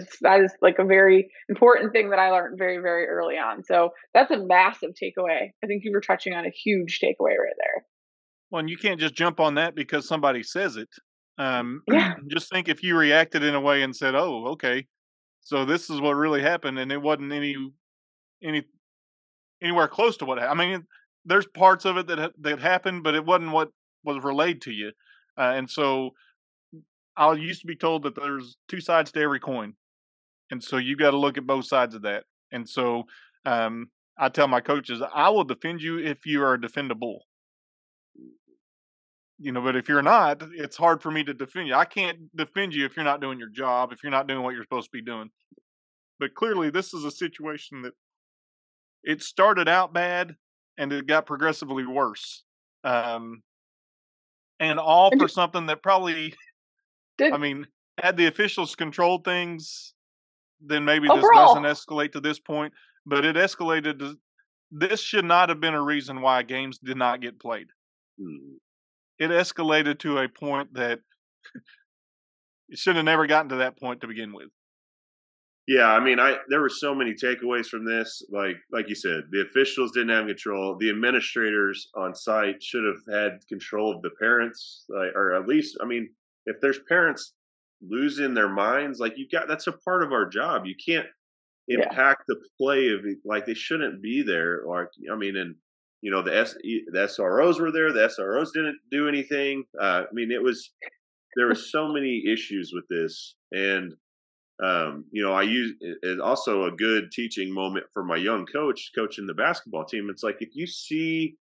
It's, 0.00 0.18
that 0.20 0.40
is 0.40 0.52
like 0.62 0.78
a 0.78 0.84
very 0.84 1.30
important 1.48 1.92
thing 1.92 2.10
that 2.10 2.18
I 2.18 2.30
learned 2.30 2.58
very, 2.58 2.78
very 2.78 3.06
early 3.06 3.36
on. 3.36 3.62
So 3.64 3.90
that's 4.14 4.30
a 4.30 4.38
massive 4.38 4.90
takeaway. 4.90 5.50
I 5.62 5.66
think 5.66 5.84
you 5.84 5.92
were 5.92 6.00
touching 6.00 6.34
on 6.34 6.46
a 6.46 6.50
huge 6.50 7.00
takeaway 7.02 7.36
right 7.38 7.56
there. 7.58 7.84
Well, 8.50 8.60
and 8.60 8.70
you 8.70 8.76
can't 8.76 9.00
just 9.00 9.14
jump 9.14 9.40
on 9.40 9.54
that 9.54 9.74
because 9.74 10.06
somebody 10.06 10.42
says 10.42 10.76
it. 10.76 10.88
Um, 11.38 11.82
Yeah. 11.88 12.14
just 12.28 12.50
think 12.50 12.68
if 12.68 12.82
you 12.82 12.96
reacted 12.96 13.42
in 13.42 13.54
a 13.54 13.60
way 13.60 13.82
and 13.82 13.96
said, 13.96 14.14
"Oh, 14.14 14.48
okay, 14.48 14.86
so 15.40 15.64
this 15.64 15.88
is 15.88 16.00
what 16.00 16.12
really 16.12 16.42
happened," 16.42 16.78
and 16.78 16.92
it 16.92 17.00
wasn't 17.00 17.32
any 17.32 17.56
any 18.42 18.64
anywhere 19.62 19.88
close 19.88 20.16
to 20.18 20.24
what 20.26 20.38
happened. 20.38 20.60
I 20.60 20.66
mean, 20.66 20.86
there's 21.24 21.46
parts 21.46 21.84
of 21.86 21.96
it 21.96 22.06
that 22.08 22.32
that 22.40 22.58
happened, 22.60 23.02
but 23.04 23.14
it 23.14 23.24
wasn't 23.24 23.52
what 23.52 23.70
was 24.04 24.22
relayed 24.22 24.60
to 24.62 24.72
you. 24.72 24.92
Uh, 25.38 25.52
and 25.56 25.70
so, 25.70 26.10
I 27.16 27.32
used 27.32 27.62
to 27.62 27.66
be 27.66 27.76
told 27.76 28.02
that 28.02 28.14
there's 28.16 28.56
two 28.68 28.80
sides 28.80 29.12
to 29.12 29.20
every 29.20 29.40
coin, 29.40 29.74
and 30.52 30.62
so 30.62 30.76
you 30.76 30.96
got 30.96 31.10
to 31.10 31.18
look 31.18 31.36
at 31.36 31.46
both 31.46 31.64
sides 31.64 31.96
of 31.96 32.02
that. 32.02 32.24
And 32.52 32.68
so, 32.68 33.04
um, 33.46 33.88
I 34.18 34.28
tell 34.28 34.46
my 34.46 34.60
coaches, 34.60 35.02
I 35.12 35.30
will 35.30 35.44
defend 35.44 35.82
you 35.82 35.98
if 35.98 36.26
you 36.26 36.44
are 36.44 36.56
defendable 36.56 37.20
you 39.42 39.50
know 39.50 39.60
but 39.60 39.74
if 39.74 39.88
you're 39.88 40.02
not 40.02 40.42
it's 40.54 40.76
hard 40.76 41.02
for 41.02 41.10
me 41.10 41.24
to 41.24 41.34
defend 41.34 41.66
you 41.66 41.74
i 41.74 41.84
can't 41.84 42.34
defend 42.36 42.72
you 42.72 42.86
if 42.86 42.96
you're 42.96 43.04
not 43.04 43.20
doing 43.20 43.38
your 43.38 43.48
job 43.48 43.92
if 43.92 44.02
you're 44.02 44.12
not 44.12 44.28
doing 44.28 44.42
what 44.42 44.54
you're 44.54 44.62
supposed 44.62 44.86
to 44.86 44.96
be 44.96 45.02
doing 45.02 45.30
but 46.20 46.34
clearly 46.34 46.70
this 46.70 46.94
is 46.94 47.04
a 47.04 47.10
situation 47.10 47.82
that 47.82 47.92
it 49.02 49.20
started 49.20 49.68
out 49.68 49.92
bad 49.92 50.36
and 50.78 50.92
it 50.92 51.06
got 51.06 51.26
progressively 51.26 51.84
worse 51.84 52.44
um 52.84 53.42
and 54.60 54.78
all 54.78 55.10
for 55.18 55.26
something 55.26 55.66
that 55.66 55.82
probably 55.82 56.34
i 57.20 57.36
mean 57.36 57.66
had 57.98 58.16
the 58.16 58.26
officials 58.26 58.76
controlled 58.76 59.24
things 59.24 59.94
then 60.64 60.84
maybe 60.84 61.08
this 61.08 61.16
Overall. 61.18 61.54
doesn't 61.54 61.64
escalate 61.64 62.12
to 62.12 62.20
this 62.20 62.38
point 62.38 62.72
but 63.06 63.24
it 63.24 63.36
escalated 63.36 63.98
to 63.98 64.16
this 64.70 65.00
should 65.00 65.24
not 65.24 65.48
have 65.48 65.60
been 65.60 65.74
a 65.74 65.82
reason 65.82 66.20
why 66.20 66.42
games 66.42 66.78
did 66.78 66.96
not 66.96 67.20
get 67.20 67.38
played 67.40 67.68
Hmm. 68.20 68.54
it 69.18 69.30
escalated 69.30 69.98
to 70.00 70.18
a 70.18 70.28
point 70.28 70.74
that 70.74 71.00
it 72.68 72.78
should 72.78 72.96
have 72.96 73.04
never 73.04 73.26
gotten 73.26 73.48
to 73.50 73.56
that 73.56 73.78
point 73.78 74.00
to 74.00 74.06
begin 74.06 74.32
with. 74.32 74.48
Yeah, 75.68 75.92
I 75.92 76.00
mean, 76.00 76.18
I 76.18 76.38
there 76.48 76.60
were 76.60 76.68
so 76.68 76.92
many 76.94 77.14
takeaways 77.14 77.66
from 77.66 77.84
this. 77.84 78.22
Like 78.30 78.56
like 78.72 78.88
you 78.88 78.94
said, 78.96 79.24
the 79.30 79.42
officials 79.42 79.92
didn't 79.92 80.08
have 80.10 80.26
control. 80.26 80.76
The 80.76 80.90
administrators 80.90 81.88
on 81.94 82.14
site 82.14 82.60
should 82.62 82.84
have 82.84 83.14
had 83.14 83.46
control 83.48 83.94
of 83.94 84.02
the 84.02 84.10
parents, 84.18 84.84
like, 84.88 85.12
or 85.14 85.34
at 85.34 85.46
least, 85.46 85.76
I 85.80 85.86
mean, 85.86 86.10
if 86.46 86.56
there's 86.60 86.80
parents 86.88 87.34
losing 87.82 88.34
their 88.34 88.48
minds, 88.48 89.00
like 89.00 89.14
you've 89.18 89.30
got 89.30 89.48
that's 89.48 89.66
a 89.66 89.72
part 89.72 90.02
of 90.02 90.12
our 90.12 90.26
job. 90.26 90.66
You 90.66 90.74
can't 90.84 91.06
Yeah. 91.68 91.84
impact 91.84 92.24
the 92.28 92.40
play 92.58 92.88
of 92.88 93.04
like 93.24 93.46
they 93.46 93.54
shouldn't 93.54 94.02
be 94.02 94.22
there. 94.22 94.62
Like 94.66 94.88
I 95.10 95.16
mean, 95.16 95.36
and 95.36 95.56
you 96.02 96.10
know 96.10 96.22
the 96.22 96.36
S 96.36 96.54
the 96.62 96.82
SROs 96.94 97.60
were 97.60 97.70
there. 97.72 97.92
The 97.92 98.06
SROs 98.06 98.52
didn't 98.52 98.78
do 98.90 99.08
anything. 99.08 99.64
Uh, 99.80 100.04
I 100.10 100.12
mean, 100.12 100.30
it 100.32 100.42
was 100.42 100.70
there 101.36 101.46
were 101.46 101.54
so 101.54 101.88
many 101.88 102.24
issues 102.26 102.72
with 102.74 102.84
this, 102.90 103.36
and 103.52 103.94
um, 104.62 105.06
you 105.10 105.22
know, 105.22 105.32
I 105.32 105.42
use 105.42 105.74
it- 105.80 106.20
also 106.20 106.64
a 106.66 106.72
good 106.76 107.10
teaching 107.12 107.52
moment 107.52 107.86
for 107.92 108.04
my 108.04 108.16
young 108.16 108.46
coach 108.46 108.90
coaching 108.94 109.26
the 109.26 109.34
basketball 109.34 109.84
team. 109.84 110.08
It's 110.10 110.22
like 110.22 110.36
if 110.40 110.50
you 110.54 110.66
see 110.66 111.36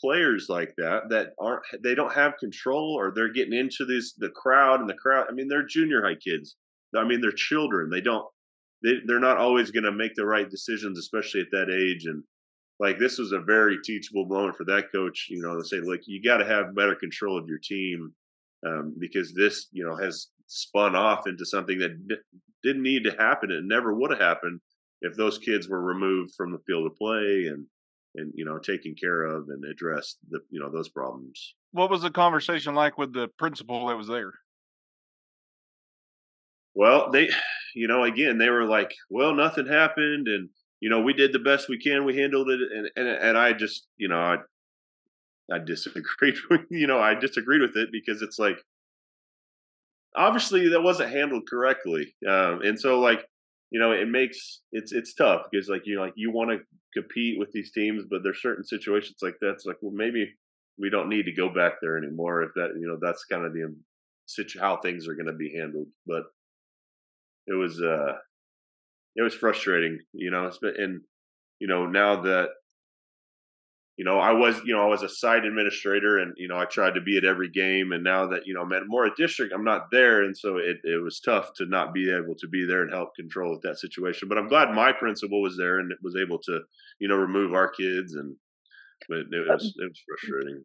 players 0.00 0.46
like 0.48 0.74
that 0.76 1.08
that 1.08 1.32
aren't 1.40 1.62
they 1.82 1.94
don't 1.94 2.12
have 2.12 2.38
control 2.38 2.94
or 2.98 3.10
they're 3.10 3.32
getting 3.32 3.58
into 3.58 3.84
this 3.84 4.14
the 4.14 4.30
crowd 4.30 4.80
and 4.80 4.88
the 4.88 4.94
crowd. 4.94 5.26
I 5.28 5.32
mean, 5.32 5.48
they're 5.48 5.66
junior 5.66 6.02
high 6.02 6.16
kids. 6.16 6.56
I 6.96 7.04
mean, 7.04 7.20
they're 7.20 7.32
children. 7.32 7.90
They 7.90 8.00
don't 8.00 8.26
they 8.82 8.94
they're 9.06 9.20
not 9.20 9.38
always 9.38 9.70
going 9.70 9.84
to 9.84 9.92
make 9.92 10.14
the 10.14 10.26
right 10.26 10.48
decisions, 10.48 10.98
especially 10.98 11.40
at 11.40 11.50
that 11.52 11.70
age. 11.70 12.06
And 12.06 12.22
like 12.78 12.98
this 12.98 13.18
was 13.18 13.32
a 13.32 13.40
very 13.40 13.78
teachable 13.82 14.26
moment 14.26 14.56
for 14.56 14.64
that 14.64 14.92
coach. 14.92 15.26
You 15.28 15.42
know, 15.42 15.56
to 15.56 15.64
say, 15.64 15.80
look, 15.80 16.00
you 16.06 16.22
got 16.22 16.38
to 16.38 16.46
have 16.46 16.74
better 16.74 16.94
control 16.94 17.38
of 17.38 17.48
your 17.48 17.58
team 17.58 18.12
um, 18.66 18.94
because 18.98 19.32
this, 19.34 19.68
you 19.72 19.84
know, 19.84 19.96
has 19.96 20.28
spun 20.46 20.94
off 20.94 21.26
into 21.26 21.44
something 21.44 21.78
that 21.78 22.08
d- 22.08 22.16
didn't 22.62 22.82
need 22.82 23.04
to 23.04 23.16
happen. 23.18 23.50
It 23.50 23.64
never 23.64 23.94
would 23.94 24.10
have 24.10 24.20
happened 24.20 24.60
if 25.02 25.14
those 25.16 25.38
kids 25.38 25.68
were 25.68 25.82
removed 25.82 26.34
from 26.36 26.52
the 26.52 26.60
field 26.66 26.86
of 26.86 26.96
play 26.96 27.46
and 27.46 27.66
and 28.16 28.32
you 28.34 28.44
know 28.44 28.58
taken 28.58 28.94
care 28.94 29.24
of 29.24 29.48
and 29.48 29.64
addressed 29.64 30.18
the 30.30 30.40
you 30.50 30.60
know 30.60 30.70
those 30.70 30.88
problems. 30.88 31.54
What 31.72 31.90
was 31.90 32.02
the 32.02 32.10
conversation 32.10 32.74
like 32.74 32.98
with 32.98 33.12
the 33.12 33.28
principal 33.38 33.86
that 33.88 33.96
was 33.96 34.08
there? 34.08 34.32
Well, 36.76 37.10
they, 37.10 37.28
you 37.74 37.88
know, 37.88 38.04
again, 38.04 38.38
they 38.38 38.50
were 38.50 38.64
like, 38.64 38.94
well, 39.10 39.34
nothing 39.34 39.66
happened, 39.66 40.28
and 40.28 40.48
you 40.80 40.90
know, 40.90 41.00
we 41.00 41.14
did 41.14 41.32
the 41.32 41.38
best 41.40 41.68
we 41.68 41.78
can. 41.78 42.04
We 42.04 42.16
handled 42.16 42.50
it, 42.50 42.60
and 42.60 42.90
and 42.94 43.08
and 43.08 43.38
I 43.38 43.52
just, 43.52 43.86
you 43.96 44.08
know, 44.08 44.18
I 44.18 44.36
I 45.52 45.58
disagreed 45.58 46.36
with, 46.50 46.60
you 46.70 46.86
know, 46.86 47.00
I 47.00 47.14
disagreed 47.14 47.62
with 47.62 47.76
it 47.76 47.88
because 47.90 48.22
it's 48.22 48.38
like, 48.38 48.58
obviously 50.14 50.68
that 50.68 50.82
wasn't 50.82 51.10
handled 51.10 51.48
correctly, 51.48 52.14
um, 52.28 52.62
and 52.62 52.78
so 52.78 53.00
like, 53.00 53.26
you 53.70 53.80
know, 53.80 53.92
it 53.92 54.08
makes 54.08 54.60
it's 54.72 54.92
it's 54.92 55.14
tough 55.14 55.42
because 55.50 55.68
like 55.68 55.82
you 55.84 55.96
know, 55.96 56.02
like 56.02 56.14
you 56.16 56.30
want 56.30 56.50
to 56.50 56.58
compete 56.94 57.38
with 57.38 57.50
these 57.52 57.72
teams, 57.72 58.04
but 58.08 58.22
there's 58.22 58.42
certain 58.42 58.64
situations 58.64 59.16
like 59.22 59.36
that's 59.40 59.66
like, 59.66 59.76
well, 59.80 59.92
maybe 59.94 60.32
we 60.78 60.90
don't 60.90 61.08
need 61.08 61.24
to 61.24 61.32
go 61.32 61.48
back 61.48 61.74
there 61.80 61.96
anymore 61.96 62.42
if 62.42 62.50
that 62.54 62.70
you 62.78 62.86
know 62.86 62.98
that's 63.00 63.24
kind 63.24 63.44
of 63.44 63.52
the 63.52 63.64
um, 63.64 63.76
how 64.60 64.76
things 64.76 65.08
are 65.08 65.14
going 65.14 65.26
to 65.26 65.32
be 65.32 65.54
handled, 65.56 65.88
but 66.06 66.24
it 67.46 67.54
was 67.54 67.80
uh 67.80 68.12
it 69.14 69.22
was 69.22 69.34
frustrating 69.34 69.98
you 70.12 70.30
know 70.30 70.50
and 70.62 71.00
you 71.60 71.66
know 71.66 71.86
now 71.86 72.20
that 72.22 72.48
you 73.96 74.04
know 74.04 74.18
i 74.18 74.32
was 74.32 74.60
you 74.64 74.74
know 74.74 74.82
i 74.82 74.86
was 74.86 75.02
a 75.02 75.08
site 75.08 75.44
administrator 75.44 76.18
and 76.18 76.34
you 76.36 76.48
know 76.48 76.58
i 76.58 76.64
tried 76.64 76.94
to 76.94 77.00
be 77.00 77.16
at 77.16 77.24
every 77.24 77.48
game 77.48 77.92
and 77.92 78.04
now 78.04 78.26
that 78.26 78.46
you 78.46 78.54
know 78.54 78.62
i'm 78.62 78.72
at 78.72 78.86
more 78.86 79.06
a 79.06 79.14
district 79.16 79.52
i'm 79.54 79.64
not 79.64 79.86
there 79.90 80.22
and 80.22 80.36
so 80.36 80.56
it, 80.58 80.76
it 80.84 81.02
was 81.02 81.20
tough 81.20 81.52
to 81.54 81.66
not 81.66 81.94
be 81.94 82.10
able 82.12 82.34
to 82.34 82.46
be 82.48 82.66
there 82.66 82.82
and 82.82 82.92
help 82.92 83.14
control 83.14 83.50
with 83.50 83.62
that 83.62 83.78
situation 83.78 84.28
but 84.28 84.38
i'm 84.38 84.48
glad 84.48 84.74
my 84.74 84.92
principal 84.92 85.40
was 85.40 85.56
there 85.56 85.78
and 85.78 85.92
was 86.02 86.16
able 86.16 86.38
to 86.38 86.60
you 86.98 87.08
know 87.08 87.16
remove 87.16 87.54
our 87.54 87.68
kids 87.68 88.14
and 88.14 88.36
but 89.08 89.18
it 89.18 89.48
was 89.48 89.74
it 89.78 89.88
was 89.88 90.02
frustrating 90.06 90.62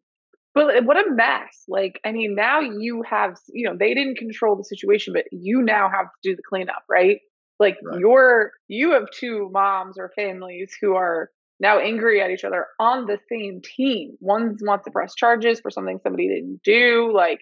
But 0.54 0.84
what 0.84 0.98
a 0.98 1.10
mess. 1.10 1.64
Like, 1.66 1.98
I 2.04 2.12
mean, 2.12 2.34
now 2.34 2.60
you 2.60 3.02
have, 3.08 3.38
you 3.48 3.66
know, 3.66 3.74
they 3.74 3.94
didn't 3.94 4.18
control 4.18 4.54
the 4.54 4.64
situation, 4.64 5.14
but 5.14 5.24
you 5.32 5.62
now 5.62 5.88
have 5.88 6.06
to 6.06 6.30
do 6.30 6.36
the 6.36 6.42
cleanup, 6.46 6.82
right? 6.90 7.20
Like, 7.58 7.78
Right. 7.82 8.00
you're, 8.00 8.52
you 8.68 8.92
have 8.92 9.04
two 9.10 9.48
moms 9.50 9.96
or 9.98 10.10
families 10.14 10.76
who 10.80 10.94
are 10.94 11.30
now 11.60 11.78
angry 11.78 12.20
at 12.20 12.30
each 12.30 12.44
other 12.44 12.66
on 12.80 13.06
the 13.06 13.18
same 13.30 13.60
team. 13.62 14.16
One 14.20 14.56
wants 14.62 14.84
to 14.84 14.90
press 14.90 15.14
charges 15.14 15.60
for 15.60 15.70
something 15.70 15.98
somebody 16.02 16.28
didn't 16.28 16.60
do. 16.64 17.12
Like, 17.14 17.40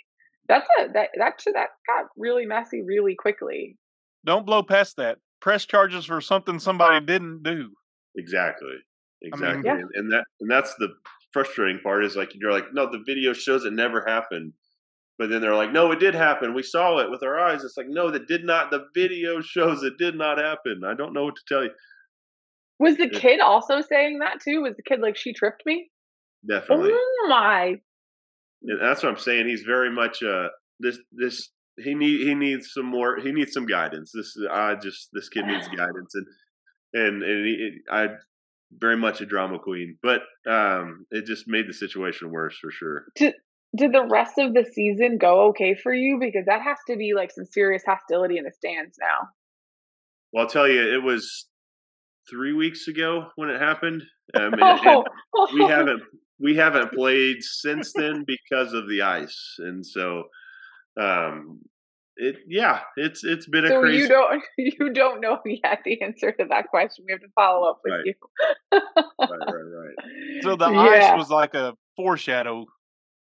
that's 0.48 0.66
a, 0.80 0.88
that, 0.92 1.10
that, 1.16 1.40
that 1.54 1.68
got 1.86 2.06
really 2.16 2.46
messy 2.46 2.82
really 2.82 3.14
quickly. 3.14 3.76
Don't 4.24 4.44
blow 4.44 4.62
past 4.62 4.96
that. 4.96 5.18
Press 5.40 5.64
charges 5.64 6.04
for 6.04 6.20
something 6.20 6.58
somebody 6.58 7.04
didn't 7.04 7.42
do. 7.42 7.70
Exactly. 8.16 8.76
Exactly. 9.22 9.62
Yeah. 9.64 9.74
and, 9.74 9.88
and 9.94 10.12
that 10.12 10.24
and 10.40 10.50
that's 10.50 10.74
the 10.76 10.88
frustrating 11.32 11.80
part 11.82 12.04
is 12.04 12.16
like 12.16 12.32
you're 12.34 12.52
like, 12.52 12.72
no, 12.72 12.90
the 12.90 13.02
video 13.06 13.32
shows 13.32 13.64
it 13.64 13.72
never 13.72 14.04
happened. 14.06 14.52
But 15.18 15.28
then 15.28 15.42
they're 15.42 15.54
like, 15.54 15.72
no, 15.72 15.92
it 15.92 16.00
did 16.00 16.14
happen. 16.14 16.54
We 16.54 16.62
saw 16.62 16.98
it 16.98 17.10
with 17.10 17.22
our 17.22 17.38
eyes. 17.38 17.62
It's 17.62 17.76
like, 17.76 17.88
no, 17.90 18.10
that 18.10 18.26
did 18.26 18.44
not. 18.44 18.70
The 18.70 18.86
video 18.94 19.40
shows 19.42 19.82
it 19.82 19.98
did 19.98 20.14
not 20.16 20.38
happen. 20.38 20.82
I 20.84 20.94
don't 20.94 21.12
know 21.12 21.24
what 21.24 21.36
to 21.36 21.42
tell 21.46 21.62
you. 21.62 21.70
Was 22.80 22.96
the 22.96 23.10
kid 23.10 23.40
also 23.40 23.82
saying 23.82 24.20
that 24.20 24.40
too? 24.40 24.62
Was 24.62 24.74
the 24.74 24.82
kid 24.82 25.00
like, 25.00 25.14
she 25.14 25.34
tripped 25.34 25.64
me? 25.66 25.90
Definitely. 26.48 26.90
Oh 26.92 27.26
my. 27.28 27.76
And 28.62 28.80
that's 28.80 29.02
what 29.02 29.10
I'm 29.10 29.18
saying. 29.18 29.46
He's 29.46 29.62
very 29.62 29.90
much 29.90 30.22
uh 30.22 30.48
this 30.80 30.98
this 31.12 31.50
he 31.78 31.94
need 31.94 32.26
he 32.26 32.34
needs 32.34 32.72
some 32.72 32.86
more 32.86 33.18
he 33.20 33.32
needs 33.32 33.52
some 33.52 33.66
guidance. 33.66 34.12
This 34.14 34.34
I 34.50 34.76
just 34.76 35.10
this 35.12 35.28
kid 35.28 35.44
needs 35.44 35.68
guidance 35.76 36.14
and 36.14 36.26
and 36.94 37.22
and 37.22 37.46
he, 37.46 37.78
I 37.90 38.08
very 38.72 38.96
much 38.96 39.20
a 39.20 39.26
drama 39.26 39.58
queen, 39.58 39.98
but 40.02 40.22
um 40.50 41.04
it 41.10 41.26
just 41.26 41.46
made 41.46 41.68
the 41.68 41.74
situation 41.74 42.30
worse 42.30 42.56
for 42.58 42.70
sure. 42.70 43.04
Did, 43.14 43.34
did 43.76 43.92
the 43.92 44.06
rest 44.10 44.38
of 44.38 44.54
the 44.54 44.64
season 44.64 45.18
go 45.18 45.48
okay 45.48 45.74
for 45.74 45.92
you? 45.92 46.18
Because 46.18 46.46
that 46.46 46.62
has 46.62 46.78
to 46.88 46.96
be 46.96 47.12
like 47.14 47.30
some 47.30 47.44
serious 47.44 47.82
hostility 47.86 48.38
in 48.38 48.44
the 48.44 48.52
stands 48.52 48.96
now. 48.98 49.28
Well, 50.32 50.44
I'll 50.44 50.50
tell 50.50 50.68
you, 50.68 50.94
it 50.94 51.02
was 51.02 51.46
three 52.30 52.52
weeks 52.52 52.88
ago 52.88 53.26
when 53.36 53.50
it 53.50 53.60
happened. 53.60 54.02
Um, 54.34 54.52
and, 54.54 54.60
and 54.60 54.80
Oh, 55.34 55.48
we 55.54 55.64
haven't 55.66 56.02
we 56.38 56.56
haven't 56.56 56.92
played 56.92 57.42
since 57.42 57.92
then 57.92 58.24
because 58.26 58.72
of 58.72 58.88
the 58.88 59.02
ice, 59.02 59.56
and 59.58 59.84
so 59.84 60.24
um, 61.00 61.60
it 62.16 62.36
yeah, 62.48 62.80
it's 62.96 63.24
it's 63.24 63.46
been 63.46 63.64
a 63.66 63.68
So 63.68 63.80
crazy. 63.80 64.02
you 64.02 64.08
don't 64.08 64.42
you 64.58 64.92
don't 64.92 65.20
know 65.20 65.38
yet 65.44 65.80
the 65.84 66.00
answer 66.02 66.32
to 66.32 66.44
that 66.50 66.68
question. 66.68 67.04
We 67.06 67.12
have 67.12 67.20
to 67.20 67.28
follow 67.34 67.68
up 67.68 67.80
with 67.84 67.92
Right. 67.92 68.04
you. 68.06 68.14
right, 68.72 68.80
right, 69.28 69.48
right, 69.48 70.42
So 70.42 70.56
the 70.56 70.70
Yeah. 70.70 71.12
ice 71.12 71.18
was 71.18 71.30
like 71.30 71.54
a 71.54 71.74
foreshadow. 71.96 72.66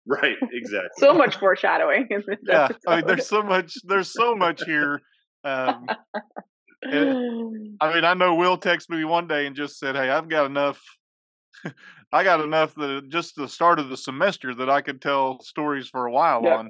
right. 0.07 0.37
Exactly. 0.53 0.89
So 0.97 1.13
much 1.13 1.37
foreshadowing 1.37 2.07
in 2.09 2.23
this 2.27 2.39
Yeah, 2.43 2.65
episode. 2.65 2.79
I 2.87 2.95
mean, 2.97 3.07
there's 3.07 3.27
so 3.27 3.43
much. 3.43 3.73
There's 3.83 4.13
so 4.13 4.35
much 4.35 4.63
here. 4.63 5.01
Um, 5.43 5.87
I 6.85 7.93
mean, 7.93 8.03
I 8.05 8.13
know 8.13 8.35
Will 8.35 8.57
texted 8.57 8.89
me 8.89 9.03
one 9.05 9.27
day 9.27 9.45
and 9.45 9.55
just 9.55 9.77
said, 9.79 9.95
"Hey, 9.95 10.09
I've 10.09 10.29
got 10.29 10.45
enough. 10.45 10.81
I 12.13 12.23
got 12.23 12.41
enough 12.41 12.73
that 12.75 13.03
just 13.09 13.35
the 13.35 13.47
start 13.47 13.79
of 13.79 13.89
the 13.89 13.97
semester 13.97 14.53
that 14.55 14.69
I 14.69 14.81
could 14.81 15.01
tell 15.01 15.39
stories 15.41 15.87
for 15.87 16.05
a 16.05 16.11
while 16.11 16.41
Yep. 16.43 16.59
on." 16.59 16.69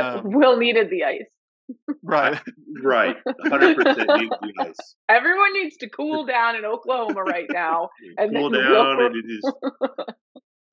um, 0.00 0.20
Will 0.32 0.56
needed 0.56 0.90
the 0.90 1.04
ice. 1.04 1.26
Right. 2.02 2.38
right. 2.82 3.16
Hundred 3.44 3.76
percent 3.76 4.10
needs 4.18 4.30
to 4.42 4.46
be. 4.46 4.72
Everyone 5.08 5.52
needs 5.54 5.76
to 5.78 5.88
cool 5.88 6.26
down 6.26 6.56
in 6.56 6.64
Oklahoma 6.64 7.22
right 7.22 7.46
now. 7.50 7.88
And 8.18 8.34
Cool 8.34 8.50
then 8.50 8.62
down, 8.62 8.96
we'll- 8.98 9.06
and 9.06 9.16
it 9.16 9.24
is 9.28 9.52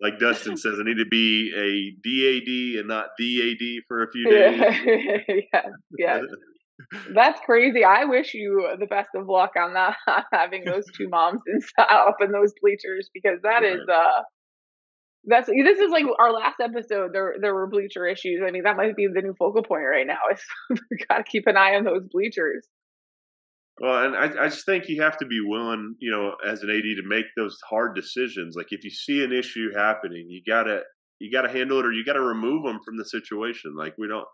like 0.01 0.19
Dustin 0.19 0.57
says. 0.57 0.75
I 0.79 0.83
need 0.83 0.97
to 0.97 1.05
be 1.05 1.51
a 1.55 1.91
DAD 2.03 2.79
and 2.79 2.87
not 2.87 3.07
DAD 3.19 3.83
for 3.87 4.03
a 4.03 4.11
few 4.11 4.29
days. 4.29 4.59
yeah, 5.53 5.61
yeah, 5.97 6.21
that's 7.13 7.39
crazy. 7.45 7.83
I 7.83 8.05
wish 8.05 8.33
you 8.33 8.75
the 8.79 8.85
best 8.85 9.09
of 9.15 9.27
luck 9.27 9.51
on 9.57 9.73
that 9.73 9.95
on 10.07 10.23
having 10.31 10.65
those 10.65 10.85
two 10.95 11.09
moms 11.09 11.41
inside 11.47 11.87
up 12.07 12.17
in 12.21 12.31
those 12.31 12.53
bleachers 12.61 13.09
because 13.13 13.39
that 13.43 13.63
is 13.63 13.81
uh 13.91 14.21
that's 15.25 15.47
this 15.47 15.79
is 15.79 15.91
like 15.91 16.05
our 16.19 16.31
last 16.31 16.55
episode. 16.61 17.11
There 17.13 17.35
there 17.41 17.53
were 17.53 17.67
bleacher 17.67 18.07
issues. 18.07 18.41
I 18.45 18.51
mean 18.51 18.63
that 18.63 18.77
might 18.77 18.95
be 18.95 19.07
the 19.07 19.21
new 19.21 19.35
focal 19.37 19.63
point 19.63 19.83
right 19.83 20.07
now. 20.07 20.19
Is 20.31 20.41
we 20.91 20.97
got 21.09 21.17
to 21.17 21.23
keep 21.23 21.47
an 21.47 21.57
eye 21.57 21.75
on 21.75 21.83
those 21.83 22.07
bleachers. 22.11 22.67
Well, 23.81 24.05
and 24.05 24.15
I, 24.15 24.45
I 24.45 24.49
just 24.49 24.65
think 24.65 24.89
you 24.89 25.01
have 25.01 25.17
to 25.19 25.25
be 25.25 25.39
willing, 25.41 25.95
you 25.99 26.11
know, 26.11 26.35
as 26.45 26.63
an 26.63 26.69
AD 26.69 26.83
to 26.83 27.07
make 27.07 27.25
those 27.37 27.57
hard 27.69 27.95
decisions. 27.95 28.55
Like 28.57 28.67
if 28.71 28.83
you 28.83 28.89
see 28.89 29.23
an 29.23 29.31
issue 29.31 29.73
happening, 29.73 30.25
you 30.29 30.41
gotta 30.45 30.81
you 31.19 31.31
gotta 31.31 31.49
handle 31.49 31.79
it, 31.79 31.85
or 31.85 31.91
you 31.91 32.03
gotta 32.05 32.21
remove 32.21 32.63
them 32.63 32.79
from 32.85 32.97
the 32.97 33.05
situation. 33.05 33.75
Like 33.77 33.95
we 33.97 34.07
don't. 34.07 34.25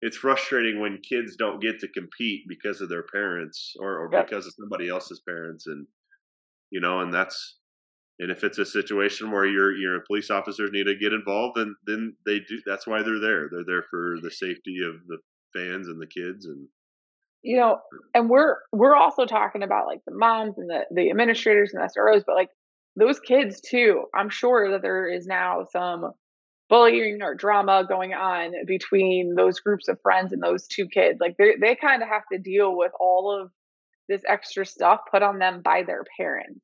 It's 0.00 0.16
frustrating 0.16 0.80
when 0.80 0.98
kids 0.98 1.36
don't 1.36 1.60
get 1.60 1.80
to 1.80 1.88
compete 1.88 2.44
because 2.48 2.80
of 2.80 2.88
their 2.88 3.02
parents 3.02 3.74
or, 3.80 3.98
or 3.98 4.10
Yep. 4.12 4.26
because 4.26 4.46
of 4.46 4.54
somebody 4.54 4.88
else's 4.88 5.20
parents, 5.26 5.66
and 5.66 5.86
you 6.70 6.80
know, 6.80 7.00
and 7.00 7.12
that's 7.12 7.58
and 8.20 8.30
if 8.30 8.44
it's 8.44 8.58
a 8.58 8.64
situation 8.66 9.30
where 9.30 9.46
your 9.46 9.76
your 9.76 10.00
police 10.06 10.30
officers 10.30 10.70
need 10.72 10.84
to 10.84 10.96
get 10.96 11.12
involved, 11.12 11.56
then 11.58 11.74
then 11.86 12.16
they 12.26 12.38
do. 12.40 12.60
That's 12.66 12.86
why 12.86 13.02
they're 13.02 13.20
there. 13.20 13.48
They're 13.50 13.64
there 13.66 13.84
for 13.90 14.16
the 14.22 14.30
safety 14.30 14.78
of 14.84 15.06
the 15.06 15.18
fans 15.54 15.88
and 15.88 16.00
the 16.00 16.06
kids, 16.06 16.46
and 16.46 16.68
you 17.42 17.56
know 17.56 17.78
and 18.14 18.28
we're 18.28 18.56
we're 18.72 18.96
also 18.96 19.24
talking 19.24 19.62
about 19.62 19.86
like 19.86 20.00
the 20.06 20.14
moms 20.14 20.58
and 20.58 20.68
the 20.68 20.84
the 20.90 21.10
administrators 21.10 21.72
and 21.72 21.82
the 21.82 21.88
SROs 21.96 22.24
but 22.26 22.34
like 22.34 22.50
those 22.96 23.20
kids 23.20 23.60
too 23.60 24.04
i'm 24.12 24.28
sure 24.28 24.72
that 24.72 24.82
there 24.82 25.08
is 25.08 25.24
now 25.26 25.64
some 25.70 26.10
bullying 26.68 27.22
or 27.22 27.34
drama 27.34 27.84
going 27.88 28.12
on 28.14 28.52
between 28.66 29.34
those 29.36 29.60
groups 29.60 29.88
of 29.88 29.98
friends 30.02 30.32
and 30.32 30.42
those 30.42 30.66
two 30.66 30.86
kids 30.86 31.18
like 31.20 31.36
they 31.38 31.54
they 31.60 31.74
kind 31.74 32.02
of 32.02 32.08
have 32.08 32.22
to 32.32 32.38
deal 32.38 32.76
with 32.76 32.92
all 33.00 33.30
of 33.40 33.50
this 34.08 34.22
extra 34.28 34.64
stuff 34.66 35.00
put 35.10 35.22
on 35.22 35.38
them 35.38 35.60
by 35.62 35.82
their 35.82 36.04
parents 36.18 36.60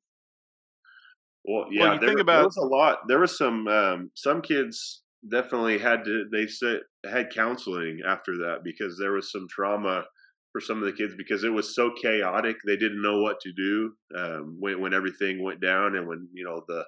Well, 1.47 1.67
yeah, 1.71 1.93
you 1.93 1.99
there, 1.99 2.07
think 2.09 2.17
there 2.17 2.21
about- 2.21 2.45
was 2.45 2.57
a 2.57 2.61
lot. 2.65 3.07
There 3.07 3.19
was 3.19 3.37
some 3.37 3.67
um, 3.67 4.11
some 4.15 4.41
kids 4.41 5.03
definitely 5.29 5.77
had 5.77 6.03
to. 6.05 6.25
They 6.31 6.47
said 6.47 6.79
had 7.09 7.29
counseling 7.29 7.99
after 8.07 8.37
that 8.37 8.61
because 8.63 8.97
there 8.97 9.11
was 9.13 9.31
some 9.31 9.45
trauma 9.49 10.05
for 10.51 10.61
some 10.61 10.79
of 10.79 10.85
the 10.85 10.93
kids 10.93 11.13
because 11.15 11.43
it 11.43 11.49
was 11.53 11.75
so 11.75 11.91
chaotic. 12.01 12.55
They 12.65 12.77
didn't 12.77 13.01
know 13.01 13.21
what 13.21 13.39
to 13.41 13.51
do 13.53 13.93
um, 14.17 14.57
when 14.59 14.81
when 14.81 14.93
everything 14.95 15.43
went 15.43 15.61
down 15.61 15.95
and 15.95 16.07
when 16.07 16.27
you 16.33 16.45
know 16.45 16.63
the 16.67 16.83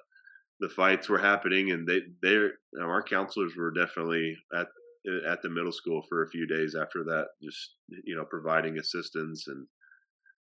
the 0.60 0.68
fights 0.68 1.08
were 1.08 1.18
happening. 1.18 1.70
And 1.70 1.86
they 1.86 2.00
they 2.22 2.34
you 2.34 2.50
know, 2.74 2.86
our 2.86 3.02
counselors 3.02 3.52
were 3.56 3.70
definitely 3.70 4.36
at 4.54 4.66
at 5.26 5.42
the 5.42 5.48
middle 5.48 5.72
school 5.72 6.02
for 6.08 6.22
a 6.22 6.28
few 6.28 6.46
days 6.46 6.74
after 6.74 7.04
that, 7.04 7.26
just 7.42 7.76
you 8.04 8.16
know 8.16 8.24
providing 8.24 8.78
assistance 8.78 9.44
and 9.46 9.66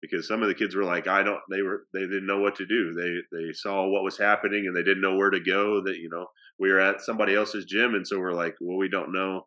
because 0.00 0.26
some 0.26 0.42
of 0.42 0.48
the 0.48 0.54
kids 0.54 0.74
were 0.74 0.84
like 0.84 1.06
i 1.06 1.22
don't 1.22 1.40
they 1.50 1.62
were 1.62 1.86
they 1.92 2.00
didn't 2.00 2.26
know 2.26 2.40
what 2.40 2.56
to 2.56 2.66
do 2.66 2.94
they 2.94 3.38
they 3.38 3.52
saw 3.52 3.86
what 3.86 4.02
was 4.02 4.18
happening 4.18 4.66
and 4.66 4.76
they 4.76 4.82
didn't 4.82 5.02
know 5.02 5.16
where 5.16 5.30
to 5.30 5.40
go 5.40 5.82
that 5.84 5.96
you 5.96 6.08
know 6.10 6.26
we 6.58 6.70
were 6.70 6.80
at 6.80 7.00
somebody 7.00 7.34
else's 7.34 7.64
gym 7.64 7.94
and 7.94 8.06
so 8.06 8.18
we're 8.18 8.32
like 8.32 8.54
well 8.60 8.78
we 8.78 8.88
don't 8.88 9.12
know 9.12 9.42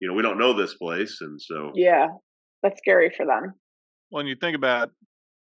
you 0.00 0.08
know 0.08 0.14
we 0.14 0.22
don't 0.22 0.38
know 0.38 0.52
this 0.52 0.74
place 0.74 1.18
and 1.20 1.40
so 1.40 1.70
yeah 1.74 2.08
that's 2.62 2.78
scary 2.78 3.12
for 3.16 3.26
them 3.26 3.54
when 4.10 4.26
you 4.26 4.36
think 4.36 4.56
about 4.56 4.90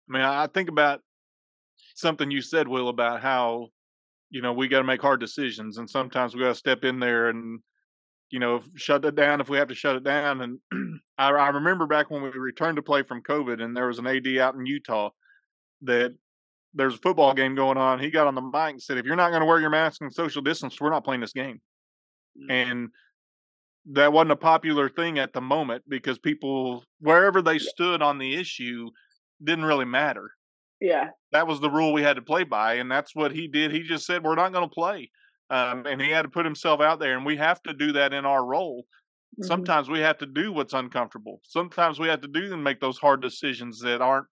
i 0.08 0.12
mean 0.12 0.22
i 0.22 0.46
think 0.46 0.68
about 0.68 1.00
something 1.94 2.30
you 2.30 2.42
said 2.42 2.68
will 2.68 2.88
about 2.88 3.20
how 3.20 3.68
you 4.30 4.42
know 4.42 4.52
we 4.52 4.68
got 4.68 4.78
to 4.78 4.84
make 4.84 5.00
hard 5.00 5.20
decisions 5.20 5.78
and 5.78 5.88
sometimes 5.88 6.34
we 6.34 6.42
got 6.42 6.48
to 6.48 6.54
step 6.54 6.84
in 6.84 6.98
there 7.00 7.28
and 7.28 7.60
you 8.30 8.38
know 8.38 8.60
shut 8.74 9.04
it 9.04 9.14
down 9.14 9.40
if 9.40 9.48
we 9.48 9.56
have 9.56 9.68
to 9.68 9.74
shut 9.74 9.96
it 9.96 10.04
down 10.04 10.40
and 10.42 10.58
I, 11.18 11.30
I 11.30 11.48
remember 11.48 11.86
back 11.86 12.10
when 12.10 12.22
we 12.22 12.28
returned 12.30 12.76
to 12.76 12.82
play 12.82 13.02
from 13.02 13.22
covid 13.22 13.62
and 13.62 13.76
there 13.76 13.86
was 13.86 13.98
an 13.98 14.06
AD 14.06 14.26
out 14.38 14.54
in 14.54 14.66
utah 14.66 15.10
that 15.82 16.14
there's 16.74 16.94
a 16.94 16.98
football 16.98 17.34
game 17.34 17.54
going 17.54 17.78
on 17.78 18.00
he 18.00 18.10
got 18.10 18.26
on 18.26 18.34
the 18.34 18.42
mic 18.42 18.72
and 18.72 18.82
said 18.82 18.98
if 18.98 19.06
you're 19.06 19.16
not 19.16 19.30
going 19.30 19.40
to 19.40 19.46
wear 19.46 19.60
your 19.60 19.70
mask 19.70 20.00
and 20.02 20.12
social 20.12 20.42
distance 20.42 20.80
we're 20.80 20.90
not 20.90 21.04
playing 21.04 21.20
this 21.20 21.32
game. 21.32 21.60
Mm, 22.38 22.52
and 22.52 22.88
that 23.90 24.12
wasn't 24.12 24.32
a 24.32 24.36
popular 24.36 24.88
thing 24.88 25.18
at 25.18 25.32
the 25.32 25.40
moment 25.40 25.82
because 25.88 26.18
people 26.18 26.84
wherever 27.00 27.40
they 27.40 27.58
stood 27.58 28.02
on 28.02 28.18
the 28.18 28.34
issue 28.34 28.90
didn't 29.42 29.64
really 29.64 29.86
matter 29.86 30.32
yeah. 30.80 31.10
That 31.32 31.46
was 31.46 31.60
the 31.60 31.70
rule 31.70 31.92
we 31.92 32.02
had 32.02 32.16
to 32.16 32.22
play 32.22 32.44
by 32.44 32.74
and 32.74 32.90
that's 32.90 33.14
what 33.14 33.32
he 33.32 33.48
did. 33.48 33.72
He 33.72 33.82
just 33.82 34.06
said 34.06 34.24
we're 34.24 34.34
not 34.34 34.52
going 34.52 34.68
to 34.68 34.74
play 34.74 35.10
um, 35.50 35.86
and 35.86 36.00
he 36.00 36.10
had 36.10 36.22
to 36.22 36.28
put 36.28 36.44
himself 36.44 36.80
out 36.80 37.00
there 37.00 37.16
and 37.16 37.26
we 37.26 37.36
have 37.36 37.62
to 37.64 37.72
do 37.74 37.92
that 37.92 38.12
in 38.12 38.24
our 38.24 38.44
role. 38.44 38.84
Mhm. 39.38 39.44
sometimes 39.44 39.90
we 39.90 40.00
have 40.00 40.16
to 40.18 40.26
do 40.26 40.52
what's 40.52 40.72
uncomfortable. 40.72 41.40
Sometimes 41.44 42.00
we 42.00 42.08
have 42.08 42.22
to 42.22 42.28
do 42.28 42.52
and 42.52 42.64
make 42.64 42.80
those 42.80 42.98
hard 42.98 43.20
decisions 43.20 43.80
that 43.80 44.00
aren't 44.00 44.26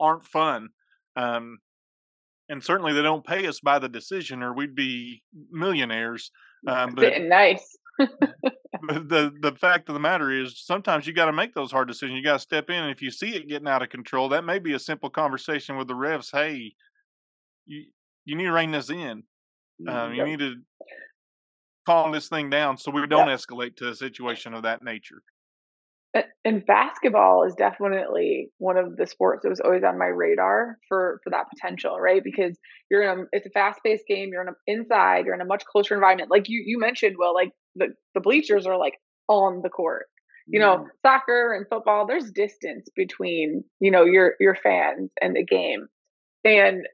aren't 0.00 0.24
fun 0.24 0.68
um, 1.16 1.58
and 2.48 2.62
certainly 2.62 2.92
they 2.92 3.02
don't 3.02 3.26
pay 3.26 3.46
us 3.46 3.60
by 3.60 3.78
the 3.78 3.88
decision 3.88 4.42
or 4.42 4.54
we'd 4.54 4.74
be 4.74 5.22
millionaires 5.50 6.30
um, 6.66 6.94
but 6.94 7.20
nice 7.22 7.76
the 8.82 9.32
the 9.40 9.52
fact 9.52 9.88
of 9.88 9.94
the 9.94 10.00
matter 10.00 10.30
is 10.30 10.64
sometimes 10.64 11.06
you 11.06 11.12
got 11.12 11.26
to 11.26 11.32
make 11.32 11.52
those 11.54 11.72
hard 11.72 11.88
decisions 11.88 12.16
you 12.16 12.22
got 12.22 12.34
to 12.34 12.38
step 12.38 12.70
in 12.70 12.76
and 12.76 12.90
if 12.92 13.02
you 13.02 13.10
see 13.10 13.34
it 13.34 13.48
getting 13.48 13.66
out 13.68 13.82
of 13.82 13.88
control 13.88 14.28
that 14.28 14.44
may 14.44 14.58
be 14.58 14.74
a 14.74 14.78
simple 14.78 15.10
conversation 15.10 15.76
with 15.76 15.88
the 15.88 15.94
refs 15.94 16.30
hey 16.32 16.72
you 17.66 17.84
you 18.24 18.36
need 18.36 18.44
to 18.44 18.52
rein 18.52 18.72
this 18.72 18.90
in. 18.90 19.22
Um, 19.86 20.12
you 20.12 20.18
Yep. 20.18 20.26
need 20.26 20.38
to 20.40 20.56
calm 21.86 22.12
this 22.12 22.28
thing 22.28 22.50
down 22.50 22.76
so 22.76 22.90
we 22.90 23.06
don't 23.06 23.28
escalate 23.28 23.76
to 23.76 23.88
a 23.88 23.94
situation 23.94 24.52
of 24.54 24.62
that 24.64 24.82
nature 24.82 25.22
and 26.44 26.64
basketball 26.66 27.44
is 27.44 27.54
definitely 27.54 28.50
one 28.58 28.76
of 28.76 28.96
the 28.96 29.06
sports 29.06 29.42
that 29.42 29.50
was 29.50 29.60
always 29.60 29.84
on 29.84 29.98
my 29.98 30.06
radar 30.06 30.78
for 30.88 31.20
for 31.22 31.30
that 31.30 31.46
potential 31.54 31.98
right? 31.98 32.22
Because 32.24 32.56
you're 32.90 33.02
in 33.02 33.18
a 33.18 33.22
it's 33.32 33.46
a 33.46 33.50
fast-paced 33.50 34.06
game 34.06 34.30
you're 34.32 34.42
in 34.42 34.48
a, 34.48 34.52
inside 34.66 35.26
you're 35.26 35.34
in 35.34 35.40
a 35.40 35.46
much 35.46 35.64
closer 35.64 35.94
environment. 35.94 36.30
Like 36.30 36.48
you 36.48 36.62
you 36.64 36.78
mentioned 36.78 37.16
well 37.18 37.34
like 37.34 37.50
the 37.76 37.88
the 38.14 38.20
bleachers 38.20 38.66
are 38.66 38.78
like 38.78 38.94
on 39.28 39.60
the 39.62 39.68
court. 39.68 40.06
You 40.46 40.60
know 40.60 40.78
mm. 40.78 40.86
soccer 41.04 41.54
and 41.54 41.66
football 41.68 42.06
there's 42.06 42.30
distance 42.30 42.88
between 42.96 43.64
you 43.80 43.90
know 43.90 44.04
your 44.04 44.34
your 44.40 44.54
fans 44.54 45.10
and 45.20 45.36
the 45.36 45.44
game. 45.44 45.88
And 46.44 46.86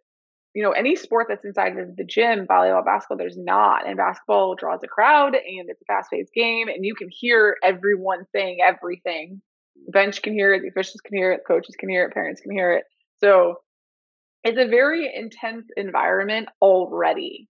you 0.54 0.62
know 0.62 0.70
any 0.70 0.96
sport 0.96 1.26
that's 1.28 1.44
inside 1.44 1.76
of 1.78 1.96
the 1.96 2.04
gym 2.04 2.46
volleyball 2.46 2.84
basketball 2.84 3.18
there's 3.18 3.36
not. 3.36 3.86
And 3.86 3.96
basketball 3.96 4.54
draws 4.54 4.80
a 4.82 4.88
crowd 4.88 5.34
and 5.34 5.68
it's 5.68 5.82
a 5.82 5.84
fast-paced 5.84 6.32
game 6.32 6.68
and 6.68 6.84
you 6.84 6.94
can 6.94 7.08
hear 7.10 7.56
everyone 7.62 8.24
saying 8.32 8.58
everything. 8.64 9.42
The 9.86 9.92
bench 9.92 10.22
can 10.22 10.32
hear 10.32 10.54
it 10.54 10.62
the 10.62 10.68
officials 10.68 11.00
can 11.04 11.16
hear 11.16 11.32
it 11.32 11.42
coaches 11.46 11.74
can 11.78 11.88
hear 11.88 12.04
it 12.04 12.14
parents 12.14 12.40
can 12.40 12.52
hear 12.52 12.72
it. 12.72 12.84
So 13.18 13.56
it's 14.44 14.58
a 14.58 14.68
very 14.68 15.10
intense 15.12 15.66
environment 15.76 16.48
already. 16.62 17.48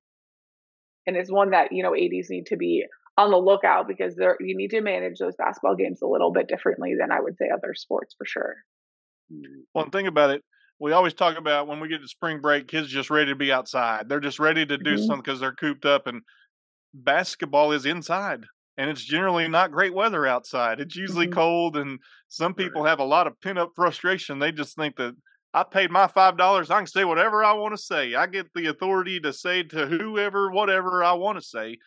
And 1.06 1.16
it's 1.16 1.30
one 1.30 1.50
that 1.50 1.72
you 1.72 1.82
know 1.82 1.94
ADs 1.94 2.30
need 2.30 2.46
to 2.46 2.56
be 2.56 2.86
on 3.18 3.30
the 3.30 3.36
lookout 3.36 3.86
because 3.86 4.16
there 4.16 4.36
you 4.40 4.56
need 4.56 4.70
to 4.70 4.80
manage 4.80 5.18
those 5.18 5.36
basketball 5.36 5.76
games 5.76 6.00
a 6.02 6.06
little 6.06 6.32
bit 6.32 6.48
differently 6.48 6.94
than 6.98 7.12
i 7.12 7.20
would 7.20 7.36
say 7.36 7.46
other 7.52 7.72
sports 7.74 8.14
for 8.18 8.24
sure. 8.24 8.56
One 9.72 9.90
thing 9.90 10.06
about 10.06 10.30
it 10.30 10.42
we 10.80 10.92
always 10.92 11.14
talk 11.14 11.38
about 11.38 11.66
when 11.68 11.80
we 11.80 11.88
get 11.88 12.00
to 12.00 12.08
spring 12.08 12.40
break 12.40 12.68
kids 12.68 12.88
just 12.88 13.10
ready 13.10 13.30
to 13.30 13.36
be 13.36 13.52
outside. 13.52 14.08
They're 14.08 14.20
just 14.20 14.38
ready 14.38 14.66
to 14.66 14.76
do 14.76 14.96
Mhm. 14.96 14.98
something 14.98 15.22
because 15.22 15.40
they're 15.40 15.52
cooped 15.54 15.86
up 15.86 16.06
and 16.06 16.22
basketball 16.94 17.72
is 17.72 17.86
inside 17.86 18.44
and 18.76 18.90
it's 18.90 19.04
generally 19.04 19.48
not 19.48 19.72
great 19.72 19.94
weather 19.94 20.26
outside. 20.26 20.80
It's 20.80 20.96
usually 20.96 21.26
Mhm. 21.26 21.34
cold 21.34 21.76
and 21.76 22.00
some 22.28 22.54
people 22.54 22.84
have 22.84 23.00
a 23.00 23.04
lot 23.04 23.26
of 23.26 23.40
pent 23.40 23.58
up 23.58 23.72
frustration. 23.76 24.38
They 24.38 24.52
just 24.52 24.76
think 24.76 24.96
that 24.96 25.14
i 25.54 25.62
paid 25.62 25.90
my 25.90 26.08
five 26.08 26.36
dollars 26.36 26.70
i 26.70 26.78
can 26.78 26.86
say 26.86 27.04
whatever 27.04 27.44
i 27.44 27.52
want 27.52 27.72
to 27.74 27.78
say. 27.82 28.14
I 28.14 28.26
get 28.26 28.52
the 28.54 28.66
authority 28.66 29.20
to 29.20 29.32
say 29.32 29.62
to 29.64 29.86
whoever 29.86 30.50
whatever 30.50 31.04
i 31.04 31.12
want 31.12 31.38
to 31.38 31.44
say 31.44 31.78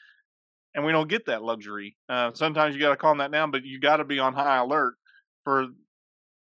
and 0.76 0.86
we 0.86 0.92
don't 0.92 1.10
get 1.10 1.26
that 1.26 1.44
luxury. 1.44 1.98
Uh, 2.10 2.32
sometimes 2.34 2.76
you 2.76 2.82
got 2.82 2.92
to 2.92 2.98
calm 2.98 3.20
that 3.20 3.32
down 3.32 3.52
but 3.52 3.64
you 3.66 3.80
got 3.80 3.98
to 3.98 4.06
be 4.06 4.20
on 4.20 4.34
high 4.34 4.58
alert 4.58 4.96
for 5.44 5.68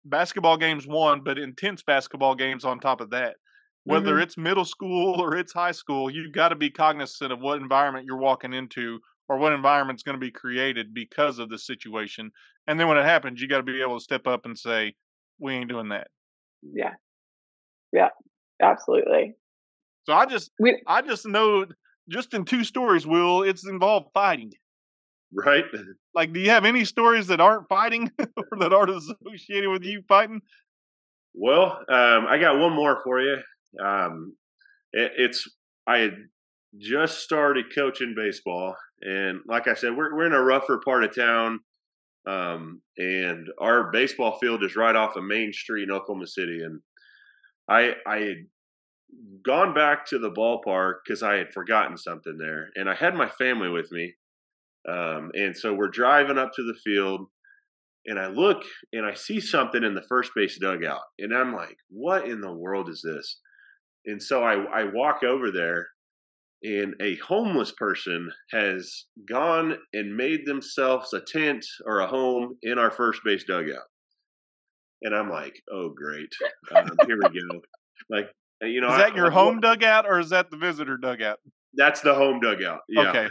basketball 0.06 0.58
games 0.58 0.88
one, 0.88 1.22
but 1.24 1.38
intense 1.40 1.84
basketball 1.84 2.36
games 2.36 2.66
on 2.66 2.80
top 2.80 3.02
of 3.02 3.10
that. 3.12 3.38
Whether 3.86 4.18
Mhm. 4.18 4.20
it's 4.20 4.38
middle 4.38 4.66
school 4.66 5.20
or 5.22 5.36
it's 5.38 5.54
high 5.54 5.72
school, 5.72 6.10
you've 6.10 6.32
got 6.32 6.50
to 6.50 6.56
be 6.56 6.70
cognizant 6.70 7.32
of 7.34 7.40
what 7.42 7.62
environment 7.62 8.06
you're 8.06 8.18
walking 8.18 8.54
into 8.54 9.00
or 9.28 9.38
what 9.38 9.54
environment's 9.54 10.04
going 10.04 10.16
to 10.16 10.20
be 10.26 10.32
created 10.32 10.94
because 10.94 11.40
of 11.40 11.50
the 11.50 11.58
situation. 11.58 12.32
And 12.68 12.80
then 12.80 12.88
when 12.88 12.98
it 12.98 13.04
happens, 13.06 13.42
you 13.42 13.48
got 13.48 13.58
to 13.58 13.64
be 13.64 13.82
able 13.82 13.98
to 14.00 14.04
step 14.04 14.26
up 14.28 14.46
and 14.46 14.58
say, 14.58 14.96
"We 15.40 15.54
ain't 15.54 15.70
doing 15.70 15.90
that." 15.90 16.08
Yeah. 16.62 16.96
Yeah. 17.94 18.10
Absolutely. 18.62 19.36
So 20.06 20.14
I 20.14 20.26
just, 20.26 20.52
We 20.60 20.84
I 20.86 21.02
just 21.02 21.26
know, 21.26 21.66
just 22.10 22.34
in 22.34 22.46
two 22.46 22.64
stories, 22.64 23.08
Will, 23.08 23.44
it's 23.44 23.68
involved 23.68 24.10
fighting. 24.14 24.52
Right? 25.34 25.66
Like, 26.14 26.34
do 26.34 26.40
you 26.40 26.50
have 26.50 26.66
any 26.66 26.86
stories 26.86 27.28
that 27.28 27.42
aren't 27.42 27.68
fighting 27.68 28.12
or 28.20 28.58
that 28.60 28.74
aren't 28.74 28.92
associated 28.92 29.70
with 29.70 29.84
you 29.84 30.04
fighting? 30.08 30.42
Well, 31.34 31.80
um, 31.90 32.28
I 32.28 32.38
got 32.40 32.60
one 32.60 32.74
more 32.74 33.02
for 33.04 33.22
you. 33.22 33.38
Um, 33.84 34.36
it, 34.92 35.12
it's 35.18 35.50
I 35.88 35.98
had 35.98 36.16
just 36.78 37.20
started 37.20 37.74
coaching 37.74 38.14
baseball, 38.16 38.76
and 39.02 39.40
like 39.48 39.68
I 39.68 39.74
said, 39.74 39.96
we're 39.96 40.16
we're 40.16 40.28
in 40.28 40.34
a 40.34 40.44
rougher 40.44 40.80
part 40.84 41.04
of 41.04 41.16
town, 41.16 41.60
um, 42.28 42.82
and 42.98 43.48
our 43.60 43.92
baseball 43.92 44.38
field 44.40 44.64
is 44.64 44.76
right 44.76 44.96
off 44.96 45.16
a 45.16 45.22
main 45.22 45.52
street 45.54 45.84
in 45.84 45.92
Oklahoma 45.92 46.28
City, 46.28 46.62
and 46.64 46.82
I 47.68 47.94
I 48.06 48.20
had 48.20 48.38
gone 49.44 49.74
back 49.74 50.06
to 50.08 50.20
the 50.20 50.32
ballpark 50.32 50.96
because 51.04 51.24
I 51.24 51.36
had 51.36 51.54
forgotten 51.54 51.98
something 51.98 52.38
there, 52.38 52.70
and 52.76 52.90
I 52.90 52.96
had 52.96 53.16
my 53.16 53.30
family 53.30 53.70
with 53.70 53.92
me, 53.92 54.14
um, 54.90 55.32
and 55.34 55.56
so 55.56 55.74
we're 55.74 55.90
driving 55.90 56.38
up 56.38 56.52
to 56.56 56.64
the 56.64 56.78
field 56.84 57.28
and 58.06 58.20
I 58.20 58.28
look 58.28 58.64
and 58.92 59.06
I 59.06 59.14
see 59.14 59.40
something 59.40 59.84
in 59.84 59.94
the 59.96 60.06
first 60.10 60.32
base 60.36 60.58
dugout, 60.60 61.02
and 61.20 61.34
I'm 61.34 61.54
like, 61.56 61.78
"What 61.90 62.28
in 62.28 62.42
the 62.42 62.52
world 62.52 62.90
is 62.90 63.02
this?" 63.02 63.40
And 64.06 64.22
so 64.22 64.44
I, 64.44 64.56
I 64.82 64.84
walk 64.84 65.24
over 65.24 65.52
there, 65.52 65.88
and 66.64 66.96
a 67.02 67.16
homeless 67.26 67.72
person 67.72 68.30
has 68.52 69.06
gone 69.30 69.78
and 69.94 70.18
made 70.18 70.46
themselves 70.46 71.14
a 71.14 71.22
tent 71.22 71.66
or 71.86 72.02
a 72.02 72.08
home 72.08 72.58
in 72.64 72.78
our 72.78 72.92
first 72.92 73.22
base 73.24 73.46
dugout. 73.46 73.88
And 75.04 75.16
I'm 75.16 75.30
like, 75.30 75.56
"Oh, 75.72 75.90
great! 75.96 76.34
Um, 76.76 76.90
here 77.08 77.18
we 77.24 77.40
go!" 77.40 77.62
Like, 78.10 78.30
you 78.62 78.82
know, 78.82 78.88
Is 78.88 78.94
I- 78.96 78.98
that 79.10 79.16
your 79.16 79.26
I'm- 79.28 79.34
home 79.34 79.60
dugout 79.62 80.06
or 80.06 80.20
is 80.20 80.30
that 80.32 80.52
the 80.52 80.58
visitor 80.58 80.98
dugout? 80.98 81.40
That's 81.74 82.02
the 82.02 82.14
home 82.14 82.42
dugout. 82.42 82.82
Yeah. 82.90 83.10
Okay. 83.12 83.30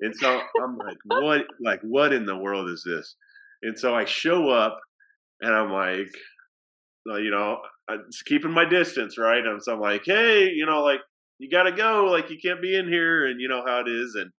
And 0.00 0.14
so 0.16 0.40
I'm 0.62 0.76
like, 0.78 0.96
what? 1.04 1.42
Like, 1.62 1.80
what 1.82 2.12
in 2.12 2.24
the 2.26 2.36
world 2.36 2.68
is 2.70 2.82
this? 2.86 3.16
And 3.62 3.78
so 3.78 3.94
I 3.94 4.04
show 4.06 4.48
up, 4.48 4.78
and 5.42 5.54
I'm 5.54 5.70
like, 5.70 6.10
well, 7.06 7.20
you 7.20 7.30
know, 7.30 7.58
I'm 7.88 8.04
just 8.10 8.24
keeping 8.26 8.52
my 8.52 8.64
distance, 8.64 9.18
right? 9.18 9.44
And 9.44 9.62
so 9.62 9.74
I'm 9.74 9.80
like, 9.80 10.02
hey, 10.04 10.48
you 10.50 10.66
know, 10.66 10.82
like 10.82 11.00
you 11.38 11.50
got 11.50 11.64
to 11.64 11.72
go, 11.72 12.06
like 12.06 12.30
you 12.30 12.38
can't 12.42 12.62
be 12.62 12.76
in 12.76 12.88
here, 12.88 13.26
and 13.26 13.40
you 13.40 13.48
know 13.48 13.62
how 13.66 13.80
it 13.80 13.88
is. 13.88 14.16
And 14.16 14.30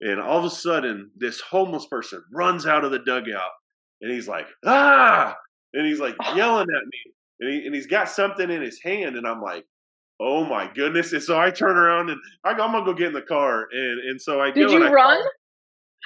and 0.00 0.20
all 0.20 0.38
of 0.38 0.44
a 0.44 0.50
sudden, 0.50 1.10
this 1.16 1.40
homeless 1.40 1.86
person 1.86 2.22
runs 2.32 2.66
out 2.66 2.84
of 2.84 2.90
the 2.90 2.98
dugout, 3.00 3.50
and 4.00 4.12
he's 4.12 4.28
like, 4.28 4.46
ah, 4.66 5.34
and 5.74 5.86
he's 5.86 6.00
like 6.00 6.16
yelling 6.36 6.68
at 6.68 6.86
me, 6.86 7.12
and 7.40 7.52
he 7.52 7.66
and 7.66 7.74
he's 7.74 7.86
got 7.86 8.08
something 8.08 8.50
in 8.50 8.62
his 8.62 8.80
hand, 8.84 9.16
and 9.16 9.26
I'm 9.26 9.40
like. 9.42 9.64
Oh 10.22 10.44
my 10.44 10.70
goodness! 10.72 11.12
And 11.12 11.22
so 11.22 11.38
I 11.40 11.50
turn 11.50 11.76
around 11.76 12.10
and 12.10 12.20
I 12.44 12.54
go, 12.54 12.62
I'm 12.64 12.72
gonna 12.72 12.84
go 12.84 12.94
get 12.94 13.08
in 13.08 13.12
the 13.14 13.22
car, 13.22 13.66
and 13.72 14.00
and 14.10 14.20
so 14.22 14.40
I 14.40 14.50
did 14.52 14.70
you 14.70 14.84
I 14.84 14.90
run? 14.90 15.18
call- 15.18 15.30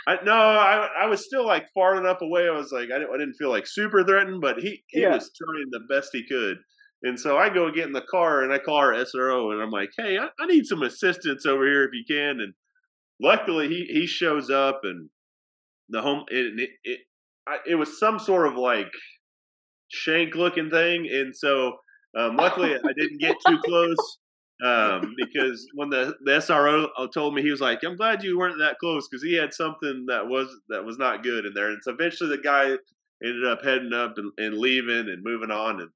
I, 0.08 0.18
no, 0.24 0.32
I 0.32 0.88
I 1.02 1.06
was 1.06 1.24
still 1.24 1.46
like 1.46 1.66
far 1.74 1.96
enough 1.96 2.22
away. 2.22 2.48
I 2.48 2.52
was 2.52 2.72
like 2.72 2.90
I 2.94 2.98
didn't, 2.98 3.14
I 3.14 3.18
didn't 3.18 3.34
feel 3.34 3.50
like 3.50 3.66
super 3.66 4.04
threatened, 4.04 4.40
but 4.40 4.58
he 4.58 4.82
he 4.88 5.00
Yeah. 5.02 5.14
was 5.14 5.30
trying 5.36 5.66
the 5.70 5.80
best 5.94 6.10
he 6.12 6.26
could. 6.28 6.58
And 7.02 7.18
so 7.20 7.36
I 7.36 7.50
go 7.50 7.70
get 7.72 7.86
in 7.86 7.92
the 7.92 8.02
car 8.10 8.42
and 8.42 8.52
I 8.52 8.58
call 8.58 8.76
our 8.76 8.92
SRO 8.94 9.52
and 9.52 9.62
I'm 9.62 9.70
like, 9.70 9.90
hey, 9.98 10.16
I, 10.18 10.28
I 10.40 10.46
need 10.46 10.64
some 10.66 10.82
assistance 10.82 11.44
over 11.46 11.64
here 11.66 11.84
if 11.84 11.90
you 11.92 12.04
can. 12.08 12.40
And 12.40 12.54
luckily 13.20 13.68
he 13.68 13.84
he 13.92 14.06
shows 14.06 14.50
up 14.50 14.80
and 14.84 15.10
the 15.88 16.02
home 16.02 16.24
it 16.28 16.58
it 16.60 16.70
it, 16.84 17.00
I, 17.46 17.58
it 17.66 17.74
was 17.76 17.98
some 17.98 18.18
sort 18.18 18.46
of 18.48 18.54
like 18.56 18.90
shank 19.88 20.34
looking 20.34 20.70
thing, 20.70 21.08
and 21.10 21.34
so 21.36 21.78
um, 22.16 22.36
luckily 22.36 22.74
I 22.74 22.92
didn't 22.96 23.20
get 23.20 23.36
too 23.46 23.58
close 23.64 24.18
um, 24.64 25.14
because 25.16 25.66
when 25.74 25.90
the, 25.90 26.14
the 26.24 26.32
SRO 26.32 26.88
told 27.12 27.34
me 27.34 27.42
he 27.42 27.50
was 27.50 27.60
like, 27.60 27.84
"I'm 27.84 27.96
glad 27.96 28.22
you 28.22 28.38
weren't 28.38 28.58
that 28.58 28.78
close," 28.78 29.06
because 29.08 29.22
he 29.22 29.34
had 29.34 29.52
something 29.52 30.06
that 30.08 30.26
was 30.26 30.48
that 30.68 30.84
was 30.84 30.98
not 30.98 31.22
good 31.22 31.44
in 31.44 31.52
there. 31.52 31.68
And 31.68 31.80
so 31.82 31.92
eventually 31.92 32.30
the 32.30 32.42
guy 32.42 32.76
ended 33.22 33.46
up 33.46 33.62
heading 33.62 33.92
up 33.92 34.14
and, 34.16 34.32
and 34.38 34.58
leaving 34.58 35.10
and 35.10 35.22
moving 35.22 35.50
on. 35.50 35.80
And 35.80 35.90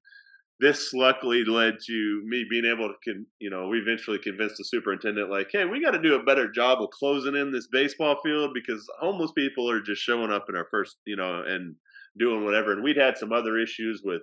this 0.59 0.93
luckily 0.93 1.43
led 1.43 1.77
to 1.87 2.21
me 2.25 2.45
being 2.49 2.65
able 2.65 2.87
to, 2.87 2.93
con, 3.03 3.25
you 3.39 3.49
know, 3.49 3.67
we 3.67 3.79
eventually 3.79 4.19
convinced 4.19 4.57
the 4.57 4.65
superintendent, 4.65 5.31
like, 5.31 5.49
"Hey, 5.51 5.65
we 5.65 5.81
got 5.83 5.91
to 5.91 6.01
do 6.01 6.15
a 6.15 6.23
better 6.23 6.51
job 6.51 6.83
of 6.83 6.91
closing 6.91 7.35
in 7.35 7.51
this 7.51 7.67
baseball 7.71 8.19
field 8.23 8.51
because 8.53 8.87
homeless 8.99 9.31
people 9.31 9.69
are 9.71 9.81
just 9.81 10.03
showing 10.03 10.31
up 10.31 10.45
in 10.49 10.55
our 10.55 10.67
first, 10.69 10.97
you 11.05 11.15
know, 11.15 11.43
and 11.47 11.75
doing 12.19 12.45
whatever." 12.45 12.73
And 12.73 12.83
we'd 12.83 12.97
had 12.97 13.17
some 13.17 13.33
other 13.33 13.57
issues 13.57 14.03
with 14.05 14.21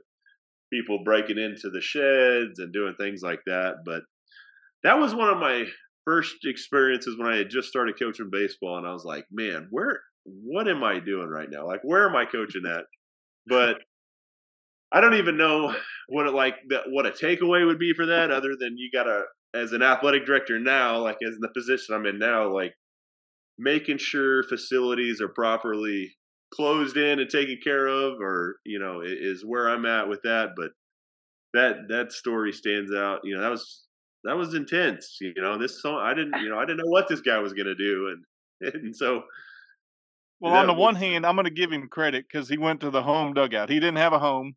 people 0.73 1.05
breaking 1.05 1.39
into 1.39 1.71
the 1.71 1.81
sheds 1.81 2.59
and 2.59 2.73
doing 2.73 2.95
things 2.99 3.23
like 3.23 3.41
that, 3.47 3.77
but 3.85 4.03
that 4.85 4.99
was 4.99 5.15
one 5.15 5.29
of 5.29 5.39
my 5.39 5.65
first 6.05 6.37
experiences 6.45 7.17
when 7.19 7.33
I 7.33 7.37
had 7.37 7.51
just 7.51 7.69
started 7.69 7.99
coaching 7.99 8.31
baseball, 8.31 8.79
and 8.79 8.87
I 8.87 8.93
was 8.93 9.05
like, 9.05 9.27
man, 9.31 9.69
where, 9.71 10.01
what 10.25 10.69
am 10.69 10.85
I 10.85 11.01
doing 11.01 11.29
right 11.29 11.49
now? 11.51 11.67
Like, 11.67 11.81
where 11.83 12.09
am 12.09 12.17
I 12.17 12.25
coaching 12.25 12.65
at? 12.67 12.85
But 13.47 13.79
I 14.93 15.01
don't 15.01 15.15
even 15.15 15.37
know 15.37 15.75
what 16.09 16.27
it 16.27 16.33
like 16.33 16.57
what 16.89 17.07
a 17.07 17.11
takeaway 17.11 17.67
would 17.67 17.79
be 17.79 17.93
for 17.95 18.07
that, 18.07 18.31
other 18.31 18.57
than 18.59 18.77
you 18.79 18.91
gotta, 18.93 19.25
as 19.55 19.73
an 19.73 19.83
athletic 19.83 20.25
director 20.25 20.59
now, 20.59 20.99
like 20.99 21.19
as 21.27 21.35
in 21.35 21.41
the 21.41 21.49
position 21.55 21.95
I'm 21.95 22.07
in 22.07 22.19
now, 22.19 22.53
like 22.53 22.75
making 23.59 23.99
sure 23.99 24.43
facilities 24.45 25.21
are 25.21 25.29
properly 25.29 26.15
closed 26.51 26.97
in 26.97 27.19
and 27.21 27.29
taken 27.31 27.59
care 27.63 27.87
of, 27.87 28.21
or 28.21 28.57
you 28.65 28.79
know, 28.79 29.03
is 29.05 29.45
where 29.45 29.69
I'm 29.69 29.87
at 29.87 30.09
with 30.09 30.23
that. 30.23 30.51
But 30.57 30.71
that 31.55 31.89
that 31.89 32.13
story 32.13 32.53
stands 32.53 32.93
out. 32.95 33.21
You 33.25 33.37
know, 33.37 33.43
that 33.43 33.51
was 33.51 33.85
that 34.25 34.37
was 34.37 34.55
intense. 34.55 35.19
You 35.21 35.35
know, 35.37 35.59
this 35.59 35.81
song 35.83 36.01
I 36.03 36.15
didn't, 36.15 36.41
you 36.43 36.49
know, 36.49 36.59
I 36.59 36.63
didn't 36.65 36.79
know 36.79 36.91
what 36.91 37.09
this 37.09 37.21
guy 37.21 37.39
was 37.39 37.53
going 37.53 37.67
to 37.67 37.75
do, 37.75 38.15
and 38.61 38.75
and 38.85 38.97
so 38.97 39.23
Well, 40.41 40.55
on 40.55 40.67
the 40.67 40.73
was- 40.73 40.81
one 40.81 40.95
hand, 40.97 41.25
I'm 41.27 41.37
going 41.37 41.45
to 41.45 41.51
give 41.51 41.71
him 41.73 41.89
credit 41.89 42.27
because 42.31 42.49
he 42.49 42.59
went 42.59 42.81
to 42.81 42.91
the 42.91 43.03
home 43.03 43.35
dugout. 43.35 43.69
He 43.71 43.77
didn't 43.81 43.97
have 43.99 44.13
a 44.13 44.19
home, 44.19 44.55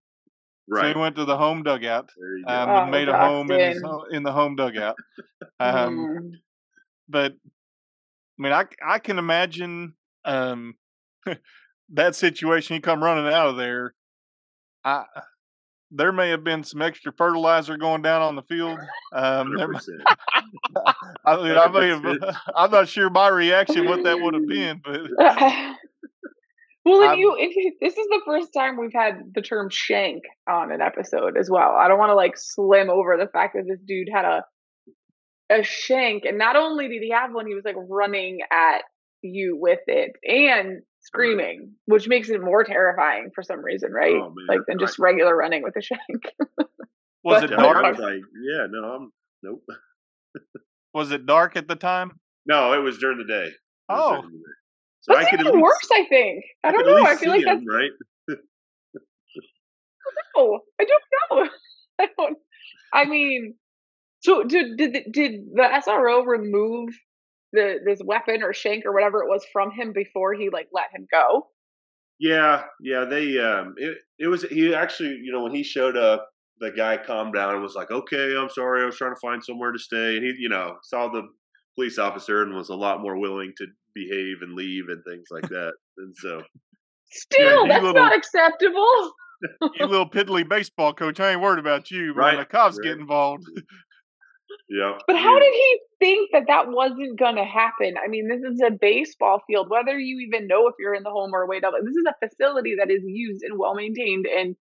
so 0.69 0.87
he 0.93 0.99
went 0.99 1.15
to 1.17 1.25
the 1.25 1.37
home 1.37 1.63
dugout 1.63 2.09
there 2.45 2.55
um, 2.63 2.69
Oh, 2.69 2.81
and 2.83 2.91
made 2.91 3.09
a 3.09 3.17
home 3.17 3.51
in, 3.51 3.59
his, 3.59 3.83
in 4.11 4.23
the 4.23 4.31
home 4.31 4.55
dugout. 4.55 4.95
Um, 5.59 5.97
Mm. 5.97 6.31
but 7.07 7.33
I 7.33 8.41
mean, 8.41 8.51
I 8.53 8.65
I 8.83 8.97
can 8.97 9.19
imagine 9.19 9.93
um, 10.25 10.73
that 11.93 12.15
situation. 12.15 12.75
you 12.75 12.81
come 12.81 13.03
running 13.03 13.31
out 13.31 13.47
of 13.49 13.57
there. 13.57 13.93
I 14.83 15.03
there 15.91 16.11
may 16.11 16.29
have 16.29 16.43
been 16.43 16.63
some 16.63 16.81
extra 16.81 17.11
fertilizer 17.11 17.75
going 17.77 18.01
down 18.01 18.21
on 18.21 18.35
the 18.35 18.43
field. 18.43 18.79
Um, 19.13 19.53
there, 19.57 19.67
100%. 19.67 19.81
I 21.25 21.35
mean, 21.35 21.57
I 21.57 21.67
may 21.67 21.89
have, 21.89 22.01
100%. 22.01 22.37
I'm 22.55 22.71
not 22.71 22.87
sure 22.87 23.09
my 23.09 23.27
reaction 23.27 23.85
what 23.85 24.03
that 24.03 24.19
would 24.19 24.33
have 24.33 24.47
been, 24.47 24.81
but 24.83 25.01
well, 26.85 27.01
and 27.01 27.09
I'm- 27.09 27.19
you, 27.19 27.35
if 27.37 27.55
you, 27.55 27.73
this 27.81 27.97
is 27.97 28.07
the 28.07 28.21
first 28.25 28.53
time 28.53 28.77
we've 28.79 28.93
had 28.93 29.33
the 29.35 29.41
term 29.41 29.69
shank 29.69 30.23
on 30.49 30.71
an 30.71 30.81
episode 30.81 31.37
as 31.37 31.49
well. 31.49 31.75
I 31.77 31.89
don't 31.89 31.99
want 31.99 32.11
to 32.11 32.15
like 32.15 32.37
slim 32.37 32.89
over 32.89 33.17
the 33.17 33.27
fact 33.27 33.55
that 33.55 33.65
this 33.67 33.79
dude 33.85 34.07
had 34.13 34.25
a 34.25 34.43
a 35.49 35.63
shank, 35.63 36.23
and 36.23 36.37
not 36.37 36.55
only 36.55 36.87
did 36.87 37.01
he 37.03 37.11
have 37.11 37.33
one, 37.33 37.45
he 37.45 37.53
was 37.53 37.65
like 37.65 37.75
running 37.77 38.39
at 38.49 38.83
you 39.21 39.57
with 39.59 39.81
it 39.87 40.13
and 40.25 40.81
screaming, 41.01 41.73
which 41.85 42.07
makes 42.07 42.29
it 42.29 42.41
more 42.41 42.63
terrifying 42.63 43.29
for 43.33 43.43
some 43.43 43.63
reason, 43.63 43.91
right? 43.91 44.15
Oh, 44.15 44.33
man. 44.35 44.45
like 44.47 44.59
than 44.67 44.79
just 44.79 44.99
regular 44.99 45.35
running 45.35 45.63
with 45.63 45.75
a 45.75 45.81
shank. 45.81 46.01
was 47.23 47.41
But- 47.41 47.43
it 47.45 47.49
Yeah, 47.51 47.57
I 47.57 47.61
dark? 47.61 47.85
was 47.85 47.99
like, 47.99 48.21
yeah, 48.43 48.67
no, 48.69 48.83
I'm 48.83 49.11
nope. 49.43 49.63
Was 50.93 51.11
it 51.11 51.25
dark 51.25 51.55
at 51.55 51.69
the 51.69 51.75
time? 51.77 52.19
No, 52.45 52.73
it 52.73 52.79
was 52.83 52.97
during 52.97 53.17
the 53.17 53.23
day. 53.23 53.49
Oh. 53.87 54.17
the 54.23 54.27
day. 54.27 54.33
so 55.01 55.13
That's 55.13 55.27
I 55.27 55.29
could 55.29 55.39
even 55.39 55.53
least, 55.53 55.63
worse, 55.63 55.89
I 55.93 56.05
think. 56.09 56.43
I 56.65 56.71
don't 56.73 56.85
know. 56.85 56.97
I 56.97 57.11
least 57.11 57.23
feel 57.23 57.31
see 57.33 57.37
like 57.37 57.45
that's 57.45 57.61
him, 57.61 57.67
right. 57.67 57.91
no, 60.35 60.59
I 60.79 60.85
don't 60.85 61.03
know. 61.45 61.49
I 61.99 62.07
don't. 62.17 62.37
I 62.93 63.05
mean, 63.05 63.55
so 64.21 64.43
did 64.43 64.77
did 64.77 64.97
did 65.11 65.31
the 65.53 65.81
SRO 65.87 66.25
remove 66.25 66.89
the 67.53 67.79
this 67.85 68.01
weapon 68.03 68.43
or 68.43 68.53
shank 68.53 68.85
or 68.85 68.93
whatever 68.93 69.23
it 69.23 69.29
was 69.29 69.45
from 69.51 69.71
him 69.71 69.93
before 69.93 70.33
he 70.33 70.49
like 70.49 70.67
let 70.71 70.91
him 70.93 71.07
go? 71.11 71.47
Yeah, 72.19 72.63
yeah, 72.81 73.05
they 73.05 73.37
um 73.39 73.75
it 73.77 73.97
it 74.19 74.27
was 74.27 74.43
he 74.43 74.73
actually, 74.73 75.19
you 75.23 75.31
know, 75.31 75.43
when 75.43 75.53
he 75.53 75.63
showed 75.63 75.97
up, 75.97 76.29
the 76.59 76.71
guy 76.71 76.97
calmed 76.97 77.33
down 77.33 77.53
and 77.53 77.63
was 77.63 77.75
like, 77.75 77.91
"Okay, 77.91 78.35
I'm 78.37 78.49
sorry. 78.49 78.83
I 78.83 78.85
was 78.85 78.97
trying 78.97 79.15
to 79.15 79.19
find 79.19 79.43
somewhere 79.43 79.71
to 79.71 79.79
stay." 79.79 80.17
And 80.17 80.25
he, 80.25 80.35
you 80.37 80.49
know, 80.49 80.77
saw 80.83 81.07
the 81.07 81.23
police 81.75 81.97
officer 81.97 82.43
and 82.43 82.53
was 82.53 82.69
a 82.69 82.75
lot 82.75 83.01
more 83.01 83.17
willing 83.17 83.53
to 83.57 83.65
behave 83.95 84.37
and 84.41 84.53
leave 84.53 84.85
and 84.89 85.03
things 85.03 85.25
like 85.31 85.49
that. 85.49 85.73
and 85.97 86.13
so 86.17 86.41
Still, 87.11 87.67
that's 87.67 87.83
little, 87.83 88.01
not 88.01 88.15
acceptable. 88.15 89.13
you 89.61 89.85
little 89.85 90.09
piddly 90.09 90.47
baseball 90.47 90.93
coach. 90.93 91.19
I 91.19 91.31
ain't 91.31 91.41
worried 91.41 91.59
about 91.59 91.91
you. 91.91 92.13
Right. 92.13 92.35
When 92.35 92.39
the 92.39 92.45
cops 92.45 92.77
right. 92.77 92.91
get 92.91 92.99
involved. 92.99 93.43
Yeah. 94.69 94.97
But 95.05 95.17
how 95.17 95.37
did 95.37 95.53
he 95.53 95.79
think 95.99 96.29
that 96.33 96.43
that 96.47 96.69
wasn't 96.69 97.19
going 97.19 97.35
to 97.35 97.43
happen? 97.43 97.95
I 98.03 98.07
mean, 98.07 98.27
this 98.27 98.41
is 98.41 98.61
a 98.65 98.71
baseball 98.71 99.41
field. 99.47 99.67
Whether 99.69 99.99
you 99.99 100.19
even 100.19 100.47
know 100.47 100.67
if 100.67 100.75
you're 100.79 100.95
in 100.95 101.03
the 101.03 101.09
home 101.09 101.31
or 101.33 101.43
away 101.43 101.59
double, 101.59 101.79
this 101.83 101.95
is 101.95 102.05
a 102.07 102.27
facility 102.27 102.75
that 102.79 102.89
is 102.89 103.01
used 103.05 103.43
and 103.43 103.59
well 103.59 103.75
maintained, 103.75 104.25
and 104.27 104.55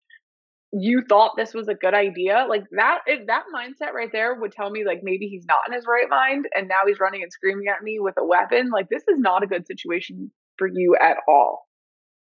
you 0.72 1.02
thought 1.08 1.32
this 1.36 1.54
was 1.54 1.68
a 1.68 1.74
good 1.74 1.94
idea. 1.94 2.46
Like 2.48 2.64
that, 2.72 3.00
if 3.06 3.26
that 3.26 3.44
mindset 3.54 3.92
right 3.92 4.10
there 4.12 4.34
would 4.34 4.52
tell 4.52 4.70
me 4.70 4.84
like 4.84 5.00
maybe 5.02 5.26
he's 5.26 5.46
not 5.46 5.60
in 5.68 5.74
his 5.74 5.84
right 5.86 6.08
mind, 6.08 6.46
and 6.54 6.68
now 6.68 6.80
he's 6.86 7.00
running 7.00 7.22
and 7.22 7.32
screaming 7.32 7.66
at 7.68 7.82
me 7.82 7.98
with 8.00 8.14
a 8.18 8.24
weapon. 8.24 8.70
Like 8.70 8.88
this 8.88 9.02
is 9.08 9.18
not 9.18 9.42
a 9.42 9.46
good 9.46 9.66
situation 9.66 10.30
for 10.58 10.66
you 10.66 10.96
at 11.00 11.16
all. 11.28 11.66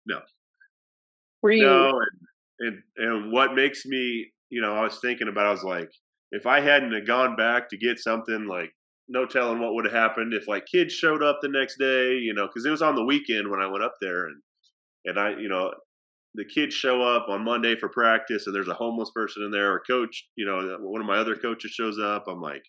No. 0.06 0.20
Were 1.42 1.52
you? 1.52 1.66
No, 1.66 2.00
and, 2.60 2.68
and 2.68 2.84
and 2.98 3.32
what 3.32 3.54
makes 3.54 3.86
me, 3.86 4.32
you 4.50 4.62
know, 4.62 4.74
I 4.74 4.84
was 4.84 5.00
thinking 5.00 5.28
about. 5.28 5.48
I 5.48 5.52
was 5.52 5.64
like 5.64 5.90
if 6.32 6.46
I 6.46 6.60
hadn't 6.60 6.94
have 6.94 7.08
gone 7.08 7.36
back 7.36 7.70
to 7.70 7.78
get 7.78 8.00
something, 8.00 8.46
like 8.46 8.72
no 9.08 9.26
telling 9.26 9.60
what 9.60 9.74
would 9.74 9.86
have 9.86 9.94
happened 9.94 10.34
if 10.34 10.48
like 10.48 10.66
kids 10.66 10.94
showed 10.94 11.24
up 11.24 11.40
the 11.42 11.50
next 11.50 11.78
day, 11.78 12.16
you 12.16 12.34
know, 12.34 12.48
because 12.48 12.66
it 12.66 12.72
was 12.72 12.82
on 12.82 12.96
the 12.96 13.06
weekend 13.06 13.50
when 13.50 13.62
I 13.62 13.68
went 13.68 13.84
up 13.84 13.96
there, 14.02 14.28
and 14.28 14.42
and 15.06 15.20
I, 15.20 15.32
you 15.32 15.50
know, 15.50 15.74
the 16.36 16.46
kids 16.46 16.76
show 16.76 17.02
up 17.02 17.30
on 17.30 17.44
Monday 17.44 17.76
for 17.76 17.90
practice, 17.90 18.48
and 18.48 18.56
there's 18.56 18.68
a 18.68 18.74
homeless 18.74 19.12
person 19.16 19.44
in 19.44 19.52
there, 19.52 19.74
or 19.74 19.82
coach, 19.90 20.28
you 20.36 20.46
know, 20.46 20.78
one 20.82 21.02
of 21.02 21.08
my 21.08 21.18
other 21.18 21.36
coaches 21.36 21.72
shows 21.72 22.00
up. 22.00 22.26
I'm 22.28 22.42
like, 22.42 22.64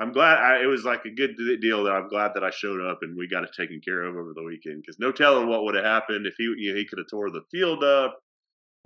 I'm 0.00 0.12
glad 0.12 0.38
I, 0.38 0.62
it 0.62 0.66
was 0.66 0.84
like 0.84 1.04
a 1.04 1.10
good 1.14 1.36
deal 1.60 1.84
that 1.84 1.92
I'm 1.92 2.08
glad 2.08 2.32
that 2.34 2.42
I 2.44 2.50
showed 2.50 2.80
up 2.80 3.00
and 3.02 3.16
we 3.18 3.28
got 3.28 3.44
it 3.44 3.50
taken 3.54 3.82
care 3.84 4.02
of 4.04 4.16
over 4.16 4.32
the 4.34 4.42
weekend 4.42 4.82
because 4.82 4.98
no 4.98 5.12
telling 5.12 5.46
what 5.46 5.64
would 5.64 5.74
have 5.74 5.84
happened 5.84 6.26
if 6.26 6.34
he 6.38 6.44
you 6.56 6.72
know, 6.72 6.78
he 6.78 6.86
could 6.86 6.98
have 6.98 7.08
tore 7.10 7.30
the 7.30 7.42
field 7.50 7.84
up. 7.84 8.18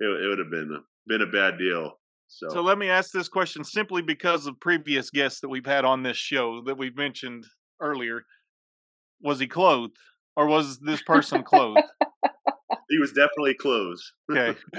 It, 0.01 0.07
it 0.07 0.29
would 0.29 0.41
have 0.41 0.51
been 0.51 0.83
been 1.07 1.22
a 1.22 1.27
bad 1.27 1.57
deal. 1.57 1.93
So, 2.37 2.49
so 2.49 2.62
let 2.62 2.78
me 2.78 2.89
ask 2.89 3.12
this 3.12 3.28
question 3.28 3.62
simply 3.62 4.03
because 4.03 4.49
of 4.49 4.59
previous 4.59 5.09
guests 5.09 5.41
that 5.41 5.49
we've 5.49 5.64
had 5.64 5.85
on 5.85 6.03
this 6.03 6.16
show 6.16 6.62
that 6.66 6.76
we've 6.76 6.97
mentioned 6.97 7.47
earlier. 7.80 8.24
Was 9.22 9.39
he 9.39 9.47
clothed 9.47 9.97
or 10.35 10.49
was 10.49 10.80
this 10.80 11.01
person 11.03 11.45
clothed? 11.45 11.78
he 12.91 12.99
was 12.99 13.12
definitely 13.12 13.55
clothed. 13.55 14.03
Okay. 14.32 14.59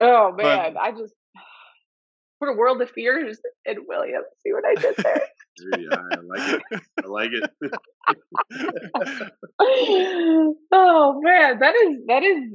oh 0.00 0.32
man, 0.32 0.74
but, 0.74 0.80
I 0.80 0.92
just 0.92 1.12
put 2.40 2.50
a 2.50 2.56
world 2.56 2.80
of 2.80 2.90
fears 2.90 3.40
in 3.64 3.78
William. 3.88 4.22
See 4.44 4.52
what 4.52 4.64
I 4.64 4.80
did 4.80 4.94
there? 4.98 5.22
yeah, 5.76 5.96
I 6.12 6.18
like 6.22 6.62
it. 6.70 6.82
I 7.04 7.06
like 7.08 7.30
it. 7.32 7.50
oh 10.70 11.20
man, 11.20 11.58
that 11.58 11.74
is 11.74 11.96
that 12.06 12.22
is 12.22 12.54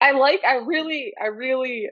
I 0.00 0.12
like 0.12 0.42
I 0.46 0.54
really 0.64 1.12
I 1.22 1.26
really 1.26 1.90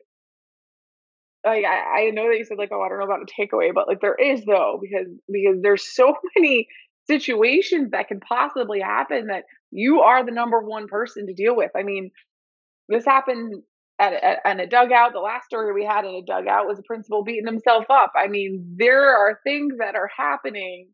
like 1.45 1.65
I, 1.65 2.07
I 2.07 2.11
know 2.11 2.29
that 2.29 2.39
you 2.39 2.45
said 2.45 2.59
like 2.59 2.71
oh 2.73 2.81
I 2.81 2.89
don't 2.89 2.99
know 2.99 3.05
about 3.05 3.21
a 3.21 3.41
takeaway, 3.41 3.73
but 3.75 3.89
like 3.89 4.01
there 4.01 4.15
is 4.15 4.45
though 4.45 4.81
because 4.81 5.09
because 5.31 5.57
there's 5.63 5.95
so 5.95 6.15
many 6.37 6.69
situations 7.07 7.91
that 7.91 8.09
can 8.09 8.21
possibly 8.21 8.81
happen 8.81 9.27
that 9.27 9.45
you 9.71 10.01
are 10.01 10.25
the 10.25 10.33
number 10.33 10.61
one 10.61 10.87
person 10.87 11.27
to 11.27 11.35
deal 11.35 11.55
with. 11.55 11.71
I 11.77 11.83
mean, 11.83 12.11
this 12.89 13.05
happened 13.05 13.63
at, 13.99 14.13
at, 14.15 14.39
at 14.45 14.61
a 14.61 14.67
dugout. 14.67 15.13
The 15.13 15.21
last 15.21 15.45
story 15.45 15.73
we 15.73 15.85
had 15.85 16.05
in 16.05 16.15
a 16.15 16.23
dugout 16.23 16.67
was 16.67 16.79
a 16.79 16.87
principal 16.87 17.25
beating 17.25 17.47
himself 17.47 17.85
up. 17.91 18.13
I 18.17 18.29
mean, 18.29 18.77
there 18.79 19.17
are 19.17 19.41
things 19.45 19.75
that 19.79 19.95
are 19.95 20.11
happening 20.17 20.89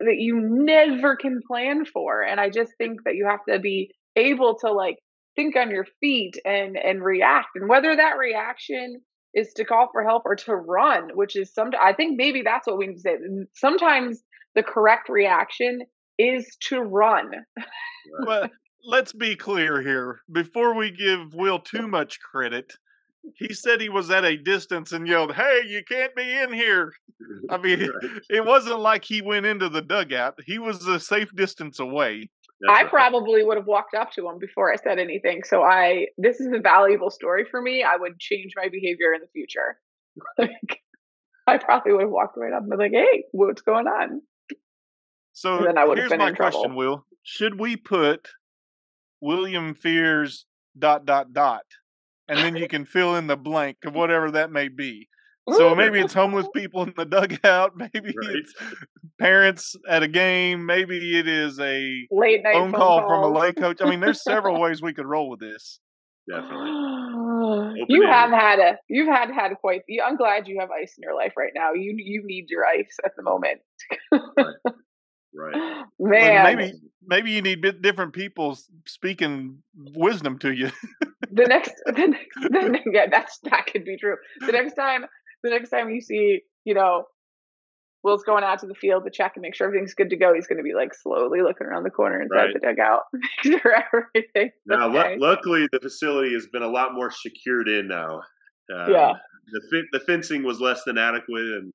that 0.00 0.16
you 0.18 0.40
never 0.40 1.16
can 1.16 1.40
plan 1.46 1.84
for, 1.84 2.22
and 2.22 2.40
I 2.40 2.50
just 2.50 2.72
think 2.76 3.04
that 3.04 3.14
you 3.14 3.26
have 3.28 3.44
to 3.48 3.58
be 3.60 3.90
able 4.16 4.58
to 4.58 4.72
like 4.72 4.96
think 5.36 5.56
on 5.56 5.70
your 5.70 5.86
feet 6.00 6.36
and 6.44 6.76
and 6.76 7.02
react, 7.02 7.48
and 7.54 7.68
whether 7.68 7.94
that 7.94 8.18
reaction 8.18 9.00
is 9.34 9.52
to 9.54 9.64
call 9.64 9.88
for 9.92 10.02
help 10.02 10.22
or 10.24 10.36
to 10.36 10.54
run, 10.54 11.10
which 11.14 11.36
is 11.36 11.52
some. 11.52 11.70
I 11.82 11.92
think 11.92 12.16
maybe 12.16 12.42
that's 12.42 12.66
what 12.66 12.78
we 12.78 12.86
need 12.86 12.96
to 12.96 13.00
say. 13.00 13.16
Sometimes 13.54 14.22
the 14.54 14.62
correct 14.62 15.08
reaction 15.08 15.82
is 16.18 16.56
to 16.68 16.80
run. 16.80 17.32
well, 18.26 18.48
let's 18.84 19.12
be 19.12 19.36
clear 19.36 19.82
here. 19.82 20.20
Before 20.30 20.74
we 20.74 20.90
give 20.90 21.34
Will 21.34 21.58
too 21.58 21.88
much 21.88 22.20
credit, 22.20 22.72
he 23.36 23.54
said 23.54 23.80
he 23.80 23.88
was 23.88 24.10
at 24.10 24.24
a 24.24 24.36
distance 24.36 24.92
and 24.92 25.06
yelled, 25.08 25.34
"Hey, 25.34 25.62
you 25.66 25.82
can't 25.88 26.14
be 26.14 26.30
in 26.30 26.52
here." 26.52 26.92
I 27.50 27.56
mean, 27.56 27.88
it 28.30 28.44
wasn't 28.44 28.80
like 28.80 29.04
he 29.04 29.22
went 29.22 29.46
into 29.46 29.68
the 29.68 29.82
dugout. 29.82 30.38
He 30.46 30.58
was 30.58 30.86
a 30.86 31.00
safe 31.00 31.34
distance 31.34 31.80
away. 31.80 32.28
That's 32.60 32.80
I 32.80 32.88
probably 32.88 33.44
would 33.44 33.56
have 33.56 33.66
walked 33.66 33.94
up 33.94 34.12
to 34.12 34.28
him 34.28 34.38
before 34.38 34.72
I 34.72 34.76
said 34.76 34.98
anything. 34.98 35.42
So 35.44 35.62
I 35.62 36.06
this 36.16 36.40
is 36.40 36.48
a 36.52 36.60
valuable 36.60 37.10
story 37.10 37.44
for 37.50 37.60
me. 37.60 37.82
I 37.82 37.96
would 37.96 38.18
change 38.18 38.52
my 38.56 38.68
behavior 38.68 39.12
in 39.12 39.20
the 39.20 39.28
future. 39.32 39.78
like 40.38 40.80
I 41.46 41.58
probably 41.58 41.92
would 41.92 42.02
have 42.02 42.10
walked 42.10 42.36
right 42.36 42.52
up 42.52 42.62
and 42.62 42.70
been 42.70 42.78
like, 42.78 42.92
"Hey, 42.92 43.24
what's 43.32 43.62
going 43.62 43.86
on?" 43.86 44.22
So 45.32 45.62
then 45.64 45.76
I 45.76 45.84
would 45.84 45.98
here's 45.98 46.10
my 46.16 46.32
question, 46.32 46.74
Will. 46.74 47.04
Should 47.22 47.58
we 47.58 47.76
put 47.76 48.28
William 49.20 49.74
Fears 49.74 50.46
dot 50.78 51.04
dot 51.04 51.32
dot, 51.32 51.64
and 52.28 52.38
then 52.38 52.56
you 52.56 52.68
can 52.68 52.84
fill 52.84 53.16
in 53.16 53.26
the 53.26 53.36
blank 53.36 53.78
of 53.84 53.94
whatever 53.94 54.30
that 54.30 54.50
may 54.50 54.68
be. 54.68 55.08
So 55.52 55.74
maybe 55.74 56.00
it's 56.00 56.14
homeless 56.14 56.46
people 56.54 56.84
in 56.84 56.94
the 56.96 57.04
dugout. 57.04 57.72
Maybe 57.76 58.14
right. 58.22 58.36
it's 58.36 58.54
parents 59.18 59.76
at 59.88 60.02
a 60.02 60.08
game. 60.08 60.64
Maybe 60.64 61.18
it 61.18 61.28
is 61.28 61.60
a 61.60 62.06
late 62.10 62.42
night 62.42 62.54
phone, 62.54 62.72
phone 62.72 62.80
call 62.80 63.00
calls. 63.00 63.10
from 63.10 63.32
a 63.34 63.38
lay 63.38 63.52
coach. 63.52 63.80
I 63.82 63.90
mean, 63.90 64.00
there's 64.00 64.22
several 64.22 64.60
ways 64.60 64.80
we 64.80 64.94
could 64.94 65.06
roll 65.06 65.28
with 65.28 65.40
this. 65.40 65.80
Definitely. 66.28 67.84
you 67.88 68.06
have 68.06 68.30
had 68.30 68.58
a 68.58 68.78
you've 68.88 69.08
had 69.08 69.30
had 69.30 69.52
quite. 69.60 69.82
I'm 70.02 70.16
glad 70.16 70.48
you 70.48 70.60
have 70.60 70.70
ice 70.70 70.94
in 70.96 71.02
your 71.02 71.14
life 71.14 71.34
right 71.36 71.52
now. 71.54 71.74
You 71.74 71.94
you 71.98 72.22
need 72.24 72.46
your 72.48 72.64
ice 72.64 72.96
at 73.04 73.12
the 73.16 73.22
moment. 73.22 73.60
right. 74.10 74.54
Right. 75.36 75.84
Man, 75.98 76.56
maybe 76.56 76.72
maybe 77.06 77.30
you 77.32 77.42
need 77.42 77.82
different 77.82 78.14
people 78.14 78.56
speaking 78.86 79.62
wisdom 79.94 80.38
to 80.38 80.52
you. 80.52 80.70
the 81.30 81.44
next, 81.44 81.74
the 81.84 82.06
next, 82.08 82.34
the, 82.40 82.78
yeah, 82.92 83.06
that's 83.10 83.38
that 83.42 83.66
could 83.66 83.84
be 83.84 83.98
true. 83.98 84.16
The 84.40 84.52
next 84.52 84.74
time, 84.74 85.04
the 85.44 85.50
next 85.50 85.70
time 85.70 85.90
you 85.90 86.00
see, 86.00 86.40
you 86.64 86.74
know, 86.74 87.04
Will's 88.02 88.24
going 88.24 88.44
out 88.44 88.58
to 88.58 88.66
the 88.66 88.74
field 88.74 89.04
to 89.04 89.10
check 89.10 89.32
and 89.36 89.42
make 89.42 89.54
sure 89.54 89.66
everything's 89.66 89.94
good 89.94 90.10
to 90.10 90.16
go. 90.16 90.34
He's 90.34 90.46
going 90.46 90.58
to 90.58 90.64
be 90.64 90.74
like 90.74 90.92
slowly 90.94 91.40
looking 91.42 91.66
around 91.66 91.84
the 91.84 91.90
corner 91.90 92.20
inside 92.20 92.36
right. 92.36 92.54
the 92.54 92.60
dugout, 92.60 93.02
make 93.12 93.60
sure 93.62 93.76
everything. 93.92 94.50
Now, 94.66 94.88
okay. 94.88 95.14
l- 95.14 95.20
luckily, 95.20 95.68
the 95.72 95.80
facility 95.80 96.34
has 96.34 96.46
been 96.52 96.62
a 96.62 96.68
lot 96.68 96.94
more 96.94 97.10
secured 97.10 97.68
in 97.68 97.88
now. 97.88 98.20
Um, 98.74 98.90
yeah, 98.90 99.12
the 99.52 99.82
the 99.92 100.00
fencing 100.00 100.42
was 100.42 100.60
less 100.60 100.82
than 100.84 100.98
adequate, 100.98 101.44
and 101.44 101.72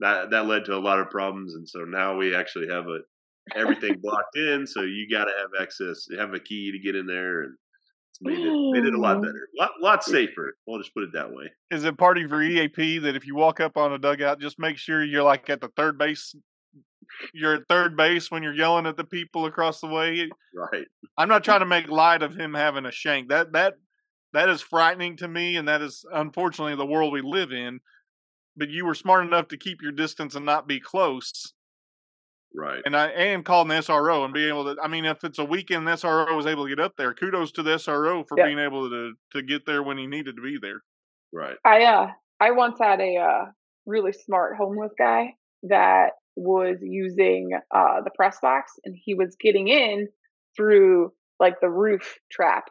that 0.00 0.30
that 0.30 0.46
led 0.46 0.64
to 0.66 0.76
a 0.76 0.78
lot 0.78 0.98
of 0.98 1.10
problems. 1.10 1.54
And 1.54 1.68
so 1.68 1.80
now 1.80 2.16
we 2.16 2.34
actually 2.34 2.68
have 2.68 2.86
a 2.86 2.98
everything 3.56 3.98
blocked 4.02 4.36
in. 4.36 4.66
So 4.66 4.82
you 4.82 5.08
got 5.10 5.24
to 5.24 5.32
have 5.38 5.50
access, 5.60 6.06
have 6.18 6.34
a 6.34 6.40
key 6.40 6.72
to 6.72 6.78
get 6.78 6.96
in 6.96 7.06
there, 7.06 7.42
and 7.42 7.56
made 8.20 8.38
it, 8.38 8.72
made 8.72 8.84
it 8.84 8.94
a 8.94 8.98
lot 8.98 9.20
better, 9.20 9.48
a 9.58 9.62
lot, 9.62 9.70
lot 9.80 10.04
safer. 10.04 10.56
We'll 10.66 10.78
just 10.78 10.94
put 10.94 11.02
it 11.02 11.12
that 11.14 11.32
way. 11.32 11.50
Is 11.70 11.84
it 11.84 11.98
party 11.98 12.26
for 12.26 12.42
EAP 12.42 12.98
that 12.98 13.16
if 13.16 13.26
you 13.26 13.34
walk 13.34 13.60
up 13.60 13.76
on 13.76 13.92
a 13.92 13.98
dugout, 13.98 14.40
just 14.40 14.58
make 14.58 14.76
sure 14.76 15.04
you're 15.04 15.22
like 15.22 15.50
at 15.50 15.60
the 15.60 15.70
third 15.76 15.98
base 15.98 16.34
you're 17.32 17.54
at 17.54 17.68
third 17.68 17.96
base 17.96 18.30
when 18.30 18.42
you're 18.42 18.54
yelling 18.54 18.86
at 18.86 18.96
the 18.96 19.04
people 19.04 19.46
across 19.46 19.80
the 19.80 19.86
way. 19.86 20.28
Right. 20.54 20.86
I'm 21.16 21.28
not 21.28 21.44
trying 21.44 21.60
to 21.60 21.66
make 21.66 21.88
light 21.88 22.22
of 22.22 22.34
him 22.34 22.54
having 22.54 22.86
a 22.86 22.92
shank. 22.92 23.28
That 23.28 23.52
that 23.52 23.74
that 24.32 24.48
is 24.48 24.60
frightening 24.60 25.16
to 25.18 25.28
me, 25.28 25.56
and 25.56 25.68
that 25.68 25.82
is 25.82 26.04
unfortunately 26.12 26.76
the 26.76 26.86
world 26.86 27.12
we 27.12 27.22
live 27.22 27.52
in. 27.52 27.80
But 28.56 28.70
you 28.70 28.86
were 28.86 28.94
smart 28.94 29.26
enough 29.26 29.48
to 29.48 29.56
keep 29.56 29.82
your 29.82 29.92
distance 29.92 30.34
and 30.34 30.46
not 30.46 30.68
be 30.68 30.80
close. 30.80 31.53
Right. 32.54 32.82
And 32.86 32.96
I 32.96 33.08
and 33.08 33.44
calling 33.44 33.68
the 33.68 33.74
SRO 33.74 34.24
and 34.24 34.32
being 34.32 34.48
able 34.48 34.72
to 34.72 34.80
I 34.80 34.86
mean 34.86 35.04
if 35.04 35.24
it's 35.24 35.38
a 35.40 35.44
weekend 35.44 35.86
the 35.86 35.92
SRO 35.92 36.36
was 36.36 36.46
able 36.46 36.64
to 36.64 36.68
get 36.68 36.82
up 36.82 36.92
there, 36.96 37.12
kudos 37.12 37.50
to 37.52 37.62
the 37.62 37.72
SRO 37.72 38.24
for 38.26 38.36
being 38.36 38.60
able 38.60 38.88
to 38.88 39.14
to 39.32 39.42
get 39.42 39.66
there 39.66 39.82
when 39.82 39.98
he 39.98 40.06
needed 40.06 40.36
to 40.36 40.42
be 40.42 40.58
there. 40.60 40.82
Right. 41.32 41.56
I 41.64 41.82
uh 41.84 42.08
I 42.40 42.52
once 42.52 42.78
had 42.80 43.00
a 43.00 43.16
uh 43.16 43.44
really 43.86 44.12
smart 44.12 44.56
homeless 44.56 44.92
guy 44.96 45.34
that 45.64 46.10
was 46.36 46.78
using 46.80 47.50
uh 47.74 48.02
the 48.04 48.10
press 48.14 48.38
box 48.40 48.72
and 48.84 48.94
he 48.96 49.14
was 49.14 49.36
getting 49.40 49.66
in 49.66 50.06
through 50.56 51.12
like 51.40 51.60
the 51.60 51.68
roof 51.68 52.18
trap, 52.30 52.66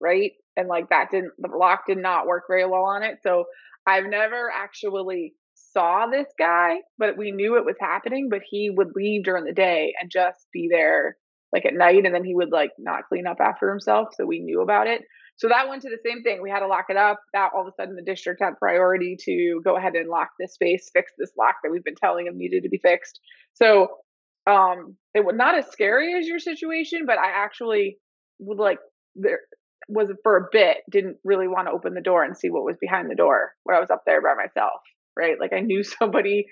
right? 0.00 0.32
And 0.56 0.66
like 0.66 0.88
that 0.88 1.10
didn't 1.10 1.32
the 1.38 1.54
lock 1.54 1.82
did 1.86 1.98
not 1.98 2.26
work 2.26 2.44
very 2.48 2.64
well 2.64 2.84
on 2.84 3.02
it. 3.02 3.18
So 3.22 3.44
I've 3.86 4.06
never 4.06 4.50
actually 4.50 5.34
saw 5.74 6.06
this 6.06 6.28
guy, 6.38 6.76
but 6.96 7.18
we 7.18 7.32
knew 7.32 7.56
it 7.56 7.66
was 7.66 7.76
happening. 7.80 8.28
But 8.30 8.40
he 8.48 8.70
would 8.74 8.92
leave 8.94 9.24
during 9.24 9.44
the 9.44 9.52
day 9.52 9.92
and 10.00 10.10
just 10.10 10.46
be 10.52 10.68
there 10.70 11.16
like 11.52 11.66
at 11.66 11.74
night, 11.74 12.06
and 12.06 12.14
then 12.14 12.24
he 12.24 12.34
would 12.34 12.50
like 12.50 12.70
not 12.78 13.04
clean 13.08 13.26
up 13.26 13.38
after 13.40 13.68
himself. 13.68 14.08
So 14.16 14.24
we 14.24 14.40
knew 14.40 14.62
about 14.62 14.86
it. 14.86 15.02
So 15.36 15.48
that 15.48 15.68
went 15.68 15.82
to 15.82 15.90
the 15.90 15.98
same 16.08 16.22
thing. 16.22 16.40
We 16.42 16.50
had 16.50 16.60
to 16.60 16.68
lock 16.68 16.86
it 16.88 16.96
up. 16.96 17.20
That 17.32 17.50
all 17.54 17.62
of 17.62 17.68
a 17.68 17.72
sudden 17.80 17.96
the 17.96 18.02
district 18.02 18.40
had 18.42 18.58
priority 18.58 19.16
to 19.20 19.60
go 19.64 19.76
ahead 19.76 19.94
and 19.94 20.08
lock 20.08 20.30
this 20.38 20.54
space, 20.54 20.90
fix 20.92 21.12
this 21.18 21.32
lock 21.38 21.56
that 21.62 21.70
we've 21.70 21.84
been 21.84 21.96
telling 21.96 22.26
him 22.26 22.38
needed 22.38 22.62
to 22.62 22.68
be 22.68 22.78
fixed. 22.78 23.20
So 23.54 23.88
um 24.46 24.96
it 25.14 25.24
was 25.24 25.34
not 25.36 25.56
as 25.56 25.66
scary 25.70 26.14
as 26.18 26.26
your 26.26 26.38
situation, 26.38 27.02
but 27.06 27.18
I 27.18 27.30
actually 27.44 27.98
would 28.38 28.58
like 28.58 28.78
there 29.16 29.40
was 29.88 30.08
for 30.22 30.36
a 30.36 30.48
bit 30.50 30.78
didn't 30.90 31.16
really 31.24 31.48
want 31.48 31.68
to 31.68 31.72
open 31.72 31.94
the 31.94 32.00
door 32.00 32.24
and 32.24 32.36
see 32.36 32.50
what 32.50 32.64
was 32.64 32.76
behind 32.80 33.10
the 33.10 33.14
door 33.14 33.52
when 33.64 33.76
I 33.76 33.80
was 33.80 33.90
up 33.90 34.02
there 34.06 34.22
by 34.22 34.34
myself, 34.34 34.80
right? 35.16 35.38
Like 35.38 35.52
I 35.52 35.60
knew 35.60 35.82
somebody 35.98 36.46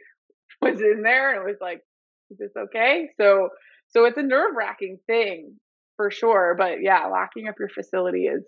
was 0.60 0.80
in 0.80 1.02
there 1.02 1.34
and 1.34 1.42
it 1.42 1.50
was 1.50 1.60
like, 1.60 1.82
is 2.30 2.38
this 2.38 2.52
okay? 2.56 3.08
So 3.20 3.50
so 3.88 4.04
it's 4.06 4.16
a 4.16 4.22
nerve 4.22 4.54
wracking 4.56 4.98
thing 5.06 5.56
for 5.96 6.10
sure. 6.10 6.54
But 6.56 6.82
yeah, 6.82 7.06
locking 7.06 7.48
up 7.48 7.56
your 7.58 7.68
facility 7.68 8.24
is 8.24 8.42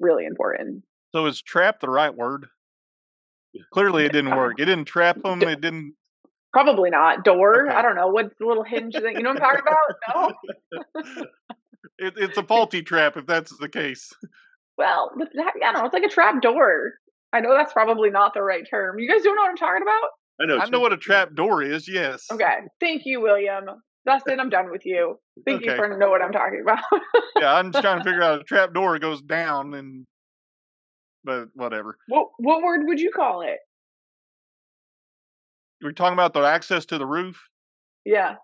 really 0.00 0.24
important. 0.24 0.84
So 1.14 1.26
is 1.26 1.42
trap 1.42 1.80
the 1.80 1.90
right 1.90 2.14
word? 2.14 2.46
Clearly, 3.72 4.06
it 4.06 4.12
didn't 4.12 4.34
work. 4.34 4.54
It 4.58 4.64
didn't 4.64 4.86
trap 4.86 5.20
them. 5.22 5.42
It 5.42 5.60
didn't. 5.60 5.94
Probably 6.52 6.90
not. 6.90 7.24
Door. 7.24 7.68
Okay. 7.68 7.76
I 7.76 7.82
don't 7.82 7.96
know. 7.96 8.08
What's 8.08 8.34
the 8.38 8.46
little 8.46 8.64
hinge 8.64 8.94
that 8.94 9.12
you 9.14 9.22
know 9.22 9.32
what 9.32 9.42
I'm 9.42 9.62
talking 9.62 9.64
about? 9.66 10.34
No. 11.04 11.24
it, 11.98 12.14
it's 12.16 12.38
a 12.38 12.42
faulty 12.42 12.82
trap 12.82 13.16
if 13.16 13.26
that's 13.26 13.56
the 13.58 13.68
case. 13.68 14.12
Well, 14.76 15.12
that, 15.34 15.52
I 15.62 15.72
don't 15.72 15.80
know. 15.80 15.84
It's 15.86 15.94
like 15.94 16.02
a 16.02 16.08
trap 16.08 16.42
door. 16.42 16.94
I 17.32 17.40
know 17.40 17.54
that's 17.56 17.72
probably 17.72 18.10
not 18.10 18.34
the 18.34 18.42
right 18.42 18.64
term. 18.68 18.98
You 18.98 19.08
guys 19.08 19.22
don't 19.22 19.34
know 19.36 19.42
what 19.42 19.50
I'm 19.50 19.56
talking 19.56 19.82
about? 19.82 20.10
I 20.40 20.46
know. 20.46 20.58
I 20.58 20.68
know 20.68 20.80
what 20.80 20.92
a 20.92 20.96
trap 20.96 21.34
door 21.34 21.62
is. 21.62 21.88
Yes. 21.88 22.26
Okay. 22.30 22.58
Thank 22.80 23.02
you, 23.04 23.20
William. 23.20 23.64
Dustin, 24.04 24.40
I'm 24.40 24.50
done 24.50 24.70
with 24.70 24.84
you. 24.84 25.16
Thank 25.46 25.62
okay. 25.62 25.70
you 25.70 25.76
for 25.76 25.96
know 25.96 26.10
what 26.10 26.22
I'm 26.22 26.32
talking 26.32 26.60
about. 26.62 26.82
yeah, 27.40 27.54
I'm 27.54 27.70
just 27.70 27.82
trying 27.82 27.98
to 27.98 28.04
figure 28.04 28.22
out 28.22 28.40
a 28.40 28.44
trap 28.44 28.74
door 28.74 28.98
goes 28.98 29.22
down 29.22 29.74
and 29.74 30.06
but 31.24 31.48
whatever. 31.54 31.96
What 32.08 32.28
what 32.38 32.62
word 32.62 32.80
would 32.86 33.00
you 33.00 33.12
call 33.14 33.42
it? 33.42 33.58
We're 35.82 35.92
talking 35.92 36.14
about 36.14 36.32
the 36.32 36.40
access 36.40 36.84
to 36.86 36.98
the 36.98 37.06
roof. 37.06 37.40
Yeah. 38.04 38.34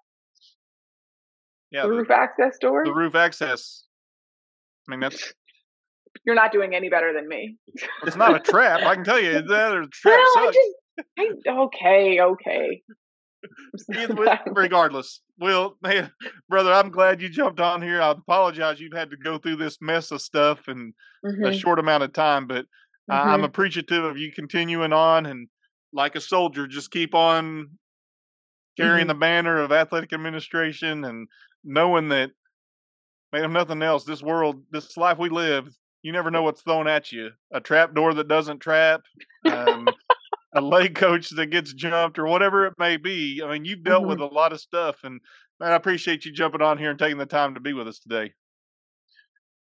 Yeah. 1.70 1.82
The, 1.82 1.88
the 1.88 1.94
roof 1.94 2.10
access 2.10 2.58
door. 2.60 2.84
The 2.84 2.94
roof 2.94 3.14
access. 3.14 3.84
I 4.88 4.92
mean, 4.92 5.00
that's. 5.00 5.32
You're 6.24 6.34
not 6.34 6.52
doing 6.52 6.74
any 6.74 6.88
better 6.88 7.12
than 7.12 7.28
me. 7.28 7.56
it's 8.04 8.16
not 8.16 8.34
a 8.34 8.40
trap. 8.40 8.82
I 8.82 8.94
can 8.94 9.04
tell 9.04 9.20
you 9.20 9.42
that. 9.42 9.72
Or 9.72 9.86
trap 9.92 10.20
sucks. 10.34 10.56
I 11.18 11.26
just, 11.26 11.48
I, 11.48 11.50
okay, 11.64 12.20
okay. 12.20 12.82
regardless, 14.52 15.20
Will, 15.38 15.76
man, 15.80 16.10
brother, 16.48 16.72
I'm 16.72 16.90
glad 16.90 17.22
you 17.22 17.28
jumped 17.28 17.60
on 17.60 17.82
here. 17.82 18.00
I 18.00 18.10
apologize 18.10 18.80
you've 18.80 18.92
had 18.92 19.10
to 19.10 19.16
go 19.16 19.38
through 19.38 19.56
this 19.56 19.78
mess 19.80 20.10
of 20.10 20.20
stuff 20.20 20.68
in 20.68 20.92
mm-hmm. 21.24 21.44
a 21.44 21.56
short 21.56 21.78
amount 21.78 22.02
of 22.02 22.12
time, 22.12 22.46
but 22.46 22.64
mm-hmm. 23.10 23.28
I'm 23.28 23.44
appreciative 23.44 24.04
of 24.04 24.18
you 24.18 24.32
continuing 24.32 24.92
on 24.92 25.26
and 25.26 25.48
like 25.92 26.16
a 26.16 26.20
soldier, 26.20 26.66
just 26.66 26.90
keep 26.90 27.14
on 27.14 27.70
carrying 28.76 29.02
mm-hmm. 29.02 29.08
the 29.08 29.14
banner 29.14 29.58
of 29.58 29.72
athletic 29.72 30.12
administration 30.12 31.04
and 31.04 31.28
knowing 31.64 32.08
that, 32.08 32.30
man, 33.32 33.44
if 33.44 33.50
nothing 33.50 33.82
else, 33.82 34.04
this 34.04 34.22
world, 34.22 34.62
this 34.70 34.96
life 34.96 35.18
we 35.18 35.28
live, 35.28 35.68
you 36.02 36.12
never 36.12 36.30
know 36.30 36.42
what's 36.42 36.62
thrown 36.62 36.86
at 36.86 37.12
you. 37.12 37.30
A 37.52 37.60
trap 37.60 37.94
door 37.94 38.14
that 38.14 38.28
doesn't 38.28 38.60
trap. 38.60 39.02
Um, 39.44 39.88
a 40.54 40.60
leg 40.60 40.94
coach 40.94 41.30
that 41.30 41.46
gets 41.46 41.72
jumped 41.72 42.18
or 42.18 42.26
whatever 42.26 42.66
it 42.66 42.74
may 42.78 42.96
be. 42.96 43.42
I 43.44 43.50
mean, 43.50 43.64
you've 43.64 43.82
dealt 43.82 44.02
mm-hmm. 44.02 44.10
with 44.10 44.20
a 44.20 44.26
lot 44.34 44.52
of 44.52 44.60
stuff, 44.60 45.00
and 45.04 45.20
man, 45.60 45.72
I 45.72 45.76
appreciate 45.76 46.24
you 46.24 46.32
jumping 46.32 46.62
on 46.62 46.78
here 46.78 46.90
and 46.90 46.98
taking 46.98 47.18
the 47.18 47.26
time 47.26 47.54
to 47.54 47.60
be 47.60 47.72
with 47.72 47.88
us 47.88 47.98
today. 47.98 48.32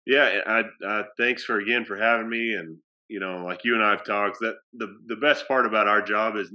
Yeah, 0.06 0.40
I, 0.46 0.64
I 0.86 1.04
thanks 1.18 1.44
for 1.44 1.60
again 1.60 1.86
for 1.86 1.98
having 1.98 2.30
me, 2.30 2.54
and 2.54 2.78
you 3.08 3.20
know, 3.20 3.44
like 3.46 3.64
you 3.64 3.76
and 3.76 3.84
I 3.84 3.92
have 3.92 4.04
talked, 4.04 4.40
that 4.40 4.56
the 4.74 4.98
the 5.08 5.16
best 5.16 5.48
part 5.48 5.66
about 5.66 5.88
our 5.88 6.02
job 6.02 6.36
is 6.36 6.52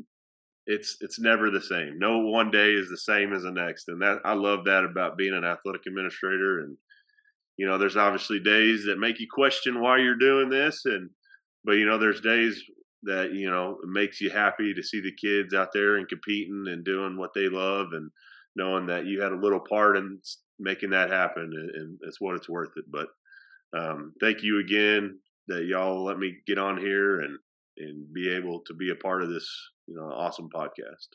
it's 0.66 0.99
it's 1.01 1.18
never 1.18 1.51
the 1.51 1.62
same. 1.62 1.99
No 1.99 2.18
one 2.18 2.51
day 2.51 2.72
is 2.72 2.91
the 2.91 2.99
same 2.99 3.33
as 3.33 3.43
the 3.43 3.51
next, 3.51 3.89
and 3.89 4.03
that 4.03 4.18
I 4.24 4.35
love 4.35 4.64
that 4.66 4.85
about 4.85 5.16
being 5.16 5.35
an 5.35 5.45
athletic 5.45 5.83
administrator. 5.87 6.61
And 6.61 6.76
you 7.59 7.66
know, 7.66 7.76
there's 7.76 7.96
obviously 7.96 8.40
days 8.40 8.84
that 8.86 8.98
make 8.98 9.20
you 9.20 9.26
question 9.30 9.80
why 9.80 9.98
you're 9.98 10.16
doing 10.16 10.48
this, 10.48 10.86
and 10.86 11.11
but 11.64 11.72
you 11.72 11.84
know, 11.84 11.98
there's 11.98 12.20
days 12.20 12.62
that 13.02 13.32
you 13.32 13.50
know 13.50 13.78
makes 13.86 14.20
you 14.20 14.30
happy 14.30 14.74
to 14.74 14.82
see 14.82 15.00
the 15.00 15.12
kids 15.12 15.54
out 15.54 15.68
there 15.72 15.96
and 15.96 16.09
competing 16.09 16.66
and 16.68 16.84
doing 16.84 17.16
what 17.16 17.30
they 17.34 17.48
love 17.48 17.88
and 17.92 18.11
knowing 18.56 18.86
that 18.86 19.06
you 19.06 19.20
had 19.20 19.32
a 19.32 19.36
little 19.36 19.61
part 19.61 19.96
in 19.96 20.18
making 20.59 20.90
that 20.90 21.11
happen 21.11 21.52
and, 21.74 21.98
it's 22.02 22.20
what 22.20 22.34
it's 22.34 22.48
worth 22.48 22.70
it 22.76 22.84
but 22.90 23.09
um, 23.78 24.12
thank 24.20 24.42
you 24.42 24.59
again 24.59 25.16
that 25.46 25.66
y'all 25.66 26.02
let 26.04 26.18
me 26.18 26.36
get 26.46 26.59
on 26.59 26.76
here 26.76 27.20
and 27.20 27.38
and 27.76 28.12
be 28.12 28.28
able 28.28 28.61
to 28.66 28.74
be 28.74 28.90
a 28.90 28.96
part 28.96 29.22
of 29.22 29.30
this 29.30 29.48
you 29.86 29.94
know 29.94 30.11
awesome 30.12 30.48
podcast. 30.52 31.06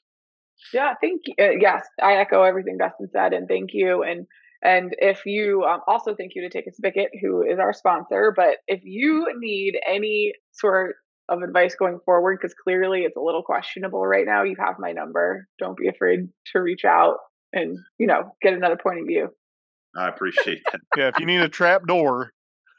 Yeah 0.73 0.93
thank 1.01 1.21
you 1.25 1.33
uh, 1.39 1.51
yes 1.59 1.85
i 2.01 2.13
echo 2.13 2.43
everything 2.43 2.77
dustin 2.77 3.09
said 3.11 3.33
and 3.33 3.47
thank 3.49 3.71
you 3.73 4.03
and 4.03 4.25
and 4.64 4.95
if 4.97 5.26
you 5.26 5.64
um, 5.64 5.82
also 5.88 6.16
thank 6.16 6.34
you 6.36 6.41
to 6.43 6.49
Take 6.49 6.68
a 6.68 6.72
Spigot, 6.72 7.09
who 7.22 7.43
is 7.43 7.59
our 7.59 7.74
sponsor. 7.74 8.34
But 8.36 8.57
if 8.68 8.82
you 8.84 9.28
need 9.38 9.78
any 9.86 10.34
sort 10.53 10.95
of 11.30 11.41
advice 11.41 11.76
going 11.76 11.99
forward 12.05 12.39
because 12.41 12.53
clearly 12.53 13.01
it's 13.01 13.18
a 13.18 13.22
little 13.22 13.43
questionable 13.43 14.05
right 14.05 14.26
now. 14.26 14.43
You 14.43 14.55
have 14.59 14.76
my 14.80 14.91
number. 14.91 15.47
Don't 15.59 15.78
be 15.78 15.88
afraid 15.88 16.30
to 16.53 16.61
reach 16.61 16.86
out 16.86 17.18
and, 17.51 17.78
you 17.97 18.07
know, 18.07 18.36
get 18.41 18.53
another 18.53 18.78
point 18.78 18.99
of 18.99 19.07
view. 19.07 19.30
I 19.95 20.07
appreciate 20.07 20.61
that. 20.72 20.82
yeah, 20.97 21.07
if 21.09 21.20
you 21.20 21.26
need 21.26 21.41
a 21.41 21.49
trap 21.49 21.86
door, 21.86 22.32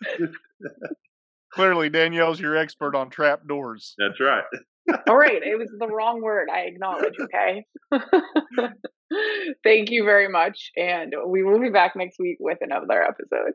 clearly 1.53 1.89
Danielle's 1.89 2.41
your 2.41 2.57
expert 2.57 2.95
on 2.95 3.11
trap 3.11 3.47
doors. 3.47 3.95
That's 3.99 4.21
right. 4.21 4.45
All 5.09 5.17
right, 5.17 5.43
it 5.43 5.59
was 5.59 5.71
the 5.79 5.89
wrong 5.89 6.21
word. 6.23 6.49
I 6.53 6.61
acknowledge, 6.61 7.15
okay? 7.21 7.65
Thank 9.65 9.91
you 9.91 10.05
very 10.05 10.29
much. 10.29 10.71
And 10.77 11.15
we 11.27 11.43
will 11.43 11.61
be 11.61 11.71
back 11.71 11.95
next 11.97 12.19
week 12.19 12.37
with 12.41 12.59
another 12.61 13.03
episode. 13.03 13.55